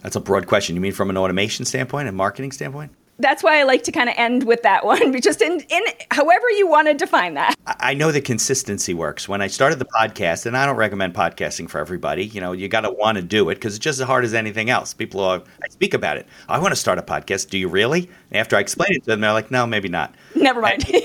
That's 0.00 0.16
a 0.16 0.20
broad 0.20 0.46
question. 0.46 0.74
You 0.74 0.80
mean 0.80 0.92
from 0.92 1.10
an 1.10 1.16
automation 1.16 1.64
standpoint 1.64 2.08
and 2.08 2.16
marketing 2.16 2.52
standpoint? 2.52 2.92
That's 3.20 3.42
why 3.42 3.58
I 3.58 3.62
like 3.64 3.84
to 3.84 3.92
kind 3.92 4.08
of 4.08 4.14
end 4.18 4.44
with 4.44 4.62
that 4.62 4.84
one, 4.84 5.20
just 5.20 5.40
in, 5.42 5.60
in 5.60 5.82
however 6.10 6.50
you 6.50 6.66
want 6.68 6.88
to 6.88 6.94
define 6.94 7.34
that. 7.34 7.54
I 7.66 7.94
know 7.94 8.12
that 8.12 8.24
consistency 8.24 8.94
works. 8.94 9.28
When 9.28 9.40
I 9.40 9.46
started 9.46 9.78
the 9.78 9.84
podcast, 9.84 10.46
and 10.46 10.56
I 10.56 10.66
don't 10.66 10.76
recommend 10.76 11.14
podcasting 11.14 11.68
for 11.68 11.78
everybody, 11.78 12.26
you 12.26 12.40
know, 12.40 12.52
you 12.52 12.68
got 12.68 12.82
to 12.82 12.90
want 12.90 13.16
to 13.16 13.22
do 13.22 13.48
it 13.50 13.56
because 13.56 13.76
it's 13.76 13.84
just 13.84 14.00
as 14.00 14.06
hard 14.06 14.24
as 14.24 14.34
anything 14.34 14.70
else. 14.70 14.94
People 14.94 15.20
are, 15.20 15.42
I 15.62 15.68
speak 15.68 15.94
about 15.94 16.16
it. 16.16 16.26
I 16.48 16.58
want 16.58 16.72
to 16.72 16.76
start 16.76 16.98
a 16.98 17.02
podcast. 17.02 17.50
Do 17.50 17.58
you 17.58 17.68
really? 17.68 18.08
And 18.30 18.40
after 18.40 18.56
I 18.56 18.60
explain 18.60 18.92
it 18.92 19.04
to 19.04 19.06
them, 19.06 19.20
they're 19.20 19.32
like, 19.32 19.50
no, 19.50 19.66
maybe 19.66 19.88
not. 19.88 20.14
Never 20.34 20.60
mind. 20.60 20.84
And, 20.90 21.04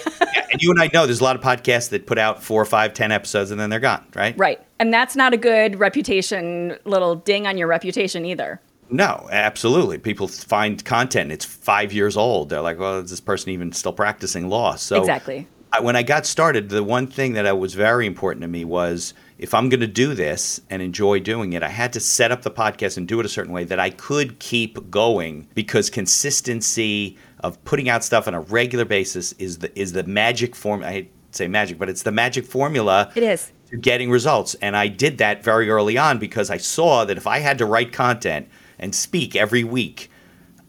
and 0.52 0.62
you 0.62 0.72
and 0.72 0.80
I 0.80 0.90
know 0.94 1.06
there's 1.06 1.22
a 1.22 1.24
lot 1.24 1.36
of 1.36 1.42
podcasts 1.42 1.90
that 1.90 2.08
put 2.08 2.18
out 2.18 2.42
four, 2.42 2.64
five, 2.66 2.94
ten 2.94 3.12
episodes 3.12 3.52
and 3.52 3.60
then 3.60 3.70
they're 3.70 3.80
gone, 3.80 4.06
right? 4.16 4.38
Right. 4.38 4.62
And 4.80 4.94
that's 4.94 5.16
not 5.16 5.34
a 5.34 5.38
good 5.38 5.80
reputation, 5.80 6.78
little 6.86 7.16
ding 7.16 7.48
on 7.48 7.58
your 7.58 7.68
reputation 7.68 8.26
either. 8.26 8.60
No, 8.90 9.28
absolutely. 9.32 9.98
People 9.98 10.28
find 10.28 10.84
content. 10.84 11.32
It's 11.32 11.46
five 11.46 11.92
years 11.92 12.16
old. 12.16 12.50
They're 12.50 12.62
like, 12.62 12.80
well, 12.80 13.00
is 13.00 13.10
this 13.10 13.20
person 13.20 13.50
even 13.50 13.72
still 13.72 13.94
practicing 13.94 14.50
law? 14.50 14.76
So 14.76 15.00
exactly. 15.00 15.48
I, 15.74 15.82
when 15.82 15.96
I 15.96 16.04
got 16.04 16.26
started, 16.26 16.70
the 16.70 16.84
one 16.84 17.08
thing 17.08 17.34
that 17.34 17.58
was 17.58 17.74
very 17.74 18.06
important 18.06 18.42
to 18.44 18.48
me 18.48 18.64
was 18.64 19.14
if 19.38 19.54
I'm 19.54 19.70
going 19.70 19.82
to 19.82 19.88
do 19.88 20.14
this 20.14 20.62
and 20.70 20.82
enjoy 20.82 21.20
doing 21.20 21.54
it, 21.54 21.64
I 21.64 21.68
had 21.68 21.92
to 21.94 22.00
set 22.00 22.32
up 22.32 22.44
the 22.44 22.52
podcast 22.52 22.98
and 22.98 23.08
do 23.08 23.20
it 23.20 23.26
a 23.26 23.30
certain 23.30 23.52
way 23.52 23.66
that 23.66 23.80
I 23.80 23.90
could 23.90 24.40
keep 24.40 24.90
going 24.90 25.48
because 25.54 25.90
consistency 25.90 27.18
of 27.42 27.62
putting 27.66 27.90
out 27.90 28.04
stuff 28.04 28.28
on 28.28 28.34
a 28.34 28.40
regular 28.42 28.86
basis 28.86 29.34
is 29.34 29.60
the 29.60 29.78
is 29.78 29.92
the 29.92 30.04
magic 30.04 30.56
form. 30.56 30.84
I 30.84 31.08
say 31.32 31.48
magic, 31.48 31.78
but 31.78 31.90
it's 31.90 32.04
the 32.04 32.12
magic 32.12 32.46
formula. 32.46 33.12
It 33.16 33.24
is 33.24 33.52
to 33.70 33.78
getting 33.78 34.10
results, 34.10 34.56
and 34.62 34.78
I 34.78 34.88
did 34.88 35.18
that 35.18 35.44
very 35.44 35.70
early 35.70 35.98
on 35.98 36.20
because 36.20 36.50
I 36.50 36.58
saw 36.58 37.04
that 37.04 37.18
if 37.18 37.28
I 37.28 37.40
had 37.40 37.58
to 37.58 37.66
write 37.66 37.92
content 37.92 38.48
and 38.80 38.94
speak 38.94 39.36
every 39.36 39.64
week, 39.64 40.10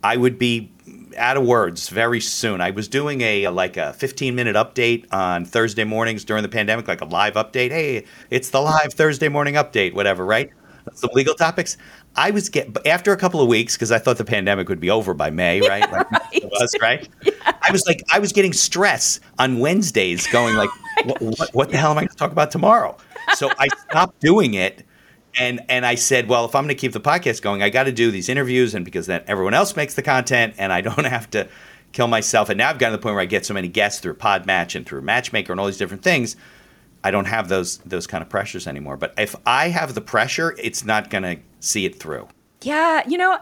I 0.03 0.17
would 0.17 0.39
be 0.39 0.73
out 1.17 1.37
of 1.37 1.45
words 1.45 1.89
very 1.89 2.21
soon. 2.21 2.61
I 2.61 2.71
was 2.71 2.89
doing 2.89 3.21
a, 3.23 3.49
like 3.49 3.77
a 3.77 3.93
15 3.95 4.35
minute 4.35 4.57
update 4.57 5.07
on 5.13 5.45
Thursday 5.45 5.85
mornings 5.85 6.25
during 6.25 6.43
the 6.43 6.49
pandemic, 6.49 6.89
like 6.89 7.01
a 7.01 7.07
live 7.07 7.35
update. 7.35 7.71
Hey, 7.71 8.05
it's 8.31 8.51
the 8.51 8.61
live 8.61 8.93
Thursday 8.93 9.29
morning 9.29 9.55
update, 9.55 9.95
whatever, 9.95 10.25
right? 10.25 10.51
Some 10.95 11.11
legal 11.15 11.35
topics. 11.35 11.77
I 12.15 12.31
was 12.31 12.49
get 12.49 12.87
after 12.87 13.13
a 13.13 13.17
couple 13.17 13.41
of 13.41 13.49
weeks 13.49 13.75
because 13.75 13.91
I 13.91 13.99
thought 13.99 14.19
the 14.19 14.25
pandemic 14.25 14.69
would 14.69 14.81
be 14.81 14.91
over 14.91 15.15
by 15.15 15.31
May, 15.31 15.61
right? 15.61 15.81
Yeah, 15.81 15.91
like 15.91 16.11
right. 16.13 16.45
Was, 16.45 16.75
right? 16.81 17.09
Yeah. 17.23 17.33
I 17.63 17.73
was 17.73 17.85
like, 17.87 18.03
I 18.13 18.21
was 18.21 18.33
getting 18.33 18.53
stress 18.53 19.19
on 19.41 19.59
Wednesdays, 19.59 20.27
going 20.29 20.55
like, 20.55 20.71
what, 21.05 21.21
what, 21.21 21.55
what 21.55 21.71
the 21.71 21.77
hell 21.77 21.91
am 21.91 21.99
I 21.99 22.03
going 22.03 22.09
to 22.09 22.17
talk 22.17 22.31
about 22.31 22.53
tomorrow? 22.53 22.97
So 23.35 23.51
I 23.59 23.67
stopped 23.89 24.21
doing 24.21 24.55
it 24.55 24.86
and 25.39 25.61
and 25.69 25.85
I 25.85 25.95
said, 25.95 26.29
well, 26.29 26.45
if 26.45 26.55
I'm 26.55 26.65
going 26.65 26.75
to 26.75 26.81
keep 26.81 26.93
the 26.93 27.01
podcast 27.01 27.43
going, 27.43 27.63
I 27.63 27.71
got 27.71 27.85
to 27.85 27.93
do 27.93 28.11
these 28.11 28.29
interviews, 28.29 28.75
and 28.75 28.85
because 28.85 29.07
then 29.07 29.23
everyone 29.27 29.55
else 29.55 29.77
makes 29.77 29.95
the 29.95 30.03
content, 30.03 30.55
and 30.59 30.73
I 30.73 30.81
don't 30.83 31.05
have 31.05 31.31
to 31.31 31.49
kill 31.93 32.09
myself. 32.09 32.49
And 32.49 32.59
now 32.59 32.71
I've 32.71 32.79
gotten 32.79 32.93
to 32.93 32.99
the 32.99 33.03
point 33.03 33.15
where 33.15 33.23
I 33.23 33.27
get 33.27 33.47
so 33.47 33.55
many 33.55 33.69
guests 33.69 34.01
through 34.01 34.15
Podmatch 34.15 34.75
and 34.75 34.87
through 34.87 35.03
Matchmaker 35.03 35.53
and 35.53 35.61
all 35.61 35.67
these 35.67 35.79
different 35.79 36.03
things. 36.03 36.37
I 37.05 37.11
don't 37.11 37.27
have 37.27 37.49
those 37.49 37.79
those 37.79 38.07
kind 38.07 38.23
of 38.23 38.29
pressures 38.29 38.67
anymore. 38.67 38.97
But 38.97 39.15
if 39.17 39.37
I 39.47 39.69
have 39.69 39.95
the 39.95 40.01
pressure, 40.01 40.55
it's 40.59 40.85
not 40.85 41.11
going 41.11 41.23
to 41.23 41.39
see 41.61 41.85
it 41.85 42.01
through. 42.01 42.29
Yeah, 42.63 43.03
you 43.07 43.19
know, 43.19 43.39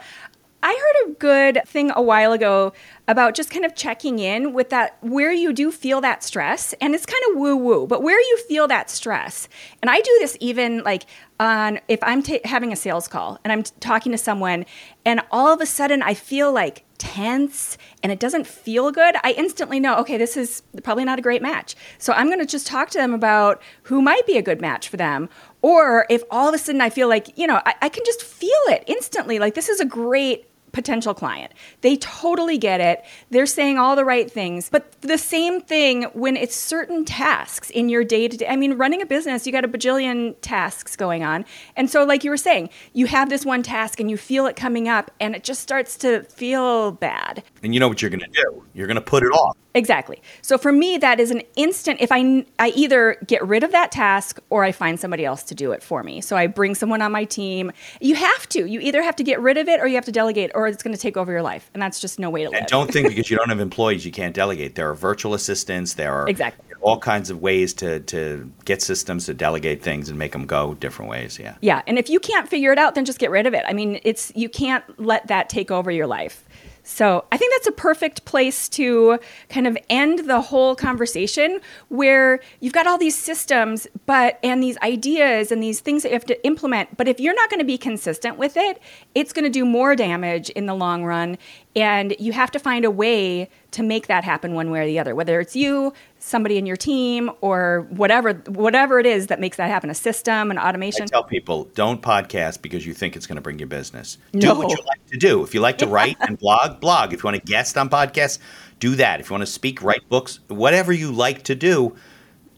I 0.63 0.69
heard 0.69 0.94
good 1.13 1.61
thing 1.67 1.91
a 1.95 2.03
while 2.03 2.33
ago 2.33 2.73
about 3.07 3.35
just 3.35 3.51
kind 3.51 3.65
of 3.65 3.75
checking 3.75 4.19
in 4.19 4.53
with 4.53 4.71
that 4.71 4.97
where 5.03 5.33
you 5.33 5.53
do 5.53 5.71
feel 5.71 6.01
that 6.01 6.23
stress. 6.23 6.73
And 6.81 6.95
it's 6.95 7.07
kind 7.07 7.23
of 7.31 7.37
woo 7.37 7.57
woo, 7.57 7.87
but 7.87 8.03
where 8.03 8.21
you 8.21 8.39
feel 8.49 8.67
that 8.69 8.91
stress. 8.91 9.49
And 9.83 9.91
I 9.91 10.01
do 10.01 10.17
this 10.21 10.37
even 10.41 10.83
like 10.83 11.05
on 11.39 11.81
if 11.89 11.99
I'm 12.03 12.23
t- 12.23 12.41
having 12.45 12.73
a 12.73 12.77
sales 12.77 13.09
call 13.09 13.39
and 13.45 13.53
I'm 13.53 13.63
t- 13.63 13.73
talking 13.81 14.13
to 14.13 14.19
someone 14.19 14.65
and 15.05 15.21
all 15.31 15.53
of 15.53 15.61
a 15.61 15.67
sudden 15.67 16.03
I 16.03 16.15
feel 16.15 16.53
like 16.53 16.85
tense 16.97 17.77
and 18.03 18.11
it 18.11 18.21
doesn't 18.21 18.47
feel 18.47 18.91
good, 18.91 19.17
I 19.23 19.33
instantly 19.33 19.81
know, 19.81 19.97
okay, 19.99 20.17
this 20.17 20.37
is 20.37 20.63
probably 20.83 21.05
not 21.05 21.19
a 21.19 21.23
great 21.23 21.43
match. 21.43 21.75
So 21.99 22.13
I'm 22.13 22.27
going 22.29 22.39
to 22.39 22.47
just 22.47 22.67
talk 22.67 22.89
to 22.91 22.99
them 22.99 23.13
about 23.13 23.61
who 23.85 24.01
might 24.01 24.27
be 24.27 24.39
a 24.39 24.43
good 24.43 24.61
match 24.61 24.89
for 24.89 24.97
them. 24.97 25.29
Or 25.61 26.07
if 26.09 26.23
all 26.31 26.49
of 26.49 26.55
a 26.55 26.59
sudden 26.59 26.81
I 26.81 26.91
feel 26.91 27.09
like, 27.09 27.37
you 27.37 27.47
know, 27.47 27.61
I, 27.67 27.75
I 27.83 27.89
can 27.89 28.05
just 28.07 28.23
feel 28.23 28.51
it 28.69 28.85
instantly, 28.87 29.39
like 29.39 29.55
this 29.55 29.69
is 29.69 29.81
a 29.81 29.85
great 29.85 30.47
potential 30.75 31.15
client. 31.15 31.53
They 31.81 31.97
totally 31.97 32.59
get 32.59 32.81
it. 32.81 33.05
They're 33.31 33.47
saying 33.47 33.79
all 33.79 33.97
the 33.97 34.05
right 34.05 34.31
things. 34.31 34.69
But 34.69 35.01
the 35.01 35.17
same 35.17 35.61
thing 35.61 36.03
when 36.13 36.37
it's 36.37 36.55
certain 36.57 37.05
tasks 37.05 37.71
in 37.71 37.89
your 37.89 38.05
day 38.05 38.29
to 38.29 38.37
day. 38.37 38.47
I 38.47 38.57
mean, 38.57 38.75
running 38.75 39.01
a 39.01 39.07
business, 39.07 39.47
you 39.47 39.53
got 39.53 39.65
a 39.65 39.69
bajillion 39.69 40.35
tasks 40.43 40.97
going 40.97 41.25
on. 41.25 41.47
And 41.77 41.89
so, 41.89 42.05
like 42.05 42.25
you 42.25 42.31
were 42.31 42.37
saying, 42.37 42.69
you 42.93 43.07
have 43.07 43.31
this 43.31 43.47
one 43.47 43.63
task 43.63 44.01
and 44.01 44.11
you 44.11 44.17
feel 44.17 44.47
it 44.47 44.57
coming 44.57 44.89
up 44.89 45.11
and 45.21 45.35
it 45.35 45.45
just 45.45 45.63
starts 45.63 45.97
to 45.99 46.25
feel 46.25 46.93
bad. 46.93 47.43
And 47.63 47.73
you 47.73 47.81
know 47.81 47.89
what 47.89 48.03
you're 48.03 48.11
going 48.11 48.21
to 48.21 48.27
do? 48.27 48.65
You're 48.75 48.87
going 48.87 48.97
to 48.97 49.01
put 49.01 49.23
it 49.23 49.29
off. 49.31 49.57
Exactly. 49.75 50.23
So 50.41 50.57
for 50.57 50.71
me, 50.71 50.99
that 50.99 51.19
is 51.19 51.33
an 51.33 51.43
instant. 51.57 52.01
If 52.01 52.13
I 52.13 52.47
I 52.61 52.69
either 52.69 53.17
get 53.27 53.45
rid 53.45 53.65
of 53.65 53.73
that 53.73 53.91
task 53.91 54.39
or 54.49 54.63
I 54.63 54.71
find 54.71 55.01
somebody 55.01 55.25
else 55.25 55.43
to 55.45 55.55
do 55.55 55.73
it 55.73 55.83
for 55.83 56.05
me. 56.05 56.21
So 56.21 56.37
I 56.37 56.47
bring 56.47 56.77
someone 56.77 57.03
on 57.03 57.11
my 57.11 57.25
team. 57.25 57.73
You 58.01 58.15
have 58.15 58.49
to. 58.51 58.67
You 58.67 58.79
either 58.81 59.03
have 59.03 59.17
to 59.17 59.25
get 59.25 59.41
rid 59.41 59.59
of 59.59 59.67
it 59.69 59.81
or 59.81 59.89
you 59.89 59.97
have 59.97 60.05
to 60.05 60.13
delegate, 60.13 60.53
or 60.55 60.69
it's 60.69 60.83
going 60.83 60.95
to 60.95 61.01
take 61.01 61.17
over 61.17 61.33
your 61.33 61.43
life, 61.43 61.71
and 61.75 61.83
that's 61.83 61.99
just 61.99 62.21
no 62.21 62.31
way 62.31 62.45
to 62.45 62.51
live. 62.51 62.61
And 62.61 62.69
don't 62.69 62.91
think 62.91 63.09
because 63.15 63.31
you 63.31 63.37
don't 63.37 63.49
have 63.49 63.61
employees 63.61 64.07
you 64.07 64.13
can't 64.13 64.35
delegate. 64.35 64.77
There 64.77 64.89
are 64.89 64.95
virtual 64.95 65.35
assistants. 65.35 65.95
There 65.95 66.13
are 66.13 66.29
exactly 66.29 66.65
all 66.81 66.99
kinds 66.99 67.31
of 67.31 67.43
ways 67.43 67.75
to 67.75 67.99
to 68.01 68.49
get 68.65 68.81
systems 68.81 69.27
to 69.27 69.35
delegate 69.35 69.83
things 69.83 70.09
and 70.09 70.19
make 70.19 70.33
them 70.33 70.47
go 70.47 70.75
different 70.75 71.11
ways. 71.11 71.39
Yeah. 71.39 71.57
Yeah, 71.61 71.83
and 71.89 71.99
if 71.99 72.09
you 72.09 72.21
can't 72.21 72.49
figure 72.49 72.73
it 72.73 72.79
out, 72.79 72.95
then 72.95 73.05
just 73.05 73.19
get 73.19 73.31
rid 73.31 73.47
of 73.47 73.55
it. 73.55 73.65
I 73.67 73.73
mean, 73.73 73.99
it's 74.05 74.31
you 74.37 74.49
can't 74.49 74.85
let 75.01 75.27
that 75.27 75.49
take 75.49 75.73
over 75.73 75.91
your 75.91 76.07
life. 76.07 76.45
So 76.87 77.25
I 77.33 77.39
think 77.39 77.53
that's 77.55 77.67
a 77.67 77.73
perfect 77.73 78.27
place 78.27 78.69
to 78.71 79.19
kind 79.49 79.67
of 79.67 79.77
end 79.89 80.29
the 80.29 80.43
whole 80.43 80.77
conversation 80.77 81.61
where 81.89 82.41
you've 82.61 82.75
got 82.75 82.87
all 82.87 82.99
these 82.99 83.17
systems, 83.17 83.87
but 84.05 84.39
and 84.43 84.63
these 84.63 84.77
ideas 84.79 85.51
and 85.51 85.63
these 85.63 85.81
things 85.81 86.03
that 86.03 86.11
you 86.11 86.15
have 86.15 86.27
to 86.27 86.47
implement. 86.47 86.99
But 86.99 87.09
if 87.09 87.19
you're 87.19 87.35
not 87.35 87.49
going 87.49 87.61
to 87.61 87.67
be 87.67 87.79
consistent 87.79 88.37
with 88.37 88.59
it, 88.59 88.81
it's 89.15 89.33
going 89.33 89.45
to 89.45 89.51
do 89.51 89.65
more 89.65 89.97
damage 89.97 90.51
in 90.51 90.67
the 90.67 90.75
long 90.75 91.05
run. 91.05 91.39
And 91.75 92.15
you 92.19 92.33
have 92.33 92.51
to 92.51 92.59
find 92.59 92.85
a 92.85 92.91
way 92.91 93.49
to 93.71 93.83
make 93.83 94.07
that 94.07 94.23
happen 94.23 94.55
one 94.55 94.71
way 94.71 94.81
or 94.81 94.87
the 94.87 94.99
other, 94.99 95.15
whether 95.15 95.41
it's 95.41 95.57
you, 95.57 95.95
somebody 96.25 96.57
in 96.57 96.67
your 96.67 96.77
team, 96.77 97.31
or 97.41 97.87
whatever 97.91 98.33
whatever 98.33 98.99
it 98.99 99.07
is 99.07 99.27
that 99.27 99.41
makes 99.41 99.57
that 99.59 99.69
happen, 99.69 99.91
a 99.91 99.95
system, 99.95 100.51
an 100.51 100.59
automation. 100.59 101.03
I 101.03 101.07
tell 101.07 101.25
people, 101.25 101.65
don't 101.75 102.01
podcast 102.01 102.63
because 102.63 102.87
you 102.87 102.95
think 102.95 103.17
it's 103.17 103.27
going 103.27 103.37
to 103.37 103.43
bring 103.43 103.59
you 103.59 103.67
business. 103.67 104.19
No. 104.33 104.55
Do 104.55 104.59
what 104.61 104.71
you 104.71 104.85
like 104.87 105.07
to 105.07 105.19
do. 105.19 105.43
If 105.43 105.55
you 105.55 105.61
like 105.61 105.79
to 105.79 105.87
write 105.95 106.17
and 106.21 106.39
blog, 106.39 106.81
blog. 106.81 107.13
If 107.13 107.23
you 107.23 107.27
want 107.27 107.37
to 107.37 107.47
guest 107.47 107.77
on 107.77 107.91
podcasts, 107.91 108.39
do 108.79 108.95
that. 108.97 109.21
If 109.21 109.29
you 109.29 109.35
want 109.35 109.43
to 109.43 109.53
speak, 109.53 109.83
write 109.83 110.09
books, 110.09 110.41
whatever 110.49 110.93
you 110.93 111.13
like 111.13 111.43
to 111.45 111.55
do, 111.55 111.95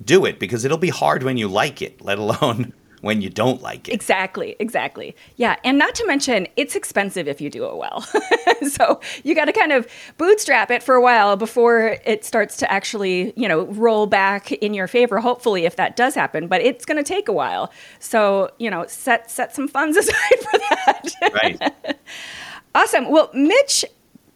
do 0.05 0.25
it 0.25 0.39
because 0.39 0.65
it'll 0.65 0.79
be 0.79 0.91
hard 0.91 1.23
when 1.23 1.37
you 1.37 1.49
like 1.49 1.83
it, 1.83 2.01
let 2.01 2.19
alone 2.19 2.73
when 3.07 3.23
you 3.23 3.31
don't 3.31 3.63
like 3.63 3.89
it. 3.89 3.95
Exactly, 3.95 4.57
exactly. 4.59 5.17
Yeah, 5.37 5.57
and 5.65 5.79
not 5.79 5.95
to 5.95 6.07
mention, 6.07 6.47
it's 6.57 6.77
expensive 6.77 7.27
if 7.27 7.41
you 7.41 7.49
do 7.49 7.65
it 7.67 7.77
well. 7.77 8.07
so 8.69 9.01
you 9.25 9.35
got 9.35 9.47
to 9.47 9.53
kind 9.53 9.73
of 9.73 9.87
bootstrap 10.19 10.71
it 10.71 10.83
for 10.83 10.95
a 10.95 11.01
while 11.01 11.37
before 11.37 11.97
it 12.05 12.25
starts 12.25 12.59
to 12.59 12.71
actually, 12.71 13.33
you 13.37 13.49
know, 13.49 13.65
roll 13.67 14.07
back 14.07 14.53
in 14.53 14.75
your 14.75 14.89
favor. 14.89 15.21
Hopefully, 15.21 15.65
if 15.65 15.77
that 15.77 15.97
does 15.97 16.15
happen, 16.15 16.49
but 16.49 16.61
it's 16.61 16.85
going 16.85 17.03
to 17.03 17.09
take 17.09 17.29
a 17.29 17.33
while. 17.33 17.73
So 17.99 18.51
you 18.59 18.71
know, 18.71 18.85
set 18.87 19.31
set 19.31 19.55
some 19.55 19.69
funds 19.69 19.97
aside 20.03 20.39
for 20.41 20.59
that. 20.59 21.15
Right. 21.33 21.99
awesome. 22.75 23.11
Well, 23.11 23.31
Mitch, 23.33 23.85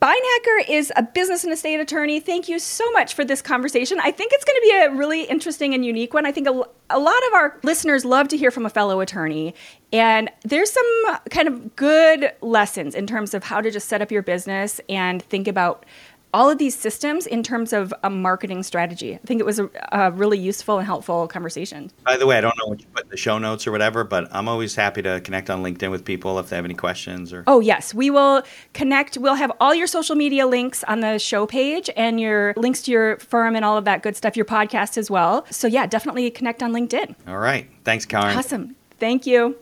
Beinhaker 0.00 0.66
is 0.66 0.90
a 0.96 1.02
business 1.02 1.44
and 1.44 1.52
estate 1.52 1.78
attorney. 1.78 2.20
Thank 2.20 2.48
you 2.48 2.58
so 2.58 2.90
much 2.92 3.12
for 3.12 3.22
this 3.22 3.42
conversation. 3.42 4.00
I 4.00 4.10
think 4.10 4.32
it's 4.32 4.44
going 4.44 4.56
to 4.56 4.62
be 4.62 4.70
a 4.70 4.96
really 4.96 5.24
interesting 5.24 5.74
and 5.74 5.84
unique 5.84 6.14
one. 6.14 6.24
I 6.24 6.32
think 6.32 6.48
a, 6.48 6.64
a 6.88 6.98
lot 6.98 7.18
of 7.28 7.34
our 7.34 7.60
listeners 7.62 8.02
love 8.06 8.28
to 8.28 8.38
hear 8.38 8.50
from 8.50 8.64
a 8.64 8.70
fellow 8.70 9.00
attorney. 9.00 9.54
And 9.92 10.30
there's 10.42 10.70
some 10.70 11.18
kind 11.28 11.48
of 11.48 11.76
good 11.76 12.32
lessons 12.40 12.94
in 12.94 13.06
terms 13.06 13.34
of 13.34 13.44
how 13.44 13.60
to 13.60 13.70
just 13.70 13.90
set 13.90 14.00
up 14.00 14.10
your 14.10 14.22
business 14.22 14.80
and 14.88 15.22
think 15.24 15.46
about 15.46 15.84
all 16.32 16.50
of 16.50 16.58
these 16.58 16.76
systems 16.76 17.26
in 17.26 17.42
terms 17.42 17.72
of 17.72 17.92
a 18.02 18.10
marketing 18.10 18.62
strategy. 18.62 19.14
I 19.14 19.18
think 19.18 19.40
it 19.40 19.46
was 19.46 19.58
a, 19.58 19.70
a, 19.92 20.10
really 20.12 20.38
useful 20.38 20.78
and 20.78 20.86
helpful 20.86 21.26
conversation. 21.28 21.90
By 22.04 22.16
the 22.16 22.26
way, 22.26 22.38
I 22.38 22.40
don't 22.40 22.56
know 22.58 22.66
what 22.66 22.80
you 22.80 22.86
put 22.94 23.04
in 23.04 23.10
the 23.10 23.16
show 23.16 23.38
notes 23.38 23.66
or 23.66 23.72
whatever, 23.72 24.04
but 24.04 24.28
I'm 24.30 24.48
always 24.48 24.74
happy 24.74 25.02
to 25.02 25.20
connect 25.20 25.50
on 25.50 25.62
LinkedIn 25.62 25.90
with 25.90 26.04
people 26.04 26.38
if 26.38 26.48
they 26.48 26.56
have 26.56 26.64
any 26.64 26.74
questions 26.74 27.32
or 27.32 27.44
Oh, 27.46 27.60
yes. 27.60 27.94
We 27.94 28.10
will 28.10 28.42
connect. 28.72 29.18
We'll 29.18 29.34
have 29.34 29.52
all 29.60 29.74
your 29.74 29.86
social 29.86 30.16
media 30.16 30.46
links 30.46 30.84
on 30.84 31.00
the 31.00 31.18
show 31.18 31.46
page 31.46 31.90
and 31.96 32.20
your 32.20 32.54
links 32.56 32.82
to 32.82 32.92
your 32.92 33.18
firm 33.18 33.56
and 33.56 33.64
all 33.64 33.76
of 33.76 33.84
that 33.86 34.02
good 34.02 34.16
stuff, 34.16 34.36
your 34.36 34.46
podcast 34.46 34.96
as 34.98 35.10
well. 35.10 35.46
So 35.50 35.66
yeah, 35.66 35.86
definitely 35.86 36.30
connect 36.30 36.62
on 36.62 36.72
LinkedIn. 36.72 37.14
All 37.26 37.38
right. 37.38 37.68
Thanks, 37.84 38.06
Karen. 38.06 38.36
Awesome. 38.36 38.76
Thank 38.98 39.26
you. 39.26 39.56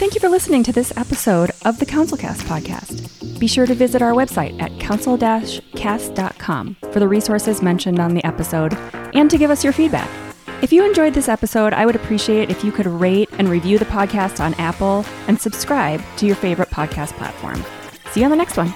Thank 0.00 0.14
you 0.14 0.20
for 0.20 0.30
listening 0.30 0.62
to 0.62 0.72
this 0.72 0.96
episode 0.96 1.50
of 1.66 1.78
the 1.78 1.84
CounselCast 1.84 2.44
podcast. 2.44 3.38
Be 3.38 3.46
sure 3.46 3.66
to 3.66 3.74
visit 3.74 4.00
our 4.00 4.12
website 4.12 4.58
at 4.58 4.72
counselcast.com 4.78 6.76
for 6.90 7.00
the 7.00 7.06
resources 7.06 7.60
mentioned 7.60 8.00
on 8.00 8.14
the 8.14 8.24
episode 8.24 8.72
and 9.12 9.30
to 9.30 9.36
give 9.36 9.50
us 9.50 9.62
your 9.62 9.74
feedback. 9.74 10.08
If 10.62 10.72
you 10.72 10.86
enjoyed 10.86 11.12
this 11.12 11.28
episode, 11.28 11.74
I 11.74 11.84
would 11.84 11.96
appreciate 11.96 12.48
if 12.48 12.64
you 12.64 12.72
could 12.72 12.86
rate 12.86 13.28
and 13.32 13.50
review 13.50 13.78
the 13.78 13.84
podcast 13.84 14.40
on 14.40 14.54
Apple 14.54 15.04
and 15.28 15.38
subscribe 15.38 16.00
to 16.16 16.24
your 16.24 16.36
favorite 16.36 16.70
podcast 16.70 17.12
platform. 17.18 17.62
See 18.12 18.20
you 18.20 18.24
on 18.24 18.30
the 18.30 18.36
next 18.36 18.56
one. 18.56 18.72